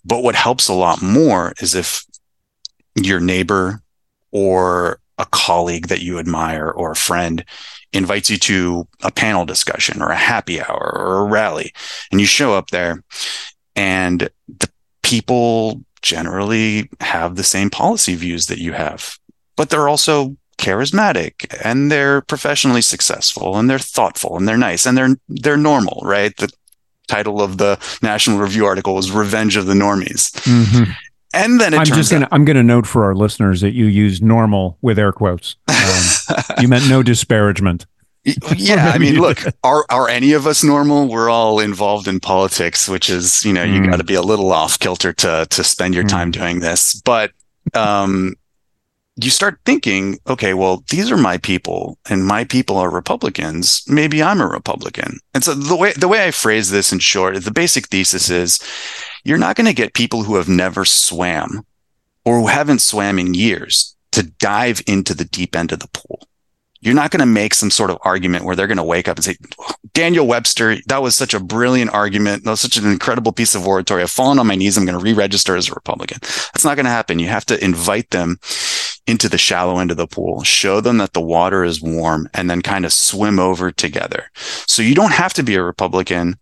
[0.04, 2.04] But what helps a lot more is if
[2.96, 3.82] your neighbor
[4.32, 7.46] or a colleague that you admire or a friend
[7.94, 11.72] invites you to a panel discussion or a happy hour or a rally
[12.12, 13.02] and you show up there
[13.76, 14.70] and the
[15.04, 19.18] people generally have the same policy views that you have,
[19.56, 24.98] but they're also charismatic and they're professionally successful and they're thoughtful and they're nice and
[24.98, 26.36] they're they're normal, right?
[26.38, 26.52] The
[27.08, 30.92] title of the National Review article was "Revenge of the Normies." Mm-hmm.
[31.34, 34.22] And then I'm just gonna out, I'm gonna note for our listeners that you use
[34.22, 35.58] normal with air quotes.
[35.68, 37.86] Um, you meant no disparagement
[38.56, 41.08] yeah, I mean, look, are are any of us normal?
[41.08, 43.92] We're all involved in politics, which is, you know, you mm.
[43.92, 46.10] got to be a little off kilter to to spend your mm.
[46.10, 47.00] time doing this.
[47.02, 47.32] But
[47.76, 48.34] um,
[49.16, 53.84] you start thinking, okay, well, these are my people, and my people are Republicans.
[53.88, 55.20] Maybe I'm a Republican.
[55.36, 58.60] And so the way the way I phrase this in short, the basic thesis is,
[59.24, 61.64] you're not going to get people who have never swam
[62.26, 66.28] or who haven't swam in years to dive into the deep end of the pool
[66.86, 69.18] you're not going to make some sort of argument where they're going to wake up
[69.18, 69.36] and say,
[69.94, 72.44] Daniel Webster, that was such a brilliant argument.
[72.44, 74.04] That was such an incredible piece of oratory.
[74.04, 74.78] I've fallen on my knees.
[74.78, 76.20] I'm going to re-register as a Republican.
[76.22, 77.18] That's not going to happen.
[77.18, 78.38] You have to invite them
[79.08, 82.50] into the shallow end of the pool, show them that the water is warm and
[82.50, 84.30] then kind of swim over together.
[84.36, 86.38] So you don't have to be a Republican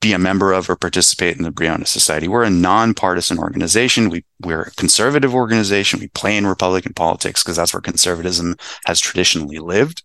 [0.00, 2.28] be a member of or participate in the Briones Society.
[2.28, 4.10] We're a nonpartisan organization.
[4.10, 6.00] We, we're a conservative organization.
[6.00, 10.04] We play in Republican politics because that's where conservatism has traditionally lived.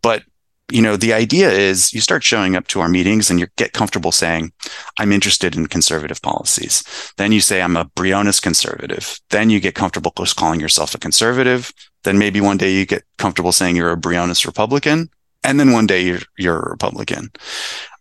[0.00, 0.22] But
[0.70, 3.74] you know, the idea is you start showing up to our meetings and you get
[3.74, 4.52] comfortable saying,
[4.98, 6.82] I'm interested in conservative policies.
[7.18, 9.20] Then you say, I'm a Briones conservative.
[9.30, 11.72] Then you get comfortable calling yourself a conservative.
[12.04, 15.10] Then maybe one day you get comfortable saying you're a Briones Republican.
[15.44, 17.30] And then one day you're, you're a Republican.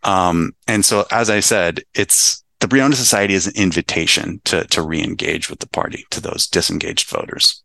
[0.04, 4.82] Um, and so, as I said, it's the Briones Society is an invitation to to
[4.82, 7.62] re-engage with the party to those disengaged voters.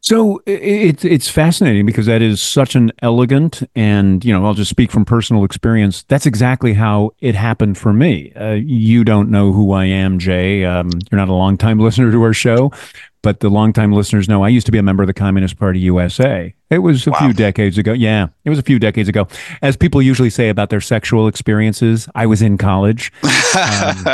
[0.00, 4.70] So it's it's fascinating because that is such an elegant and you know I'll just
[4.70, 6.04] speak from personal experience.
[6.04, 8.32] That's exactly how it happened for me.
[8.34, 10.64] Uh, you don't know who I am, Jay.
[10.64, 12.70] Um, you're not a longtime listener to our show,
[13.26, 15.80] but the longtime listeners know I used to be a member of the Communist Party
[15.80, 16.54] USA.
[16.70, 17.18] It was a wow.
[17.18, 17.92] few decades ago.
[17.92, 19.26] Yeah, it was a few decades ago.
[19.62, 23.12] As people usually say about their sexual experiences, I was in college.
[23.56, 24.04] Um,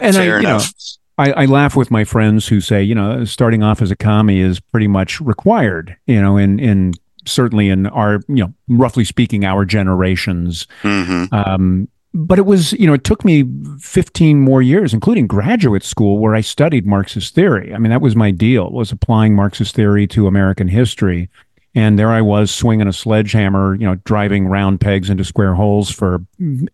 [0.00, 0.72] and Fair I, you enough.
[1.18, 3.96] know, I, I, laugh with my friends who say, you know, starting off as a
[3.96, 6.94] commie is pretty much required, you know, in, in
[7.26, 10.66] certainly in our, you know, roughly speaking, our generations.
[10.82, 11.34] Mm-hmm.
[11.34, 13.44] Um, but it was, you know, it took me
[13.78, 17.74] 15 more years, including graduate school, where I studied Marxist theory.
[17.74, 21.28] I mean, that was my deal, was applying Marxist theory to American history.
[21.74, 25.90] And there I was swinging a sledgehammer, you know, driving round pegs into square holes
[25.90, 26.24] for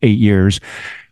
[0.03, 0.61] eight years.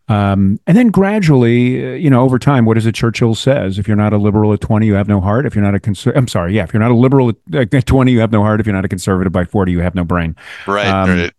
[0.07, 3.81] Um, and then gradually, uh, you know, over time, what is it Churchill says?
[3.81, 5.45] If you're not a liberal at 20, you have no heart.
[5.45, 8.13] If you're not a conser- I'm sorry, yeah, if you're not a liberal at 20,
[8.13, 8.61] you have no heart.
[8.61, 10.37] If you're not a conservative by 40, you have no brain.
[10.69, 10.87] Right.
[10.87, 11.33] Um, right.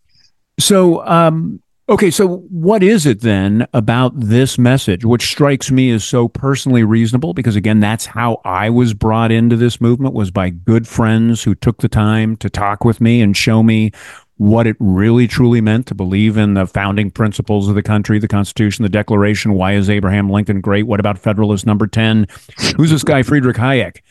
[0.58, 6.04] So, um, Okay, so what is it then about this message, which strikes me as
[6.04, 7.34] so personally reasonable?
[7.34, 11.56] Because again, that's how I was brought into this movement was by good friends who
[11.56, 13.90] took the time to talk with me and show me
[14.36, 18.28] what it really truly meant to believe in the founding principles of the country, the
[18.28, 19.54] Constitution, the Declaration.
[19.54, 20.86] Why is Abraham Lincoln great?
[20.86, 22.28] What about Federalist number 10?
[22.76, 24.02] Who's this guy, Friedrich Hayek?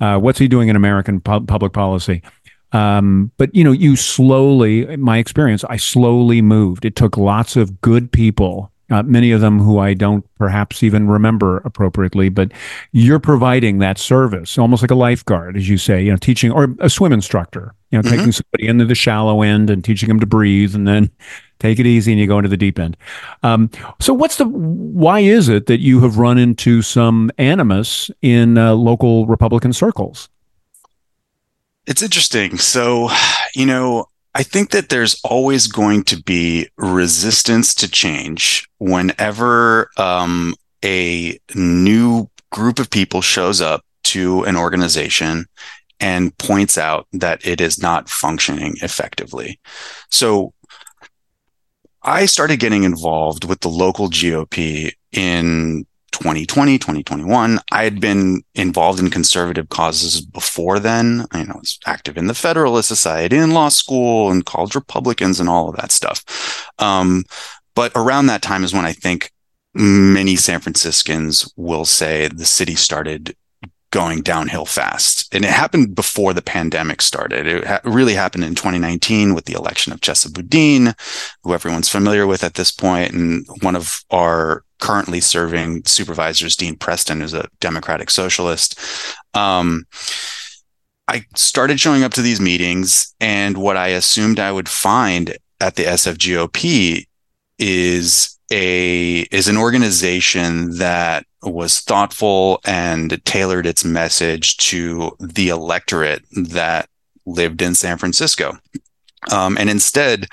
[0.00, 2.22] Uh, what's he doing in American pu- public policy?
[2.72, 6.84] Um, but you know, you slowly, my experience, I slowly moved.
[6.84, 11.06] It took lots of good people uh, many of them who I don't perhaps even
[11.06, 12.50] remember appropriately, but
[12.92, 16.74] you're providing that service, almost like a lifeguard, as you say, you know, teaching or
[16.80, 18.16] a swim instructor, you know, mm-hmm.
[18.16, 21.10] taking somebody into the shallow end and teaching them to breathe and then
[21.60, 22.96] take it easy and you go into the deep end.
[23.44, 23.70] Um,
[24.00, 28.74] so what's the, why is it that you have run into some animus in uh,
[28.74, 30.28] local Republican circles?
[31.86, 32.58] It's interesting.
[32.58, 33.10] So,
[33.54, 40.54] you know, I think that there's always going to be resistance to change whenever um,
[40.84, 45.46] a new group of people shows up to an organization
[45.98, 49.58] and points out that it is not functioning effectively.
[50.10, 50.54] So
[52.02, 57.60] I started getting involved with the local GOP in 2020, 2021.
[57.72, 61.26] I had been involved in conservative causes before then.
[61.34, 65.40] You know, I was active in the Federalist Society, in law school, and college Republicans,
[65.40, 66.70] and all of that stuff.
[66.78, 67.24] Um,
[67.74, 69.32] but around that time is when I think
[69.74, 73.36] many San Franciscans will say the city started
[73.90, 75.32] going downhill fast.
[75.34, 77.46] And it happened before the pandemic started.
[77.46, 80.94] It ha- really happened in 2019 with the election of Chesa Boudin,
[81.42, 86.76] who everyone's familiar with at this point, and one of our currently serving supervisors, Dean
[86.76, 88.78] Preston, who's a Democratic Socialist.
[89.34, 89.86] Um,
[91.08, 95.74] I started showing up to these meetings, and what I assumed I would find at
[95.74, 97.06] the SFGOP
[97.58, 106.22] is a is an organization that was thoughtful and tailored its message to the electorate
[106.32, 106.88] that
[107.26, 108.58] lived in San Francisco.
[109.30, 110.28] Um, and instead,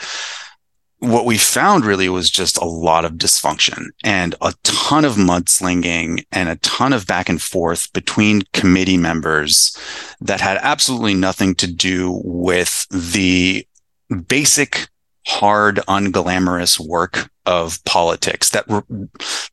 [0.99, 6.25] what we found really was just a lot of dysfunction and a ton of mudslinging
[6.31, 9.77] and a ton of back and forth between committee members
[10.21, 13.67] that had absolutely nothing to do with the
[14.27, 14.87] basic
[15.27, 18.65] hard, unglamorous work of politics that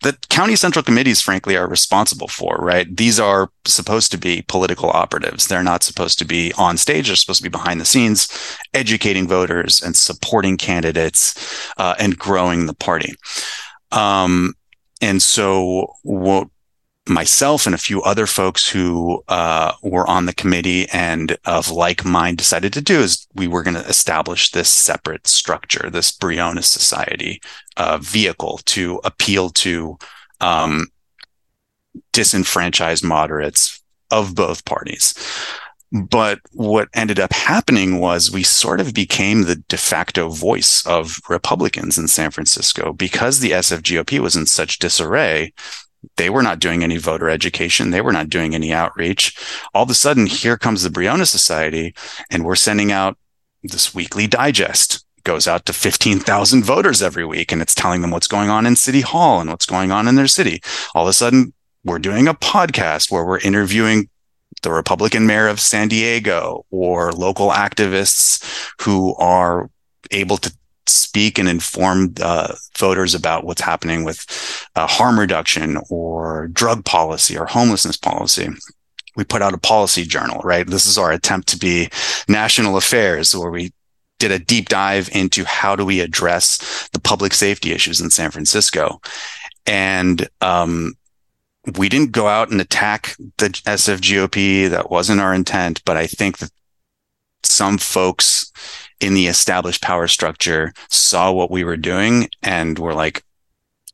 [0.03, 2.57] that county central committees, frankly, are responsible for.
[2.57, 2.95] Right?
[2.95, 5.47] These are supposed to be political operatives.
[5.47, 7.07] They're not supposed to be on stage.
[7.07, 8.29] They're supposed to be behind the scenes,
[8.75, 13.15] educating voters and supporting candidates uh, and growing the party.
[13.93, 14.55] Um,
[15.01, 16.49] and so, what
[17.07, 22.05] myself and a few other folks who uh, were on the committee and of like
[22.05, 26.67] mind decided to do is we were going to establish this separate structure, this Briones
[26.67, 27.43] Society
[27.77, 29.99] uh, vehicle to appeal to
[30.41, 30.87] um,
[32.13, 35.15] disenfranchised moderates of both parties.
[35.93, 41.21] But what ended up happening was we sort of became the de facto voice of
[41.29, 45.53] Republicans in San Francisco because the SFGOP was in such disarray
[46.17, 47.91] they were not doing any voter education.
[47.91, 49.37] They were not doing any outreach.
[49.75, 51.95] All of a sudden, here comes the Briones Society,
[52.31, 53.17] and we're sending out
[53.63, 55.05] this weekly digest.
[55.25, 58.77] Goes out to 15,000 voters every week, and it's telling them what's going on in
[58.77, 60.61] City Hall and what's going on in their city.
[60.95, 64.09] All of a sudden, we're doing a podcast where we're interviewing
[64.63, 69.71] the Republican mayor of San Diego or local activists who are
[70.11, 70.55] able to
[70.87, 74.27] speak and inform uh, voters about what's happening with
[74.77, 78.49] uh, harm reduction or drug policy or homelessness policy.
[79.17, 80.67] We put out a policy journal right?
[80.67, 81.89] This is our attempt to be
[82.29, 83.73] national affairs where we
[84.19, 88.31] did a deep dive into how do we address the public safety issues in san
[88.31, 89.01] francisco.
[89.67, 90.95] And um,
[91.79, 95.83] we didn't go out and attack the sfgop that wasn't our intent.
[95.85, 96.51] But i think that
[97.43, 98.53] some folks
[99.01, 103.23] in the established power structure saw what we were doing and were like,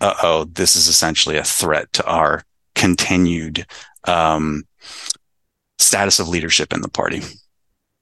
[0.01, 2.43] uh oh, this is essentially a threat to our
[2.74, 3.66] continued
[4.05, 4.64] um,
[5.78, 7.22] status of leadership in the party.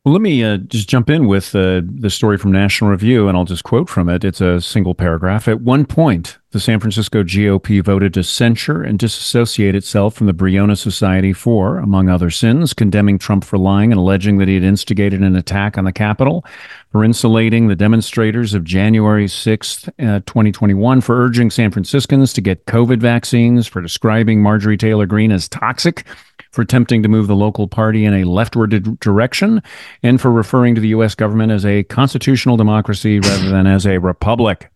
[0.09, 3.45] Let me uh, just jump in with uh, the story from National Review, and I'll
[3.45, 4.25] just quote from it.
[4.25, 5.47] It's a single paragraph.
[5.49, 10.33] At one point, the San Francisco GOP voted to censure and disassociate itself from the
[10.33, 14.65] Briones Society for, among other sins, condemning Trump for lying and alleging that he had
[14.65, 16.43] instigated an attack on the Capitol,
[16.91, 22.65] for insulating the demonstrators of January 6th, uh, 2021, for urging San Franciscans to get
[22.65, 26.07] COVID vaccines, for describing Marjorie Taylor Greene as toxic
[26.51, 29.63] for attempting to move the local party in a leftward direction,
[30.03, 31.15] and for referring to the U.S.
[31.15, 34.71] government as a constitutional democracy rather than as a republic.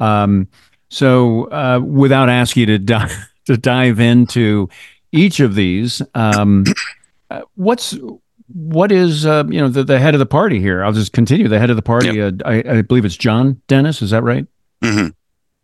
[0.00, 0.48] Um,
[0.88, 3.16] so, uh, without asking you to, di-
[3.46, 4.68] to dive into
[5.12, 6.64] each of these, um,
[7.30, 7.96] uh, what's
[8.48, 10.84] what is uh, you know the, the head of the party here?
[10.84, 11.48] I'll just continue.
[11.48, 12.34] The head of the party, yep.
[12.44, 14.02] uh, I, I, believe it's John Dennis.
[14.02, 14.46] Is that right?
[14.82, 15.08] Mm-hmm.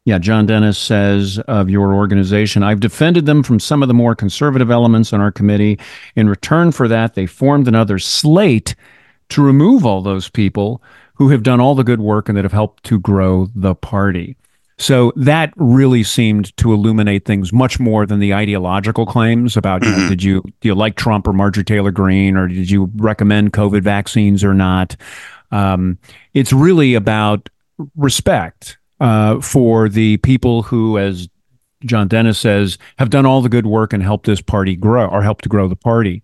[0.05, 4.17] Yeah, John Dennis says of your organization, I've defended them from some of the more
[4.17, 5.79] conservative elements on our committee.
[6.17, 8.75] In return for that, they formed another slate
[9.29, 10.83] to remove all those people
[11.15, 14.37] who have done all the good work and that have helped to grow the party.
[14.77, 19.91] So that really seemed to illuminate things much more than the ideological claims about, you
[19.93, 20.09] know, Mhm.
[20.09, 23.83] did you do you like Trump or Marjorie Taylor Greene or did you recommend COVID
[23.83, 24.97] vaccines or not?
[25.53, 25.99] Um,
[26.35, 27.49] it's really about
[27.97, 31.29] respect uh, for the people who, as
[31.85, 35.23] John Dennis says, have done all the good work and helped this party grow or
[35.23, 36.23] helped to grow the party.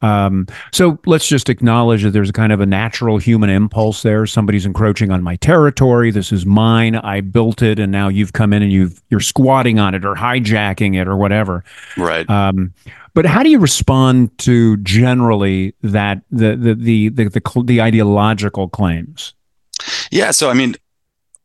[0.00, 4.26] Um, so let's just acknowledge that there's a kind of a natural human impulse there.
[4.26, 6.12] Somebody's encroaching on my territory.
[6.12, 6.94] This is mine.
[6.94, 10.14] I built it, and now you've come in and you've you're squatting on it or
[10.14, 11.64] hijacking it or whatever.
[11.96, 12.28] Right.
[12.30, 12.74] Um,
[13.14, 18.68] but how do you respond to generally that the the the the the, the ideological
[18.68, 19.34] claims?
[20.12, 20.30] Yeah.
[20.30, 20.76] So, I mean,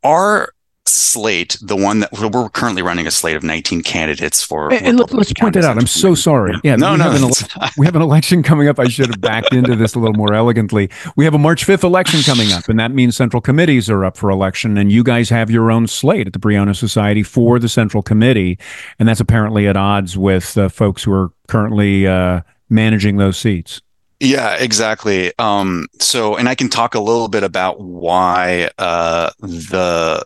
[0.03, 0.53] our
[0.89, 4.71] slate, the one that we're, currently running a slate of 19 candidates for.
[4.73, 5.77] And, and let, us Republican point that out.
[5.77, 6.55] I'm so sorry.
[6.63, 7.03] Yeah, No, we no.
[7.05, 8.79] have an ele- we have an election coming up.
[8.79, 10.89] I should have backed into this a little more elegantly.
[11.15, 14.17] We have a March 5th election coming up, and that means central committees are up
[14.17, 14.77] for election.
[14.77, 18.57] And you guys have your own slate at the Briones Society for the central committee,
[18.97, 23.81] and that's apparently at odds with uh, folks who are currently uh, managing those seats.
[24.21, 25.31] Yeah, exactly.
[25.39, 30.25] Um, so, and I can talk a little bit about why uh, the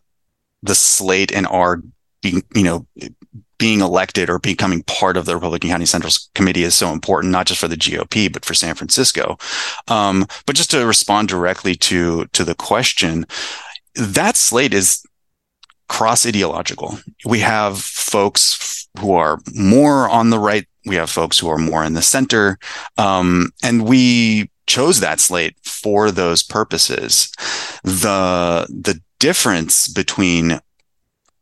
[0.63, 1.81] the slate and are
[2.21, 2.87] being, you know,
[3.59, 7.45] being elected or becoming part of the Republican County Central Committee is so important, not
[7.45, 9.37] just for the GOP, but for San Francisco.
[9.87, 13.25] Um, but just to respond directly to to the question,
[13.95, 15.05] that slate is
[15.87, 16.97] cross ideological.
[17.25, 20.67] We have folks who are more on the right.
[20.85, 22.57] We have folks who are more in the center.
[22.97, 27.31] Um, and we chose that slate for those purposes.
[27.83, 30.59] The, the difference between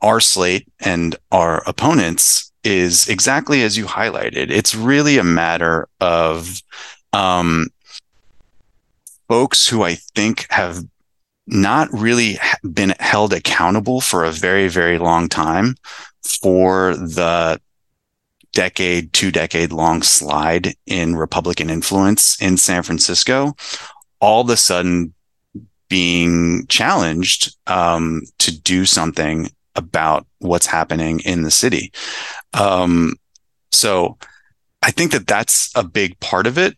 [0.02, 4.52] our slate and our opponents is exactly as you highlighted.
[4.52, 6.62] It's really a matter of,
[7.12, 7.70] um,
[9.28, 10.84] folks who I think have
[11.48, 12.38] not really
[12.72, 15.76] been held accountable for a very, very long time
[16.22, 17.60] for the
[18.53, 23.56] decade, two decade long slide in Republican influence in San Francisco,
[24.20, 25.16] all of a sudden
[25.92, 31.92] being challenged um, to do something about what's happening in the city.
[32.54, 33.16] Um,
[33.74, 34.18] so
[34.82, 36.78] I think that that's a big part of it.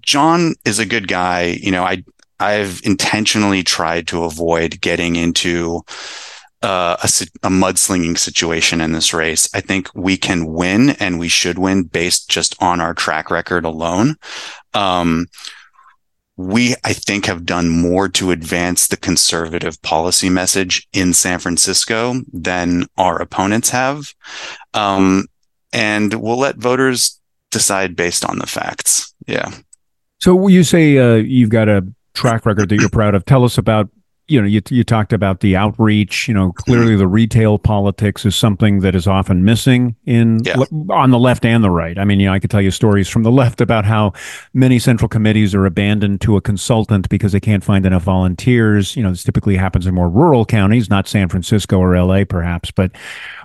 [0.00, 1.56] John is a good guy.
[1.62, 2.02] You know, I
[2.40, 5.82] I've intentionally tried to avoid getting into
[6.62, 7.06] uh, a,
[7.46, 9.48] a mudslinging situation in this race.
[9.54, 13.64] I think we can win and we should win based just on our track record
[13.64, 14.16] alone.
[14.74, 15.28] Um,
[16.38, 22.14] we, I think, have done more to advance the conservative policy message in San Francisco
[22.32, 24.14] than our opponents have.
[24.72, 25.26] Um,
[25.72, 27.20] and we'll let voters
[27.50, 29.12] decide based on the facts.
[29.26, 29.52] Yeah.
[30.20, 31.84] So you say uh, you've got a
[32.14, 33.24] track record that you're proud of.
[33.24, 33.90] Tell us about
[34.28, 36.28] you know, you, you talked about the outreach.
[36.28, 36.98] You know, clearly mm-hmm.
[36.98, 40.56] the retail politics is something that is often missing in Yeah.
[40.58, 41.98] le- on the left and the right.
[41.98, 44.12] I mean, you know, I could tell you stories from the left about how
[44.54, 48.96] many central committees are abandoned to a consultant because they can't find enough volunteers.
[48.96, 52.70] You know, this typically happens in more rural counties, not San Francisco or LA, perhaps.
[52.70, 52.92] But,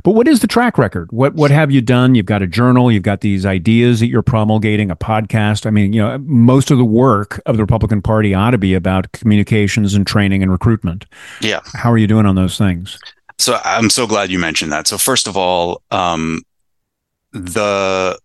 [0.04, 1.12] but what is the track record?
[1.12, 2.16] What what have you done?
[2.16, 2.92] You've got a journal.
[2.92, 5.66] You've got these ideas that you're promulgating, a podcast.
[5.66, 8.74] I mean, you know, most of the work of the Republican Party ought to be
[8.74, 11.06] about communications and training and recruitment.
[11.42, 11.62] Yeah.
[11.74, 13.00] How are you doing on those things?
[13.38, 14.88] So I'm so glad you mentioned that.
[14.88, 16.42] So first of all, um,
[17.32, 18.18] the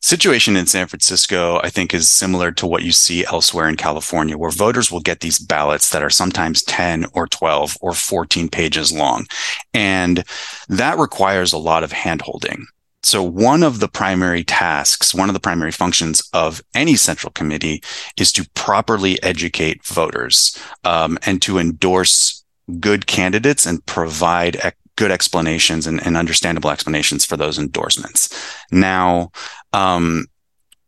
[0.00, 4.38] situation in San Francisco, I think, is similar to what you see elsewhere in California,
[4.38, 8.92] where voters will get these ballots that are sometimes 10 or 12 or 14 pages
[8.92, 9.26] long.
[9.74, 10.24] And
[10.68, 12.64] that requires a lot of handholding.
[13.02, 17.82] So one of the primary tasks, one of the primary functions of any central committee
[18.16, 22.44] is to properly educate voters um, and to endorse
[22.78, 28.54] good candidates and provide ec- good explanations and, and understandable explanations for those endorsements.
[28.70, 29.32] Now,
[29.72, 30.26] um,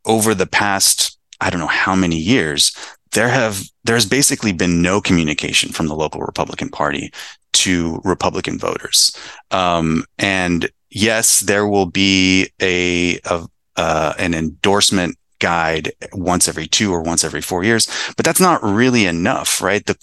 [0.05, 2.77] over the past, I don't know how many years,
[3.13, 7.13] there have there's basically been no communication from the local Republican Party
[7.53, 9.17] to Republican voters,
[9.51, 13.47] um, and yes, there will be a, a
[13.77, 18.63] uh, an endorsement guide once every two or once every four years, but that's not
[18.63, 19.85] really enough, right?
[19.85, 19.99] The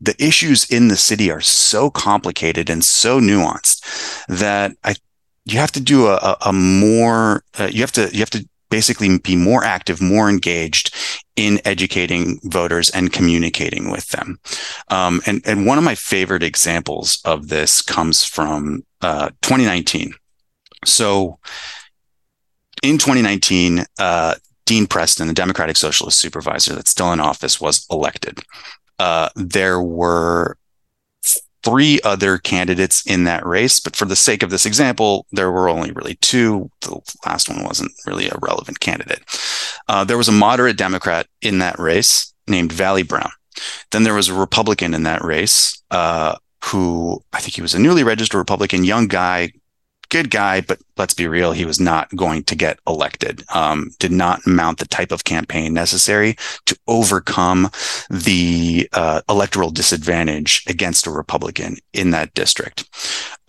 [0.00, 4.96] the issues in the city are so complicated and so nuanced that I
[5.44, 8.46] you have to do a, a, a more uh, you have to you have to
[8.70, 10.94] basically be more active, more engaged
[11.36, 14.38] in educating voters and communicating with them.
[14.88, 20.12] Um, and and one of my favorite examples of this comes from uh, 2019.
[20.84, 21.38] So
[22.82, 24.34] in 2019, uh,
[24.66, 28.40] Dean Preston, the Democratic Socialist supervisor that's still in office, was elected.
[28.98, 30.57] Uh, there were
[31.64, 35.68] three other candidates in that race, but for the sake of this example, there were
[35.68, 36.70] only really two.
[36.82, 39.22] The last one wasn't really a relevant candidate.
[39.88, 43.30] Uh, there was a moderate Democrat in that race named Vallie Brown.
[43.90, 47.78] Then there was a Republican in that race uh, who I think he was a
[47.78, 49.52] newly registered Republican, young guy,
[50.10, 53.44] good guy, but let's be real, he was not going to get elected.
[53.54, 56.36] Um, did not mount the type of campaign necessary
[56.66, 57.70] to overcome
[58.10, 62.88] the uh, electoral disadvantage against a Republican in that district.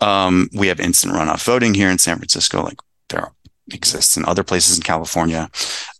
[0.00, 2.78] Um, we have instant runoff voting here in San Francisco, like
[3.08, 3.32] there
[3.72, 5.50] exists in other places in California.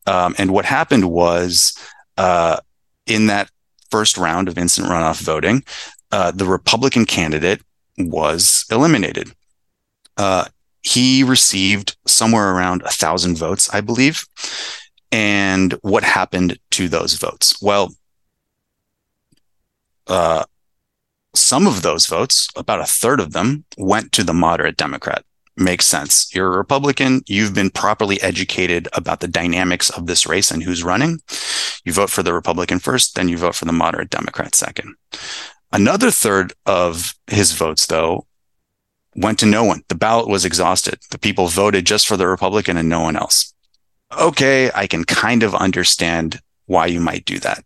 [0.07, 1.79] Um, and what happened was
[2.17, 2.59] uh,
[3.07, 3.51] in that
[3.91, 5.65] first round of instant runoff voting,
[6.13, 7.63] uh, the Republican candidate
[7.99, 9.33] was eliminated.
[10.17, 10.47] Uh,
[10.83, 14.27] he received somewhere around a thousand votes, I believe.
[15.13, 17.61] And what happened to those votes?
[17.61, 17.95] Well,
[20.07, 20.45] uh,
[21.35, 25.25] some of those votes, about a third of them, went to the moderate Democrat.
[25.57, 26.35] Makes sense.
[26.35, 27.23] You're a Republican.
[27.27, 31.21] You've been properly educated about the dynamics of this race and who's running.
[31.85, 34.95] You vote for the Republican first, then you vote for the moderate Democrat second.
[35.73, 38.27] Another third of his votes, though,
[39.17, 39.83] went to no one.
[39.89, 40.99] The ballot was exhausted.
[41.11, 43.53] The people voted just for the Republican and no one else.
[44.19, 47.65] Okay, I can kind of understand why you might do that.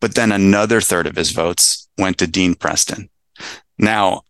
[0.00, 3.10] But then another third of his votes went to Dean Preston.
[3.78, 4.22] Now,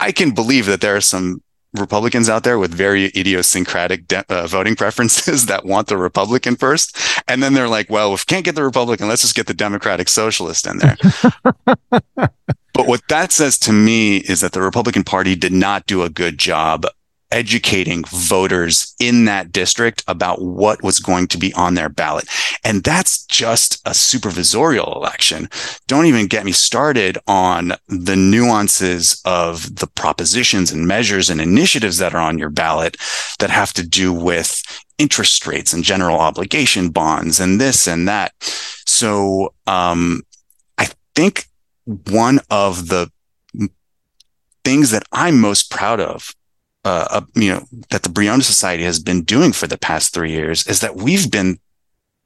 [0.00, 1.42] I can believe that there are some
[1.74, 6.96] Republicans out there with very idiosyncratic de- uh, voting preferences that want the Republican first.
[7.28, 9.54] And then they're like, well, if we can't get the Republican, let's just get the
[9.54, 10.96] Democratic Socialist in there.
[12.74, 16.10] but what that says to me is that the Republican Party did not do a
[16.10, 16.84] good job
[17.34, 22.28] educating voters in that district about what was going to be on their ballot.
[22.62, 25.48] And that's just a supervisorial election.
[25.88, 31.98] Don't even get me started on the nuances of the propositions and measures and initiatives
[31.98, 32.96] that are on your ballot
[33.40, 34.62] that have to do with
[34.98, 38.32] interest rates and general obligation bonds and this and that.
[38.86, 40.22] So, um,
[40.78, 41.46] I think
[41.84, 43.10] one of the
[44.64, 46.34] things that I'm most proud of
[46.84, 50.30] uh, uh, you know, that the Briones Society has been doing for the past three
[50.30, 51.58] years is that we've been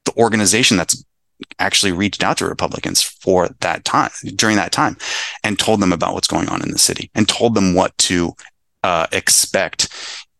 [0.05, 1.05] the organization that's
[1.61, 4.97] actually reached out to Republicans for that time during that time
[5.45, 8.35] and told them about what's going on in the city and told them what to
[8.83, 9.89] uh, expect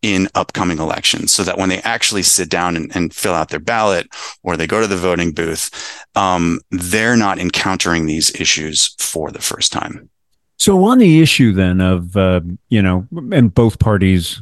[0.01, 3.59] in upcoming elections so that when they actually sit down and, and, fill out their
[3.59, 4.07] ballot
[4.43, 5.69] or they go to the voting booth,
[6.15, 10.09] um, they're not encountering these issues for the first time.
[10.57, 14.41] So on the issue then of uh, you know, and both parties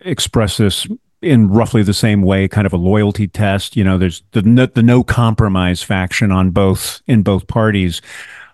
[0.00, 0.86] express this
[1.22, 3.76] in roughly the same way, kind of a loyalty test.
[3.76, 8.02] You know, there's the no, the no compromise faction on both in both parties.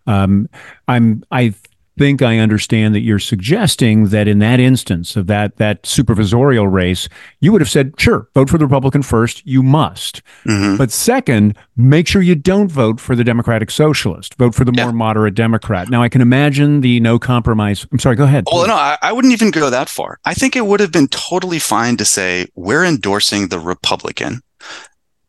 [0.06, 0.48] Um,
[0.88, 1.54] I'm I
[1.98, 7.08] think I understand that you're suggesting that in that instance of that that supervisorial race,
[7.40, 9.46] you would have said, sure, vote for the Republican first.
[9.46, 10.22] You must.
[10.46, 10.76] Mm-hmm.
[10.76, 14.34] But second, make sure you don't vote for the Democratic Socialist.
[14.34, 14.84] Vote for the yeah.
[14.84, 15.88] more moderate Democrat.
[15.88, 17.86] Now, I can imagine the no compromise.
[17.92, 18.44] I'm sorry, go ahead.
[18.50, 20.18] Well, no, I, I wouldn't even go that far.
[20.24, 24.40] I think it would have been totally fine to say, we're endorsing the Republican.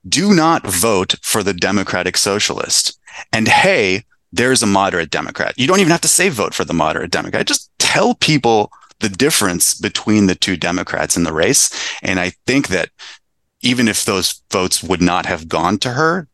[0.08, 3.00] Do not vote for the Democratic Socialist.
[3.32, 4.04] And hey,
[4.34, 5.54] there's a moderate Democrat.
[5.58, 7.46] You don't even have to say vote for the moderate Democrat.
[7.46, 11.70] Just tell people the difference between the two Democrats in the race.
[12.02, 12.90] And I think that
[13.62, 16.28] even if those votes would not have gone to her,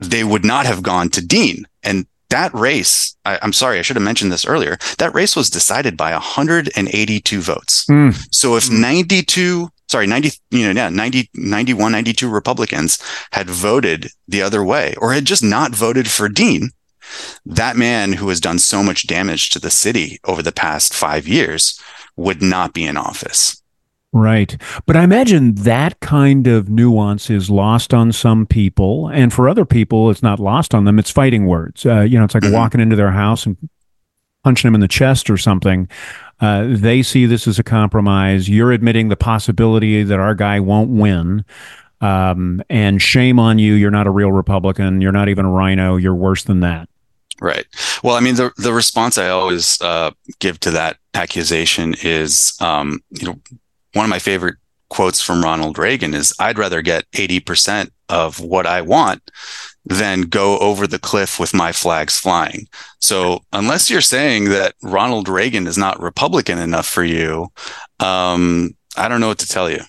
[0.00, 1.66] they would not have gone to Dean.
[1.84, 4.78] And that race, I, am sorry, I should have mentioned this earlier.
[4.98, 7.86] That race was decided by 182 votes.
[7.86, 8.16] Mm.
[8.34, 12.98] So if 92, sorry, 90, you know, yeah, 90, 91, 92 Republicans
[13.32, 16.70] had voted the other way or had just not voted for Dean,
[17.46, 21.26] that man who has done so much damage to the city over the past five
[21.26, 21.80] years
[22.16, 23.60] would not be in office.
[24.12, 24.60] Right.
[24.86, 29.08] But I imagine that kind of nuance is lost on some people.
[29.08, 30.98] And for other people, it's not lost on them.
[30.98, 31.86] It's fighting words.
[31.86, 32.54] Uh, you know, it's like mm-hmm.
[32.54, 33.56] walking into their house and
[34.42, 35.88] punching them in the chest or something.
[36.40, 38.48] Uh, they see this as a compromise.
[38.48, 41.44] You're admitting the possibility that our guy won't win.
[42.00, 43.74] Um, and shame on you.
[43.74, 45.00] You're not a real Republican.
[45.02, 45.96] You're not even a RINO.
[45.96, 46.88] You're worse than that.
[47.40, 47.64] Right.
[48.02, 50.10] Well, I mean, the the response I always uh,
[50.40, 53.40] give to that accusation is, um, you know,
[53.94, 54.56] one of my favorite
[54.90, 59.30] quotes from Ronald Reagan is, "I'd rather get eighty percent of what I want
[59.86, 62.66] than go over the cliff with my flags flying."
[63.00, 67.48] So, unless you're saying that Ronald Reagan is not Republican enough for you,
[68.00, 69.80] um, I don't know what to tell you.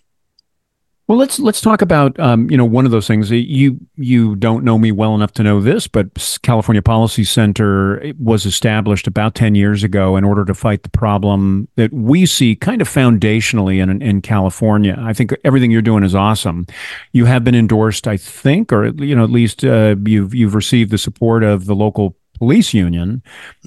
[1.12, 3.30] Well, let's let's talk about um, you know one of those things.
[3.30, 6.08] You you don't know me well enough to know this, but
[6.42, 11.68] California Policy Center was established about ten years ago in order to fight the problem
[11.76, 14.96] that we see kind of foundationally in in California.
[15.02, 16.66] I think everything you're doing is awesome.
[17.12, 20.92] You have been endorsed, I think, or you know at least uh, you've you've received
[20.92, 23.22] the support of the local police union.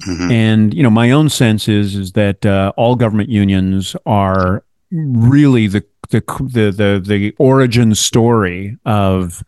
[0.07, 0.31] Mm-hmm.
[0.31, 5.67] And you know my own sense is is that uh, all government unions are really
[5.67, 9.43] the the the the, the origin story of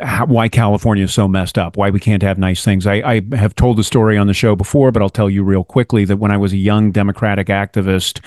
[0.00, 2.86] how, why California is so messed up, why we can't have nice things.
[2.86, 5.64] I, I have told the story on the show before, but I'll tell you real
[5.64, 8.20] quickly that when I was a young Democratic activist,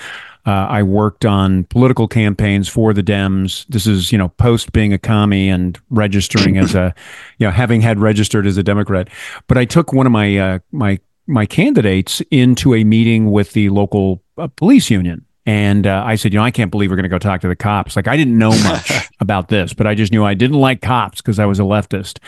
[0.46, 3.66] uh, I worked on political campaigns for the Dems.
[3.68, 6.94] This is, you know, post being a commie and registering as a,
[7.38, 9.08] you know, having had registered as a Democrat.
[9.46, 13.68] But I took one of my uh, my my candidates into a meeting with the
[13.68, 17.04] local uh, police union and uh, I said, you know, I can't believe we're going
[17.04, 17.96] to go talk to the cops.
[17.96, 21.22] Like, I didn't know much about this, but I just knew I didn't like cops
[21.22, 22.18] because I was a leftist.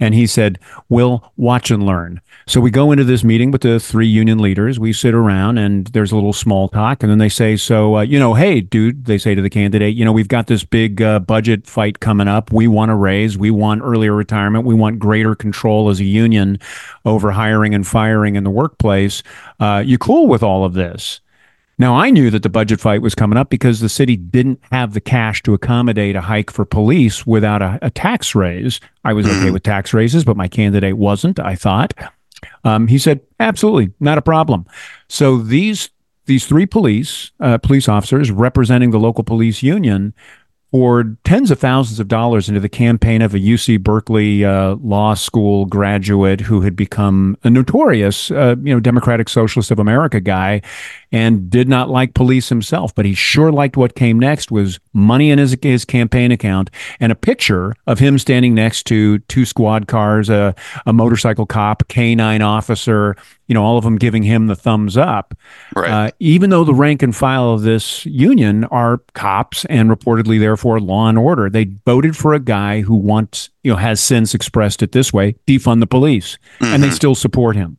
[0.00, 0.58] And he said,
[0.88, 2.22] We'll watch and learn.
[2.46, 4.80] So we go into this meeting with the three union leaders.
[4.80, 7.02] We sit around and there's a little small talk.
[7.02, 9.94] And then they say, So, uh, you know, hey, dude, they say to the candidate,
[9.94, 12.50] you know, we've got this big uh, budget fight coming up.
[12.50, 13.36] We want a raise.
[13.36, 14.64] We want earlier retirement.
[14.64, 16.58] We want greater control as a union
[17.04, 19.22] over hiring and firing in the workplace.
[19.60, 21.20] Uh, you cool with all of this?
[21.78, 24.94] Now, I knew that the budget fight was coming up because the city didn't have
[24.94, 28.80] the cash to accommodate a hike for police without a, a tax raise.
[29.04, 29.52] I was okay mm-hmm.
[29.52, 31.92] with tax raises, but my candidate wasn't, I thought.
[32.62, 34.66] Um, he said, absolutely, not a problem.
[35.08, 35.90] So these
[36.26, 40.14] these three police uh, police officers representing the local police union
[40.74, 45.14] poured tens of thousands of dollars into the campaign of a UC Berkeley uh, law
[45.14, 50.60] school graduate who had become a notorious, uh, you know, Democratic Socialist of America guy,
[51.14, 52.94] and did not like police himself.
[52.94, 57.12] But he sure liked what came next was money in his his campaign account and
[57.12, 60.54] a picture of him standing next to two squad cars, a
[60.86, 63.16] a motorcycle cop, canine officer,
[63.46, 65.36] you know, all of them giving him the thumbs up.
[65.76, 65.90] Right.
[65.90, 70.80] Uh, even though the rank and file of this union are cops and reportedly, therefore,
[70.80, 74.82] law and order, they voted for a guy who wants, you know, has since expressed
[74.82, 76.74] it this way defund the police, mm-hmm.
[76.74, 76.96] and they mm-hmm.
[76.96, 77.78] still support him.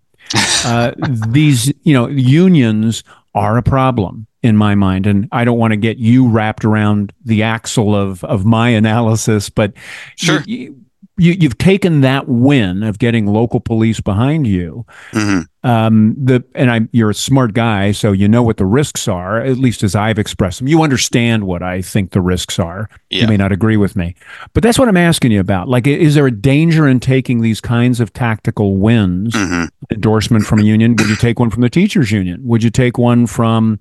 [0.65, 0.91] Uh,
[1.29, 3.03] these, you know, unions
[3.35, 5.05] are a problem in my mind.
[5.05, 9.49] And I don't want to get you wrapped around the axle of, of my analysis,
[9.49, 9.73] but
[10.15, 10.41] sure.
[10.47, 10.85] You, you,
[11.17, 14.85] have taken that win of getting local police behind you.
[15.11, 15.41] Mm-hmm.
[15.67, 19.41] Um, the and I, you're a smart guy, so you know what the risks are.
[19.41, 22.89] At least as I've expressed them, you understand what I think the risks are.
[23.09, 23.21] Yeah.
[23.21, 24.15] You may not agree with me,
[24.53, 25.67] but that's what I'm asking you about.
[25.67, 29.33] Like, is there a danger in taking these kinds of tactical wins?
[29.33, 29.65] Mm-hmm.
[29.91, 30.95] Endorsement from a union?
[30.97, 32.41] Would you take one from the teachers union?
[32.43, 33.79] Would you take one from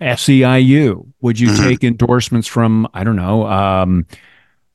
[0.00, 1.06] SEIU?
[1.20, 1.64] Would you mm-hmm.
[1.64, 3.46] take endorsements from I don't know?
[3.46, 4.06] Um,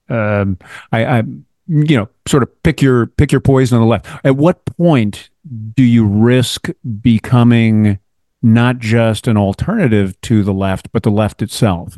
[0.09, 0.57] um,
[0.91, 1.23] I, I
[1.69, 4.07] you know, sort of pick your pick your poison on the left.
[4.25, 5.29] At what point
[5.75, 6.69] do you risk
[7.01, 7.99] becoming
[8.41, 11.97] not just an alternative to the left, but the left itself?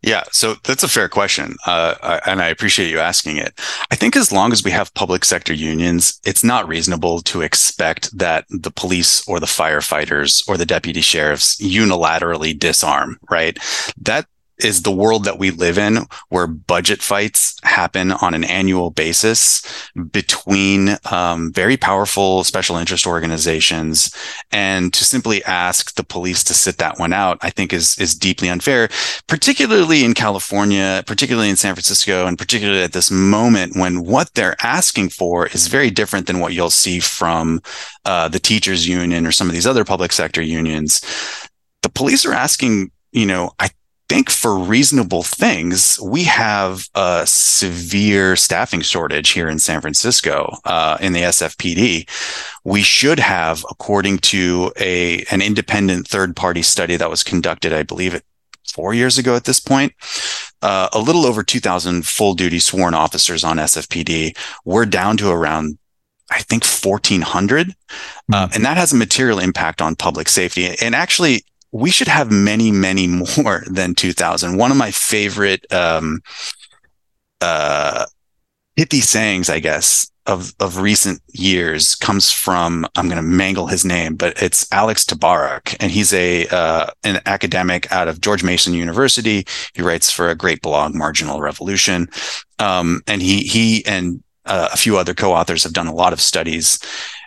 [0.00, 3.58] Yeah, so that's a fair question, uh, and I appreciate you asking it.
[3.90, 8.16] I think as long as we have public sector unions, it's not reasonable to expect
[8.16, 13.18] that the police or the firefighters or the deputy sheriffs unilaterally disarm.
[13.30, 13.58] Right?
[14.00, 14.26] That
[14.58, 15.98] is the world that we live in
[16.28, 19.62] where budget fights happen on an annual basis
[20.10, 24.14] between um, very powerful special interest organizations.
[24.52, 28.14] And to simply ask the police to sit that one out i think is is
[28.14, 28.88] deeply unfair
[29.26, 34.56] particularly in california particularly in san francisco and particularly at this moment when what they're
[34.62, 37.60] asking for is very different than what you'll see from
[38.04, 41.00] uh, the teachers union or some of these other public sector unions.
[41.82, 43.70] The police are asking you know i
[44.08, 50.98] think for reasonable things, we have a severe staffing shortage here in San Francisco uh,
[51.00, 52.08] in the SFPD.
[52.64, 57.82] We should have, according to a an independent third party study that was conducted, I
[57.82, 58.24] believe it
[58.72, 59.92] four years ago at this point,
[60.62, 64.36] uh, a little over 2,000 full duty sworn officers on SFPD.
[64.64, 65.78] We're down to around
[66.30, 67.68] I think 1400.
[67.68, 68.34] Mm-hmm.
[68.34, 70.74] Uh, and that has a material impact on public safety.
[70.80, 71.44] And actually,
[71.74, 73.06] we should have many, many
[73.36, 74.56] more than 2000.
[74.56, 76.22] One of my favorite, um,
[77.40, 78.06] uh,
[78.76, 83.84] pithy sayings, I guess, of, of recent years comes from, I'm going to mangle his
[83.84, 85.76] name, but it's Alex Tabarrok.
[85.80, 89.44] And he's a, uh, an academic out of George Mason University.
[89.74, 92.08] He writes for a great blog, Marginal Revolution.
[92.58, 96.20] Um, and he, he and uh, a few other co-authors have done a lot of
[96.20, 96.78] studies.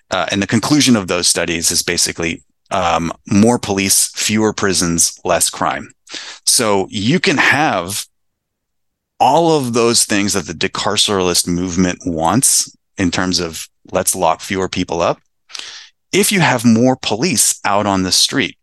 [0.09, 2.41] Uh, and the conclusion of those studies is basically
[2.71, 5.91] um, more police, fewer prisons, less crime.
[6.45, 8.05] So you can have
[9.19, 14.69] all of those things that the decarceralist movement wants in terms of let's lock fewer
[14.69, 15.19] people up
[16.11, 18.57] if you have more police out on the street.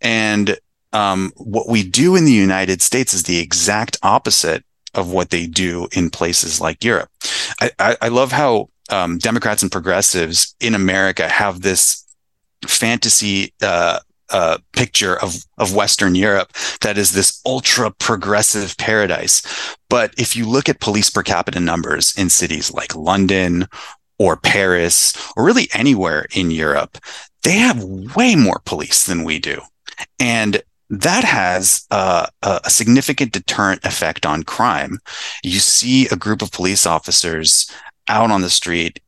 [0.00, 0.58] And
[0.92, 5.46] um, what we do in the United States is the exact opposite of what they
[5.46, 7.10] do in places like Europe.
[7.60, 12.04] I, I, I love how um, Democrats and progressives in America have this
[12.68, 13.98] fantasy uh,
[14.30, 19.42] uh, picture of of Western Europe that is this ultra progressive paradise.
[19.88, 23.66] But if you look at police per capita numbers in cities like London
[24.18, 26.98] or Paris or really anywhere in Europe,
[27.42, 27.82] they have
[28.16, 29.62] way more police than we do,
[30.18, 34.98] and that has uh, a significant deterrent effect on crime.
[35.42, 37.70] You see a group of police officers
[38.08, 39.00] out on the street,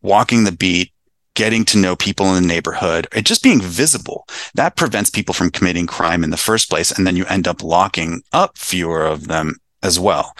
[0.00, 0.92] walking the beat,
[1.34, 4.26] getting to know people in the neighborhood, and just being visible.
[4.54, 6.90] That prevents people from committing crime in the first place.
[6.90, 10.34] And then you end up locking up fewer of them as well.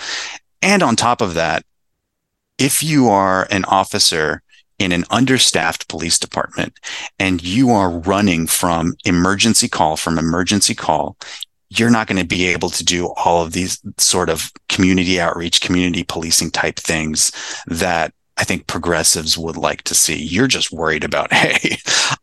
[0.63, 1.65] And on top of that,
[2.59, 4.43] if you are an officer
[4.79, 6.79] in an understaffed police department
[7.19, 11.17] and you are running from emergency call from emergency call,
[11.71, 15.61] you're not going to be able to do all of these sort of community outreach,
[15.61, 17.33] community policing type things
[17.67, 20.21] that I think progressives would like to see.
[20.23, 21.79] You're just worried about, hey,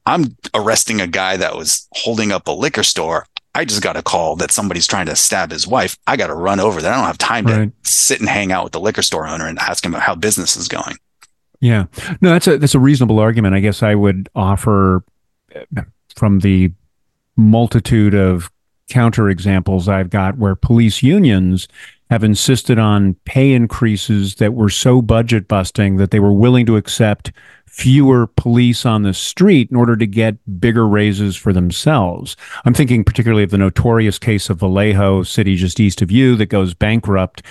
[0.05, 3.25] I'm arresting a guy that was holding up a liquor store.
[3.53, 5.97] I just got a call that somebody's trying to stab his wife.
[6.07, 6.93] I got to run over there.
[6.93, 7.83] I don't have time right.
[7.83, 10.15] to sit and hang out with the liquor store owner and ask him about how
[10.15, 10.95] business is going.
[11.59, 11.85] Yeah,
[12.21, 13.53] no, that's a that's a reasonable argument.
[13.53, 15.03] I guess I would offer
[15.55, 15.83] uh,
[16.15, 16.71] from the
[17.35, 18.49] multitude of
[18.89, 21.67] counter examples I've got where police unions
[22.11, 26.75] have insisted on pay increases that were so budget busting that they were willing to
[26.75, 27.31] accept
[27.67, 32.35] fewer police on the street in order to get bigger raises for themselves.
[32.65, 36.47] I'm thinking particularly of the notorious case of Vallejo City just east of you that
[36.47, 37.43] goes bankrupt.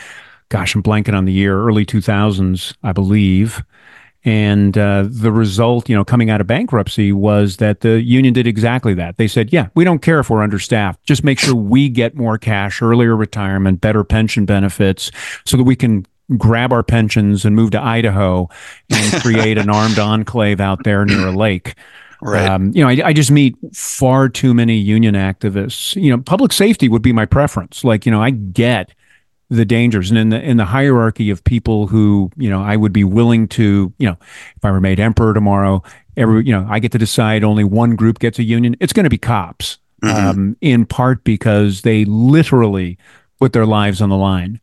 [0.51, 3.65] Gosh, I'm blanking on the year, early 2000s, I believe.
[4.25, 8.47] And uh, the result, you know, coming out of bankruptcy was that the union did
[8.47, 9.17] exactly that.
[9.17, 11.03] They said, yeah, we don't care if we're understaffed.
[11.05, 15.11] Just make sure we get more cash, earlier retirement, better pension benefits
[15.47, 16.07] so that we can
[16.37, 18.49] grab our pensions and move to Idaho
[18.91, 21.75] and create an armed enclave out there near a lake.
[22.23, 22.47] Right.
[22.47, 25.97] Um, you know, I, I, just meet far too many union activists.
[26.01, 27.83] You know, public safety would be my preference.
[27.83, 28.93] Like, you know, I get
[29.51, 32.93] the dangers and in the in the hierarchy of people who you know I would
[32.93, 34.17] be willing to you know
[34.57, 35.83] if I were made emperor tomorrow
[36.17, 39.05] every you know I get to decide only one group gets a union it's going
[39.05, 40.29] to be cops mm-hmm.
[40.29, 42.97] um, in part because they literally
[43.41, 44.61] put their lives on the line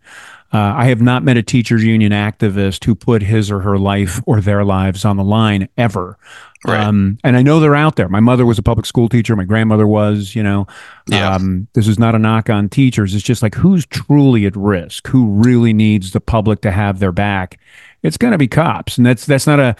[0.53, 4.21] uh, I have not met a teachers union activist who put his or her life
[4.25, 6.17] or their lives on the line ever.
[6.65, 6.79] Right.
[6.79, 8.09] Um, and I know they're out there.
[8.09, 9.35] My mother was a public school teacher.
[9.35, 10.65] My grandmother was, you know,
[11.07, 11.35] yeah.
[11.35, 13.13] um, this is not a knock on teachers.
[13.13, 17.11] It's just like who's truly at risk, who really needs the public to have their
[17.11, 17.59] back.
[18.01, 18.97] It's going to be cops.
[18.97, 19.75] And that's, that's not a,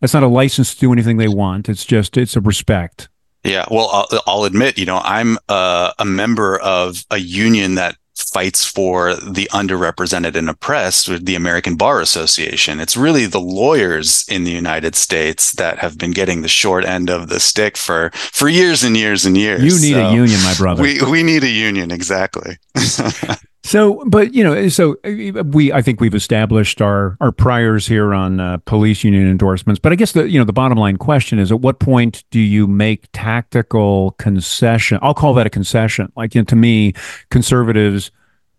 [0.00, 1.68] that's not a license to do anything they want.
[1.68, 3.08] It's just, it's a respect.
[3.44, 3.64] Yeah.
[3.70, 8.64] Well, I'll, I'll admit, you know, I'm uh, a member of a union that fights
[8.64, 12.80] for the underrepresented and oppressed with the American Bar Association.
[12.80, 17.10] It's really the lawyers in the United States that have been getting the short end
[17.10, 19.62] of the stick for for years and years and years.
[19.62, 20.82] You need so a union, my brother.
[20.82, 22.58] We we need a union exactly.
[23.64, 28.40] So, but you know, so we, I think we've established our our priors here on
[28.40, 29.78] uh, police union endorsements.
[29.78, 32.40] But I guess the you know the bottom line question is: at what point do
[32.40, 34.98] you make tactical concession?
[35.02, 36.12] I'll call that a concession.
[36.16, 36.94] Like you know, to me,
[37.30, 38.10] conservatives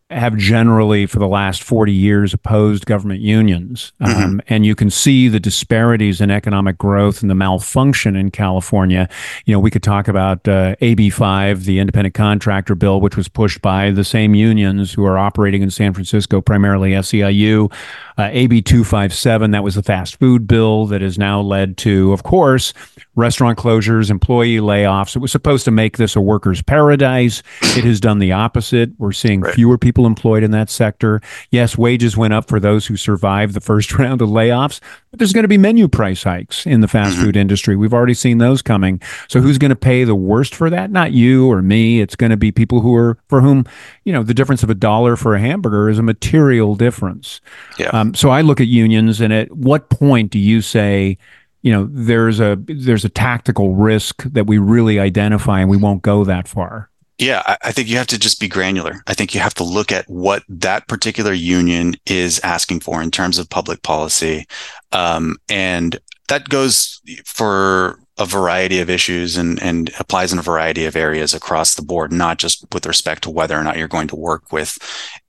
[0.10, 3.94] have generally for the last 40 years opposed government unions.
[4.02, 4.23] Mm-hmm.
[4.23, 9.07] Um, and you can see the disparities in economic growth and the malfunction in California.
[9.45, 13.61] You know, we could talk about uh, AB5, the independent contractor bill, which was pushed
[13.61, 17.72] by the same unions who are operating in San Francisco, primarily SEIU.
[18.20, 22.24] Uh, AB 257, that was the fast food bill that has now led to, of
[22.24, 22.74] course,
[23.16, 25.16] restaurant closures, employee layoffs.
[25.16, 27.41] It was supposed to make this a workers' paradise.
[27.62, 28.90] It has done the opposite.
[28.98, 29.56] We're seeing right.
[29.56, 31.22] fewer people employed in that sector.
[31.50, 35.34] Yes, wages went up for those who survived the first round of layoffs, but there's
[35.34, 37.26] going to be menu price hikes in the fast mm-hmm.
[37.26, 37.76] food industry.
[37.76, 39.02] We've already seen those coming.
[39.27, 40.91] So who's going to pay the worst for that?
[40.91, 42.02] Not you or me.
[42.02, 43.65] It's going to be people who are for whom,
[44.03, 47.41] you know, the difference of a dollar for a hamburger is a material difference.
[47.77, 47.88] Yeah.
[47.88, 51.18] Um, so I look at unions and at what point do you say,
[51.61, 56.02] you know there's a there's a tactical risk that we really identify and we won't
[56.02, 59.41] go that far yeah i think you have to just be granular i think you
[59.41, 63.81] have to look at what that particular union is asking for in terms of public
[63.84, 64.45] policy
[64.91, 70.86] um, and that goes for a variety of issues and, and applies in a variety
[70.86, 74.10] of areas across the board, not just with respect to whether or not you're going
[74.10, 74.78] to work with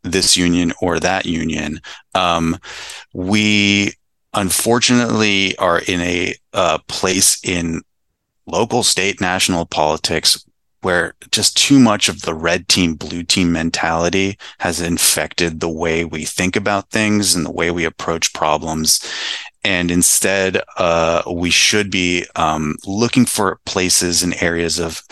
[0.02, 1.80] this union or that union.
[2.14, 2.58] Um,
[3.14, 3.92] we
[4.34, 7.82] unfortunately are in a uh, place in
[8.46, 10.44] local, state, national politics
[10.82, 16.04] where just too much of the red team, blue team mentality has infected the way
[16.04, 18.98] we think about things and the way we approach problems.
[19.62, 25.02] And instead, uh, we should be um, looking for places and areas of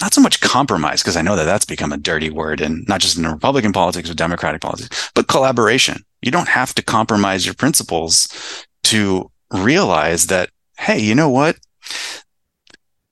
[0.00, 3.00] not so much compromise, because I know that that's become a dirty word, and not
[3.00, 6.04] just in Republican politics or Democratic politics, but collaboration.
[6.22, 8.28] You don't have to compromise your principles
[8.84, 11.58] to realize that, hey, you know what?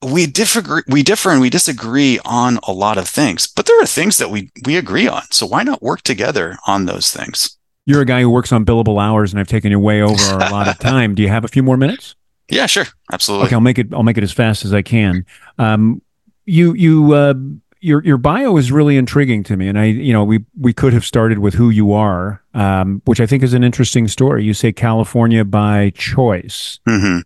[0.03, 3.85] we differ we differ and we disagree on a lot of things but there are
[3.85, 7.56] things that we we agree on so why not work together on those things
[7.87, 10.49] you're a guy who works on billable hours and i've taken you way over a
[10.51, 11.15] lot of time.
[11.15, 12.15] Do you have a few more minutes?
[12.49, 12.85] Yeah sure.
[13.11, 13.47] Absolutely.
[13.47, 15.25] Okay i'll make it i'll make it as fast as i can.
[15.57, 16.01] Um,
[16.45, 17.33] you you uh,
[17.79, 20.93] your your bio is really intriguing to me and i you know we we could
[20.93, 24.43] have started with who you are um, which i think is an interesting story.
[24.43, 26.79] You say california by choice.
[26.87, 27.19] Mm-hmm.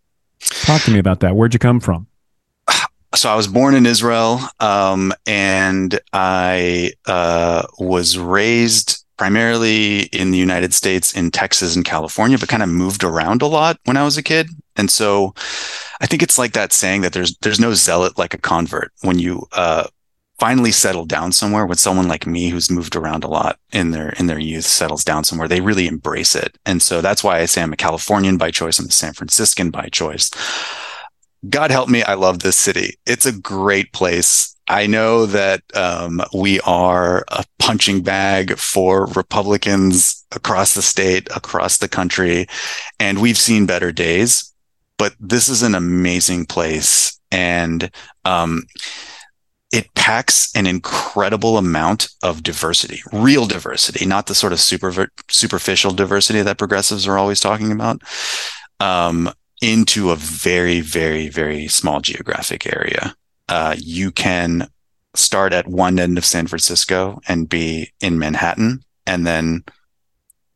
[0.65, 1.35] talk to me about that.
[1.35, 2.07] Where'd you come from?
[3.13, 10.38] So I was born in Israel, um, and I uh, was raised primarily in the
[10.39, 14.03] United States, in Texas and California, but kind of moved around a lot when I
[14.03, 14.49] was a kid.
[14.77, 15.35] And so,
[16.02, 18.91] I think it's like that saying that there's there's no zealot like a convert.
[19.02, 19.85] When you uh,
[20.39, 24.10] finally settle down somewhere, when someone like me who's moved around a lot in their
[24.14, 26.57] in their youth settles down somewhere, they really embrace it.
[26.65, 28.80] And so that's why I say I'm a Californian by choice.
[28.80, 30.31] I'm a San Franciscan by choice.
[31.48, 32.95] God help me, I love this city.
[33.06, 34.56] It's a great place.
[34.72, 41.77] I know that um, we are a punching bag for Republicans across the state, across
[41.77, 42.48] the country,
[42.98, 44.53] and we've seen better days.
[44.98, 47.91] But this is an amazing place, and
[48.23, 48.64] um,
[49.73, 55.91] it packs an incredible amount of diversity, real diversity, not the sort of super superficial
[55.91, 58.02] diversity that progressives are always talking about.
[58.80, 63.15] Um, into a very, very, very small geographic area.
[63.52, 64.68] Uh, you can
[65.14, 69.64] start at one end of San Francisco and be in Manhattan, and then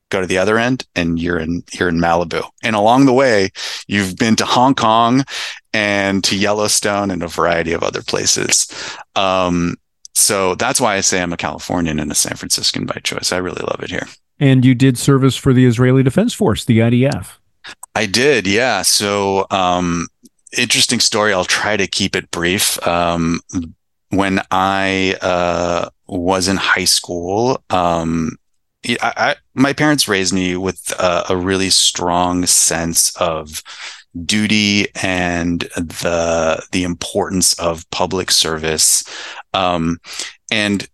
[0.09, 2.43] go to the other end and you're in you're in Malibu.
[2.63, 3.49] And along the way,
[3.87, 5.25] you've been to Hong Kong
[5.73, 8.67] and to Yellowstone and a variety of other places.
[9.15, 9.75] Um,
[10.13, 13.33] so that's why I say I'm a Californian and a San Franciscan by choice.
[13.33, 14.07] I really love it here.
[14.39, 17.33] And you did service for the Israeli Defense Force, the IDF.
[17.95, 18.81] I did, yeah.
[18.81, 20.07] So, um,
[20.57, 21.33] interesting story.
[21.33, 22.85] I'll try to keep it brief.
[22.87, 23.41] Um,
[24.09, 28.37] when I uh, was in high school, um,
[28.87, 33.63] I, I, my parents raised me with a, a, really strong sense of
[34.25, 39.03] duty and the the importance of public service.
[39.53, 39.97] Um,
[40.51, 40.87] and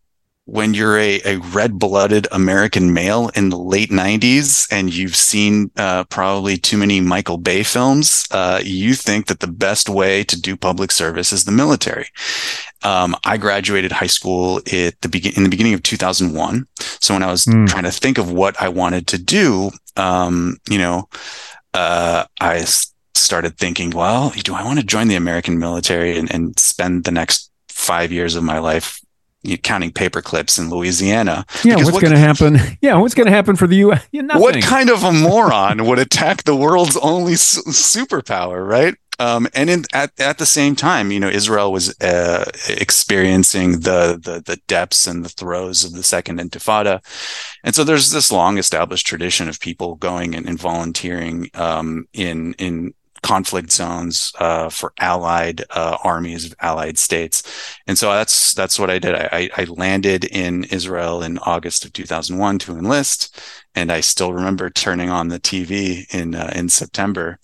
[0.52, 5.72] when you're a, a red blooded American male in the late 90s and you've seen
[5.78, 10.40] uh, probably too many Michael Bay films, uh, you think that the best way to
[10.40, 12.07] do public service is the military.
[12.84, 16.68] Um, I graduated high school at the begin in the beginning of 2001.
[16.99, 17.65] So when I was mm.
[17.69, 21.07] trying to think of what I wanted to do, um, you know,
[21.73, 22.65] uh, I
[23.15, 27.11] started thinking, well, do I want to join the American military and, and spend the
[27.11, 28.99] next five years of my life
[29.43, 31.45] you counting paper clips in Louisiana.
[31.63, 32.57] Yeah, what's what, going to happen?
[32.81, 34.07] Yeah, what's going to happen for the U.S.?
[34.11, 38.95] Yeah, what kind of a moron would attack the world's only su- superpower, right?
[39.19, 44.19] Um, and in, at at the same time, you know, Israel was uh, experiencing the,
[44.19, 47.05] the the depths and the throes of the Second Intifada,
[47.63, 52.53] and so there's this long established tradition of people going and, and volunteering um, in
[52.53, 57.43] in conflict zones uh, for allied uh, armies of allied states
[57.88, 61.93] and so that's that's what i did I, I landed in israel in august of
[61.93, 63.39] 2001 to enlist
[63.76, 67.39] and i still remember turning on the tv in uh, in september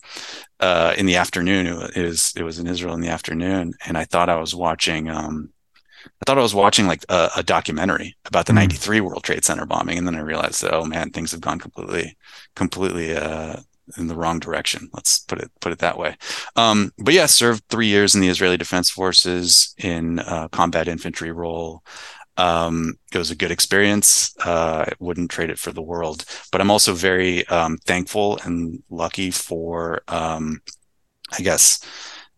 [0.60, 4.04] uh, in the afternoon it was it was in israel in the afternoon and i
[4.04, 5.52] thought i was watching um,
[6.06, 8.56] I thought I was watching like a, a documentary about the mm.
[8.56, 9.98] 93 World Trade Center bombing.
[9.98, 12.16] And then I realized that, oh man, things have gone completely,
[12.54, 13.56] completely, uh,
[13.96, 14.88] in the wrong direction.
[14.92, 16.16] Let's put it put it that way.
[16.56, 20.20] Um, but yeah, served three years in the Israeli Defense Forces in
[20.52, 21.82] combat infantry role.
[22.38, 24.32] Um, it was a good experience.
[24.38, 26.24] Uh, I wouldn't trade it for the world.
[26.50, 30.62] But I'm also very um, thankful and lucky for, um,
[31.36, 31.84] I guess,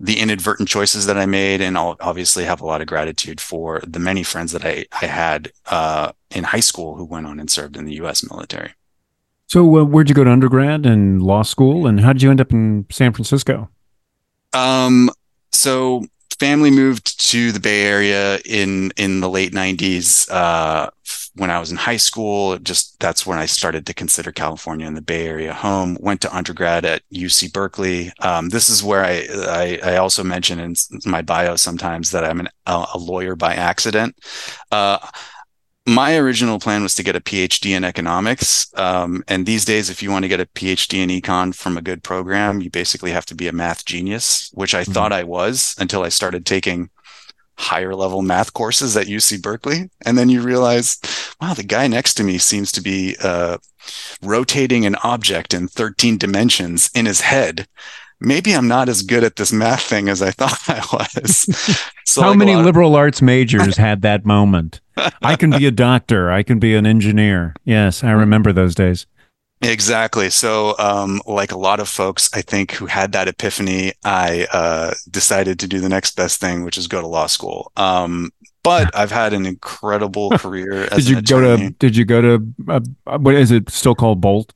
[0.01, 3.83] the inadvertent choices that I made, and I'll obviously have a lot of gratitude for
[3.87, 7.51] the many friends that I I had uh, in high school who went on and
[7.51, 8.25] served in the U.S.
[8.29, 8.73] military.
[9.51, 12.41] So, uh, where'd you go to undergrad and law school, and how did you end
[12.41, 13.69] up in San Francisco?
[14.53, 15.11] Um,
[15.53, 16.05] So
[16.39, 20.31] family moved to the Bay Area in in the late '90s.
[20.31, 20.91] Uh,
[21.35, 24.97] when I was in high school, just that's when I started to consider California and
[24.97, 25.97] the Bay Area home.
[26.01, 28.13] Went to undergrad at UC Berkeley.
[28.21, 29.27] Um, this is where I,
[29.83, 30.75] I, I also mention in
[31.07, 34.17] my bio sometimes that I'm an, a lawyer by accident.
[34.71, 34.99] Uh,
[35.87, 38.71] my original plan was to get a PhD in economics.
[38.77, 41.83] Um, and these days, if you want to get a PhD in econ from a
[41.83, 44.93] good program, you basically have to be a math genius, which I mm-hmm.
[44.93, 46.91] thought I was until I started taking
[47.57, 49.91] higher level math courses at UC Berkeley.
[50.05, 50.99] And then you realize,
[51.41, 53.59] wow, the guy next to me seems to be uh,
[54.23, 57.67] rotating an object in 13 dimensions in his head
[58.21, 61.87] maybe I'm not as good at this math thing as I thought I was.
[62.07, 64.81] So How like many liberal arts majors had that moment?
[65.23, 66.29] I can be a doctor.
[66.29, 67.55] I can be an engineer.
[67.65, 69.07] Yes, I remember those days.
[69.63, 70.29] Exactly.
[70.29, 74.95] So, um, like a lot of folks, I think who had that epiphany, I uh,
[75.09, 77.71] decided to do the next best thing, which is go to law school.
[77.77, 78.33] Um,
[78.65, 80.89] but I've had an incredible career.
[80.89, 81.71] did you go to?
[81.79, 82.55] Did you go to?
[82.69, 84.21] Uh, what is it still called?
[84.21, 84.51] Boalt.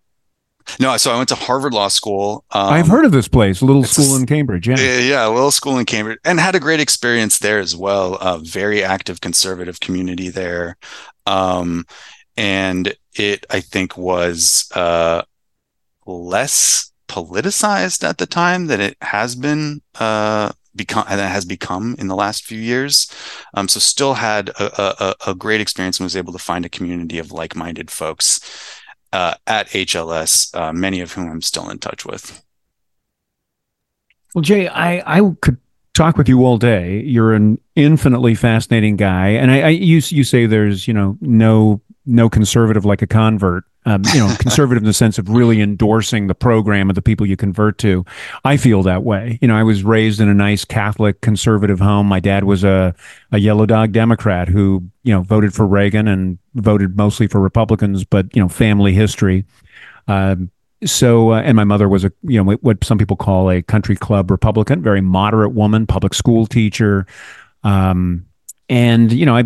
[0.81, 2.45] No, so I went to Harvard Law School.
[2.51, 4.67] Um, I've heard of this place, a little school a, in Cambridge.
[4.67, 8.15] Yeah, yeah, a little school in Cambridge, and had a great experience there as well.
[8.17, 10.77] A very active conservative community there,
[11.27, 11.85] um,
[12.37, 15.23] and it I think was uh,
[16.07, 21.95] less politicized at the time than it has been uh, become and it has become
[21.99, 23.09] in the last few years.
[23.55, 26.71] Um, so still had a, a, a, great experience and was able to find a
[26.71, 28.41] community of like-minded folks
[29.15, 32.45] uh, at HLS, uh, many of whom I'm still in touch with.
[34.35, 35.57] Well, Jay, I, I could
[35.95, 37.01] talk with you all day.
[37.03, 41.81] You're an infinitely fascinating guy, and I, I you you say there's you know no
[42.07, 43.65] no conservative like a convert.
[43.87, 47.27] Um, you know, conservative in the sense of really endorsing the program of the people
[47.27, 48.05] you convert to.
[48.45, 49.39] I feel that way.
[49.43, 52.07] You know, I was raised in a nice Catholic conservative home.
[52.07, 52.95] My dad was a,
[53.31, 58.05] a yellow dog Democrat who, you know, voted for Reagan and voted mostly for Republicans,
[58.05, 59.45] but, you know, family history.
[60.09, 60.51] Um,
[60.85, 63.97] so, uh, and my mother was a, you know, what some people call a country
[63.97, 67.07] club Republican, very moderate woman, public school teacher.
[67.63, 68.27] Um,
[68.69, 69.45] and, you know, I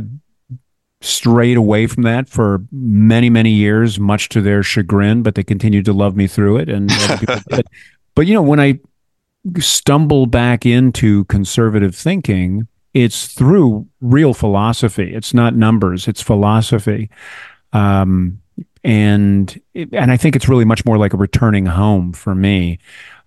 [1.01, 5.85] strayed away from that for many, many years, much to their chagrin, but they continued
[5.85, 6.69] to love me through it.
[6.69, 6.91] And
[8.15, 8.81] but you know, when I
[9.59, 15.15] stumble back into conservative thinking, it's through real philosophy.
[15.15, 17.11] It's not numbers; it's philosophy.
[17.73, 18.41] Um,
[18.83, 22.79] and and I think it's really much more like a returning home for me.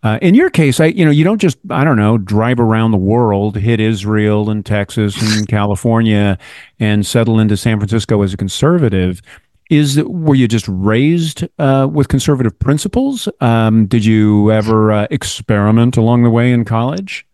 [0.04, 2.92] Uh, in your case, I you know you don't just I don't know drive around
[2.92, 6.38] the world, hit Israel and Texas and California,
[6.80, 9.22] and settle into San Francisco as a conservative.
[9.70, 13.30] Is were you just raised uh, with conservative principles?
[13.40, 17.26] Um, did you ever uh, experiment along the way in college?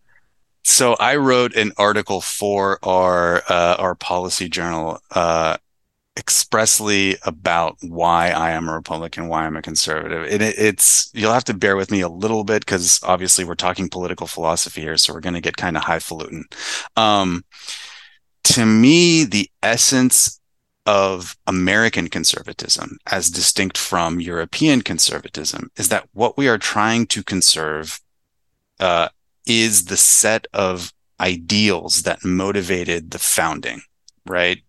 [0.62, 5.56] So I wrote an article for our uh, our policy journal uh,
[6.18, 10.24] expressly about why I am a Republican, why I'm a conservative.
[10.24, 13.88] It, it's you'll have to bear with me a little bit because obviously we're talking
[13.88, 16.44] political philosophy here, so we're going to get kind of highfalutin.
[16.96, 17.44] Um,
[18.44, 20.40] to me, the essence
[20.84, 27.22] of American conservatism, as distinct from European conservatism, is that what we are trying to
[27.22, 28.00] conserve
[28.80, 29.08] uh,
[29.46, 33.82] is the set of ideals that motivated the founding,
[34.26, 34.62] right?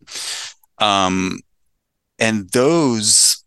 [0.79, 1.39] Um,
[2.17, 3.43] and those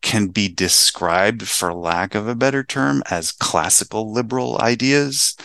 [0.00, 5.36] can be described, for lack of a better term, as classical liberal ideas.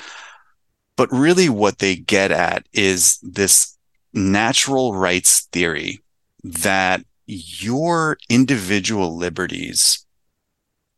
[0.95, 3.77] But really, what they get at is this
[4.13, 6.01] natural rights theory
[6.43, 10.05] that your individual liberties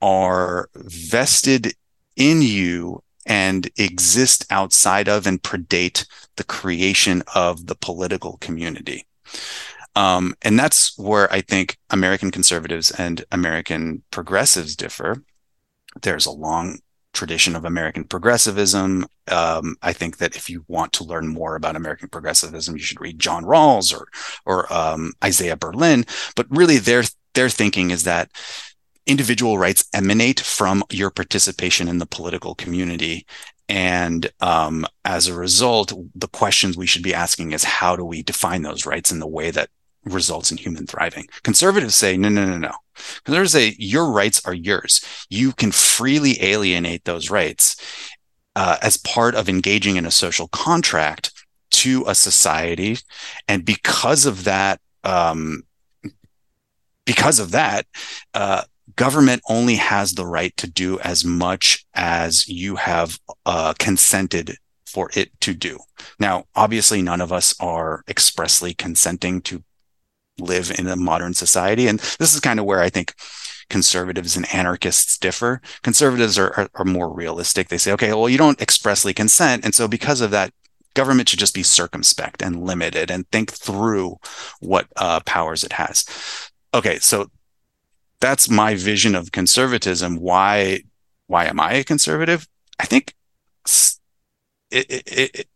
[0.01, 1.73] are vested
[2.15, 9.05] in you and exist outside of and predate the creation of the political community.
[9.95, 15.23] Um, and that's where I think American conservatives and American progressives differ.
[16.01, 16.79] There's a long
[17.13, 19.07] tradition of American progressivism.
[19.29, 23.01] Um, I think that if you want to learn more about American progressivism, you should
[23.01, 24.07] read John Rawls or
[24.45, 26.05] or um, Isaiah Berlin.
[26.35, 27.03] But really, their
[27.33, 28.29] their thinking is that
[29.07, 33.25] individual rights emanate from your participation in the political community.
[33.67, 38.21] And um, as a result, the questions we should be asking is how do we
[38.21, 39.69] define those rights in the way that
[40.05, 41.27] results in human thriving.
[41.43, 42.71] Conservatives say, no, no, no, no.
[43.23, 45.03] Conservatives say your rights are yours.
[45.29, 47.75] You can freely alienate those rights
[48.55, 51.31] uh, as part of engaging in a social contract
[51.71, 52.97] to a society.
[53.47, 55.63] And because of that, um,
[57.05, 57.85] because of that,
[58.33, 58.63] uh,
[58.95, 64.57] government only has the right to do as much as you have uh, consented
[64.87, 65.77] for it to do.
[66.19, 69.63] Now, obviously, none of us are expressly consenting to
[70.39, 71.87] live in a modern society.
[71.87, 73.13] And this is kind of where I think
[73.69, 75.61] conservatives and anarchists differ.
[75.81, 77.69] Conservatives are, are, are, more realistic.
[77.69, 79.65] They say, okay, well, you don't expressly consent.
[79.65, 80.53] And so because of that,
[80.93, 84.17] government should just be circumspect and limited and think through
[84.59, 86.05] what uh, powers it has.
[86.73, 87.29] Okay, so
[88.19, 90.17] that's my vision of conservatism.
[90.17, 90.81] Why
[91.27, 92.47] why am I a conservative?
[92.79, 93.13] I think
[94.71, 95.47] it, it, it,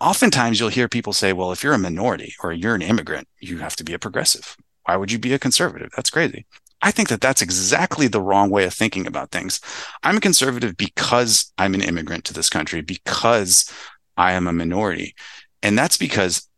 [0.00, 3.58] oftentimes you'll hear people say, well, if you're a minority or you're an immigrant, you
[3.58, 4.56] have to be a progressive.
[4.84, 5.90] Why would you be a conservative?
[5.94, 6.46] That's crazy.
[6.80, 9.60] I think that that's exactly the wrong way of thinking about things.
[10.04, 13.72] I'm a conservative because I'm an immigrant to this country, because
[14.16, 15.14] I am a minority.
[15.62, 16.48] And that's because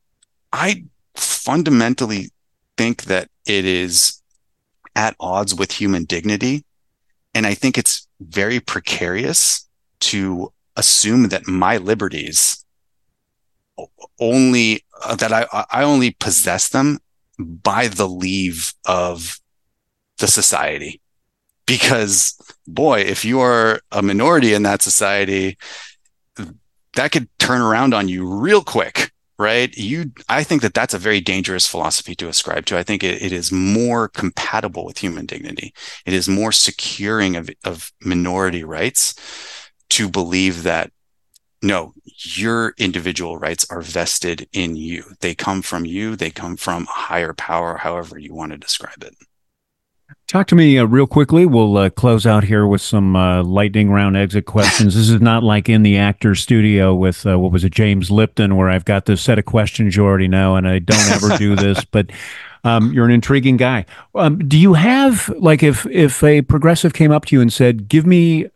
[0.53, 0.85] I
[1.15, 2.31] fundamentally
[2.77, 4.21] think that it is
[4.95, 6.65] at odds with human dignity.
[7.35, 9.67] And I think it's very precarious
[10.01, 12.65] to assume that my liberties
[14.19, 16.99] only uh, that I I only possess them
[17.39, 19.39] by the leave of
[20.19, 21.01] the society.
[21.67, 22.35] Because
[22.67, 25.57] boy if you are a minority in that society
[26.95, 29.75] that could turn around on you real quick right?
[29.75, 32.77] You i think that that's a very dangerous philosophy to ascribe to.
[32.77, 35.73] I think it, it is more compatible with human dignity.
[36.05, 39.15] It is more securing of, of minority rights
[39.91, 40.93] to believe that
[41.63, 46.85] no your individual rights are vested in you they come from you they come from
[46.85, 49.15] a higher power however you want to describe it
[50.27, 51.45] Talk to me uh, real quickly.
[51.45, 54.95] We'll uh, close out here with some uh, lightning round exit questions.
[54.95, 58.57] this is not like in the actor studio with uh, what was it, James Lipton,
[58.57, 61.57] where I've got this set of questions you already know, and I don't ever do
[61.57, 61.85] this.
[61.85, 62.11] But
[62.63, 63.87] um, you're an intriguing guy.
[64.15, 67.89] Um, do you have like if if a progressive came up to you and said,
[67.89, 68.47] "Give me,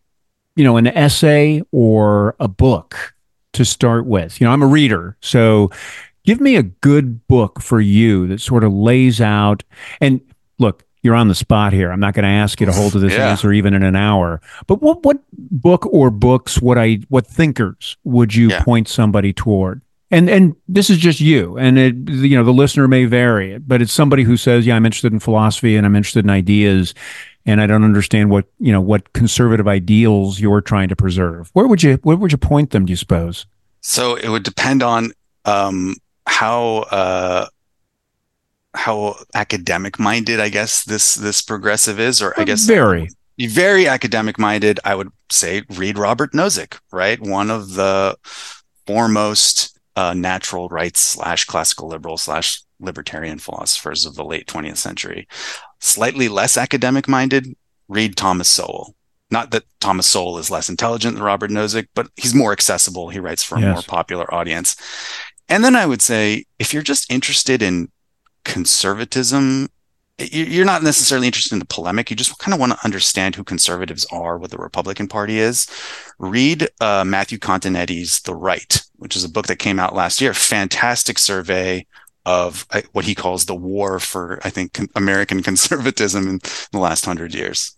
[0.54, 3.13] you know, an essay or a book
[3.54, 4.40] to start with"?
[4.40, 5.70] You know, I'm a reader, so
[6.24, 9.62] give me a good book for you that sort of lays out
[10.00, 10.20] and
[10.58, 11.92] look you're on the spot here.
[11.92, 13.30] I'm not going to ask you to hold to this yeah.
[13.30, 14.40] answer even in an hour.
[14.66, 18.64] But what what book or books what I what thinkers would you yeah.
[18.64, 19.82] point somebody toward?
[20.14, 23.82] And and this is just you, and it you know the listener may vary, but
[23.82, 26.94] it's somebody who says, yeah, I'm interested in philosophy and I'm interested in ideas,
[27.44, 31.50] and I don't understand what you know what conservative ideals you're trying to preserve.
[31.52, 32.86] Where would you where would you point them?
[32.86, 33.46] Do you suppose?
[33.80, 35.10] So it would depend on
[35.46, 35.96] um,
[36.28, 37.48] how uh,
[38.72, 44.38] how academic minded I guess this this progressive is, or I guess very very academic
[44.38, 44.78] minded.
[44.84, 47.20] I would say read Robert Nozick, right?
[47.20, 48.16] One of the
[48.86, 55.28] foremost uh, natural rights slash classical liberal slash libertarian philosophers of the late 20th century.
[55.80, 57.54] Slightly less academic minded,
[57.88, 58.94] read Thomas Sowell.
[59.30, 63.08] Not that Thomas Sowell is less intelligent than Robert Nozick, but he's more accessible.
[63.08, 63.74] He writes for a yes.
[63.74, 64.76] more popular audience.
[65.48, 67.90] And then I would say, if you're just interested in
[68.44, 69.68] conservatism
[70.18, 72.08] you're not necessarily interested in the polemic.
[72.08, 75.66] You just kind of want to understand who conservatives are, what the Republican Party is.
[76.18, 80.32] Read uh, Matthew Continetti's The Right, which is a book that came out last year.
[80.32, 81.86] Fantastic survey
[82.26, 86.40] of uh, what he calls the war for, I think, American conservatism in
[86.72, 87.76] the last hundred years.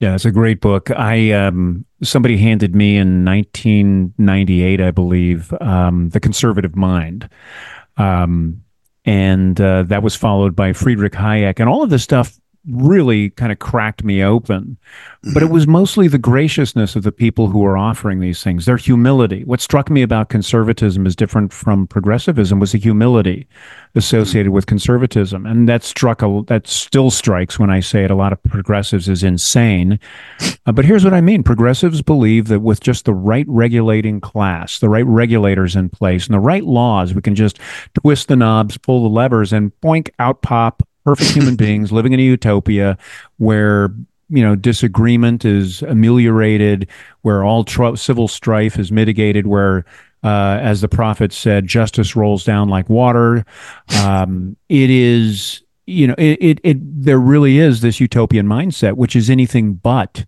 [0.00, 0.92] Yeah, it's a great book.
[0.92, 7.28] I um, somebody handed me in 1998, I believe, um, The Conservative Mind.
[7.96, 8.62] Um,
[9.08, 12.38] and uh, that was followed by Friedrich Hayek, and all of this stuff
[12.70, 14.76] really kind of cracked me open.
[15.34, 15.54] But it mm-hmm.
[15.54, 19.44] was mostly the graciousness of the people who were offering these things, their humility.
[19.44, 23.48] What struck me about conservatism is different from progressivism was the humility
[23.94, 25.44] associated with conservatism.
[25.46, 28.10] And that struck a, that still strikes when I say it.
[28.10, 29.98] A lot of progressives is insane.
[30.66, 31.42] Uh, but here's what I mean.
[31.42, 36.34] Progressives believe that with just the right regulating class, the right regulators in place and
[36.34, 37.58] the right laws, we can just
[37.94, 42.20] twist the knobs, pull the levers and boink out pop perfect human beings living in
[42.20, 42.98] a utopia
[43.38, 43.90] where
[44.28, 46.86] you know disagreement is ameliorated
[47.22, 49.84] where all tr- civil strife is mitigated where
[50.24, 53.44] uh, as the prophet said justice rolls down like water.
[54.02, 59.16] Um, it is you know it, it, it there really is this utopian mindset which
[59.16, 60.26] is anything but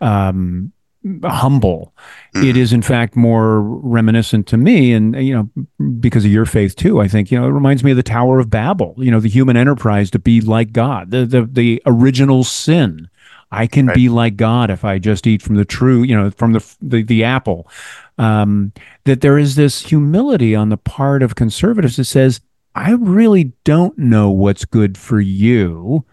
[0.00, 0.72] um,
[1.22, 1.94] humble.
[2.34, 2.46] Mm-hmm.
[2.46, 6.76] It is, in fact, more reminiscent to me, and you know, because of your faith
[6.76, 7.00] too.
[7.00, 8.94] I think you know it reminds me of the Tower of Babel.
[8.96, 13.08] You know, the human enterprise to be like God, the the, the original sin.
[13.50, 13.94] I can right.
[13.94, 17.02] be like God if I just eat from the true, you know, from the the,
[17.02, 17.68] the apple.
[18.16, 18.72] Um,
[19.04, 22.40] that there is this humility on the part of conservatives that says,
[22.74, 26.04] I really don't know what's good for you.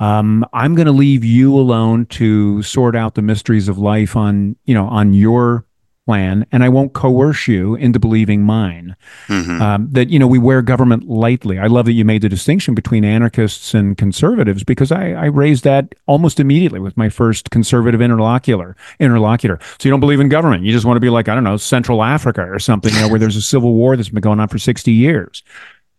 [0.00, 4.56] Um, I'm going to leave you alone to sort out the mysteries of life on,
[4.64, 5.64] you know, on your
[6.06, 8.96] plan and I won't coerce you into believing mine.
[9.28, 9.60] Mhm.
[9.60, 11.58] Um, that, you know, we wear government lightly.
[11.58, 15.62] I love that you made the distinction between anarchists and conservatives because I, I raised
[15.64, 18.74] that almost immediately with my first conservative interlocutor.
[18.98, 19.60] Interlocutor.
[19.78, 20.64] So you don't believe in government.
[20.64, 23.08] You just want to be like, I don't know, Central Africa or something, you know,
[23.08, 25.44] where there's a civil war that's been going on for 60 years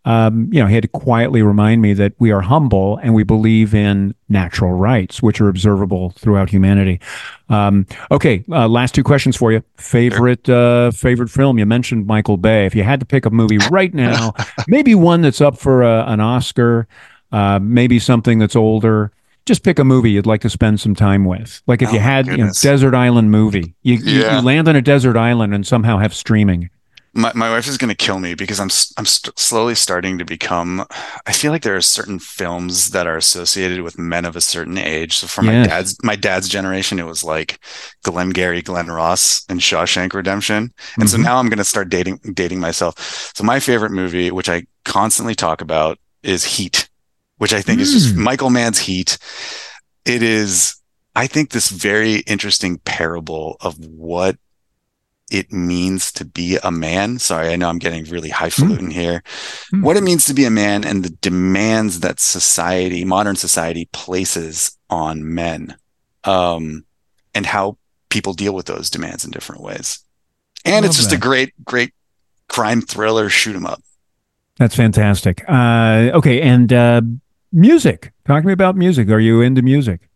[0.04, 3.22] um, you know, he had to quietly remind me that we are humble and we
[3.22, 7.00] believe in natural rights, which are observable throughout humanity.
[7.48, 9.62] Um, okay, uh, last two questions for you.
[9.76, 11.58] Favorite uh, favorite film?
[11.58, 12.66] You mentioned Michael Bay.
[12.66, 14.34] If you had to pick a movie right now,
[14.66, 16.88] maybe one that's up for a, an Oscar,
[17.30, 19.12] uh, maybe something that's older.
[19.44, 21.62] Just pick a movie you'd like to spend some time with.
[21.66, 23.74] Like if Oh you had, you know, desert island movie.
[23.82, 26.70] You, you, you land on a desert island and somehow have streaming.
[27.14, 30.24] My my wife is going to kill me because I'm I'm st slowly starting to
[30.24, 30.86] become.
[31.26, 34.78] I feel like there are certain films that are associated with men of a certain
[34.78, 35.16] age.
[35.18, 37.58] So for my dad's my dad's generation, it was like
[38.02, 40.72] Glengarry Glen Ross and Shawshank Redemption.
[40.98, 41.24] And so Mhm.
[41.24, 43.32] now I'm going to start dating dating myself.
[43.36, 46.88] So my favorite movie, which I constantly talk about, is Heat,
[47.36, 48.24] which I think is just Mm.
[48.24, 49.18] Michael Mann's Heat.
[50.06, 50.76] It is,
[51.14, 54.36] I think, this very interesting parable of what
[55.32, 57.18] it means to be a man.
[57.18, 59.22] Sorry, I know I'm getting really highfalutin here.
[59.72, 59.82] Mm.
[59.82, 64.76] What it means to be a man and the demands that society, modern society, places
[64.90, 65.74] on men,
[66.24, 66.84] um,
[67.34, 67.78] and how
[68.10, 70.00] people deal with those demands in different ways.
[70.66, 71.94] And it's just a great, great
[72.48, 73.82] crime thriller shoot 'em up.
[74.58, 75.42] That's fantastic.
[75.48, 77.00] Uh, okay, and uh,
[77.52, 78.12] music.
[78.26, 79.08] Talk to me about music.
[79.08, 80.10] Are you into music?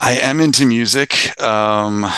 [0.00, 1.38] I am into music.
[1.40, 2.10] Um,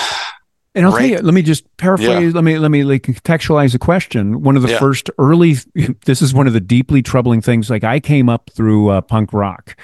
[0.75, 2.35] And I'll tell you, let me just paraphrase.
[2.35, 4.43] Let me let me like contextualize the question.
[4.43, 4.79] One of the Yeah.
[4.79, 5.57] first early.
[6.07, 7.69] This is one of the deeply troubling things.
[7.69, 9.77] Like I came up through uh, punk rock,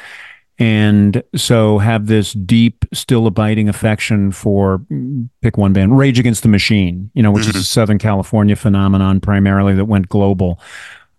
[0.58, 6.42] and so have this deep, still abiding affection for mm, pick one band, Rage Against
[6.42, 7.10] the Machine.
[7.14, 10.58] You know, which is a Southern California phenomenon primarily that went global.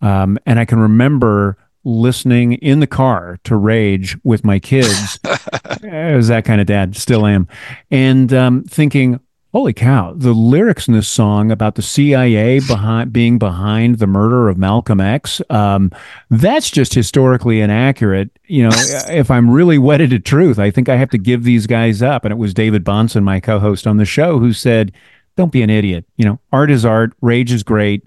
[0.02, 5.20] Um, and I can remember listening in the car to Rage with my kids.
[5.26, 7.48] I was that kind of dad, still am,
[7.92, 9.20] and um, thinking,
[9.52, 14.48] holy cow, the lyrics in this song about the CIA behind being behind the murder
[14.48, 15.92] of Malcolm X, um,
[16.30, 18.30] that's just historically inaccurate.
[18.46, 18.72] You know,
[19.10, 22.26] if I'm really wedded to truth, I think I have to give these guys up.
[22.26, 24.92] And it was David Bahnsen, my co-host on the show, who said,
[25.36, 26.06] "Don't be an idiot.
[26.18, 27.14] You know, art is art.
[27.22, 28.06] Rage is great."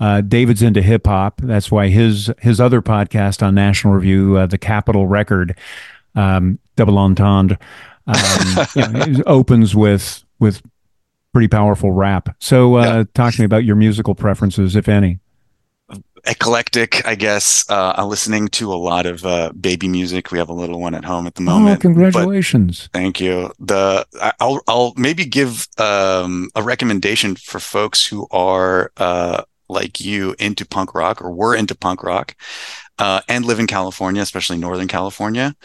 [0.00, 1.40] Uh, David's into hip hop.
[1.42, 5.56] That's why his his other podcast on National Review, uh, the Capital Record,
[6.14, 7.58] um, Double Entendre,
[8.06, 10.62] um, you know, opens with with
[11.32, 12.34] pretty powerful rap.
[12.40, 13.04] So, uh, Yeah.
[13.14, 15.20] talk to me about your musical preferences, if any.
[16.26, 17.64] eclectic, I guess.
[17.70, 20.30] Uh, I'm listening to a lot of uh, baby music.
[20.30, 21.78] We have a little one at home at the Oh, moment.
[21.78, 22.90] but- congratulations!
[22.92, 23.50] Thank you.
[23.58, 24.06] The
[24.38, 30.66] I'll I'll maybe give um, a recommendation for folks who are uh, like you into
[30.66, 32.36] punk rock or were into punk rock
[32.98, 35.56] uh, and live in California, especially Northern California.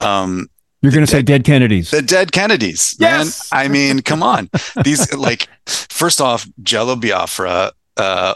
[0.00, 0.48] Um,
[0.82, 1.90] You're going to say Dead Kennedys.
[1.90, 3.20] the Dead Kennedys, man.
[3.26, 3.48] Yes!
[3.52, 4.50] I mean, come on.
[4.84, 8.34] These like first off, Jello Biafra, uh,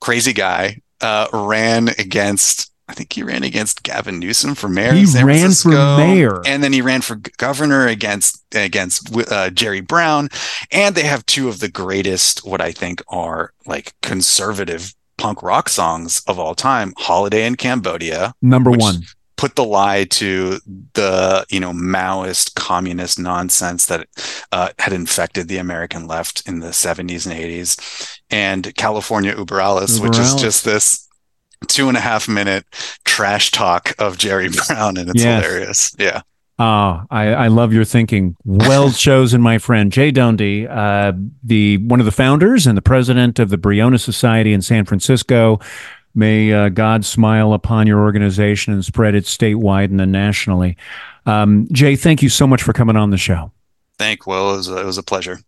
[0.00, 2.70] crazy guy, uh, ran against.
[2.90, 4.94] I think he ran against Gavin Newsom for mayor.
[4.94, 6.40] He San ran for mayor.
[6.46, 10.28] and then he ran for governor against against uh, Jerry Brown.
[10.70, 15.68] And they have two of the greatest, what I think are like conservative punk rock
[15.68, 19.02] songs of all time: "Holiday in Cambodia." Number one.
[19.38, 20.58] Put the lie to
[20.94, 24.06] the you know Maoist communist nonsense that
[24.52, 30.00] uh, had infected the American left in the 70s and 80s, and California Uber Alles,
[30.00, 31.08] which is just this
[31.68, 32.66] two and a half minute
[33.04, 35.44] trash talk of Jerry Brown, and it's Yes.
[35.44, 35.94] hilarious.
[35.98, 36.20] Yeah,
[36.60, 38.34] Oh, I, I love your thinking.
[38.44, 41.12] Well chosen, my friend Jay Donde, uh,
[41.44, 45.60] the one of the founders and the president of the Briones Society in San Francisco.
[46.14, 50.76] May uh, God smile upon your organization and spread it statewide and then nationally.
[51.26, 53.52] Um, Jay, thank you so much for coming on the show.
[53.98, 54.54] thank Will.
[54.54, 55.40] It was, a- it was a pleasure.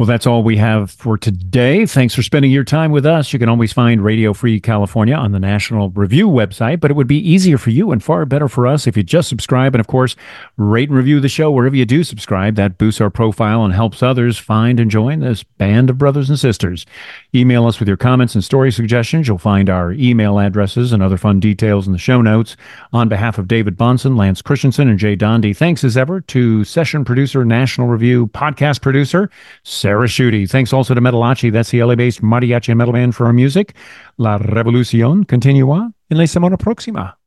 [0.00, 1.84] Well, that's all we have for today.
[1.84, 3.34] Thanks for spending your time with us.
[3.34, 7.06] You can always find Radio Free California on the National Review website, but it would
[7.06, 9.88] be easier for you and far better for us if you just subscribe and, of
[9.88, 10.16] course,
[10.56, 12.54] rate and review the show wherever you do subscribe.
[12.54, 16.38] That boosts our profile and helps others find and join this band of brothers and
[16.38, 16.86] sisters.
[17.34, 19.28] Email us with your comments and story suggestions.
[19.28, 22.56] You'll find our email addresses and other fun details in the show notes.
[22.94, 27.04] On behalf of David Bahnsen, Lance Christensen, and Jay Donde, thanks as ever to session
[27.04, 29.28] producer, National Review podcast producer,
[30.08, 30.48] Schutte.
[30.48, 33.74] Thanks also to Metalachi, that's the LA-based mariachi and metal band for our music.
[34.16, 37.18] La revolución continúa en la semana próxima.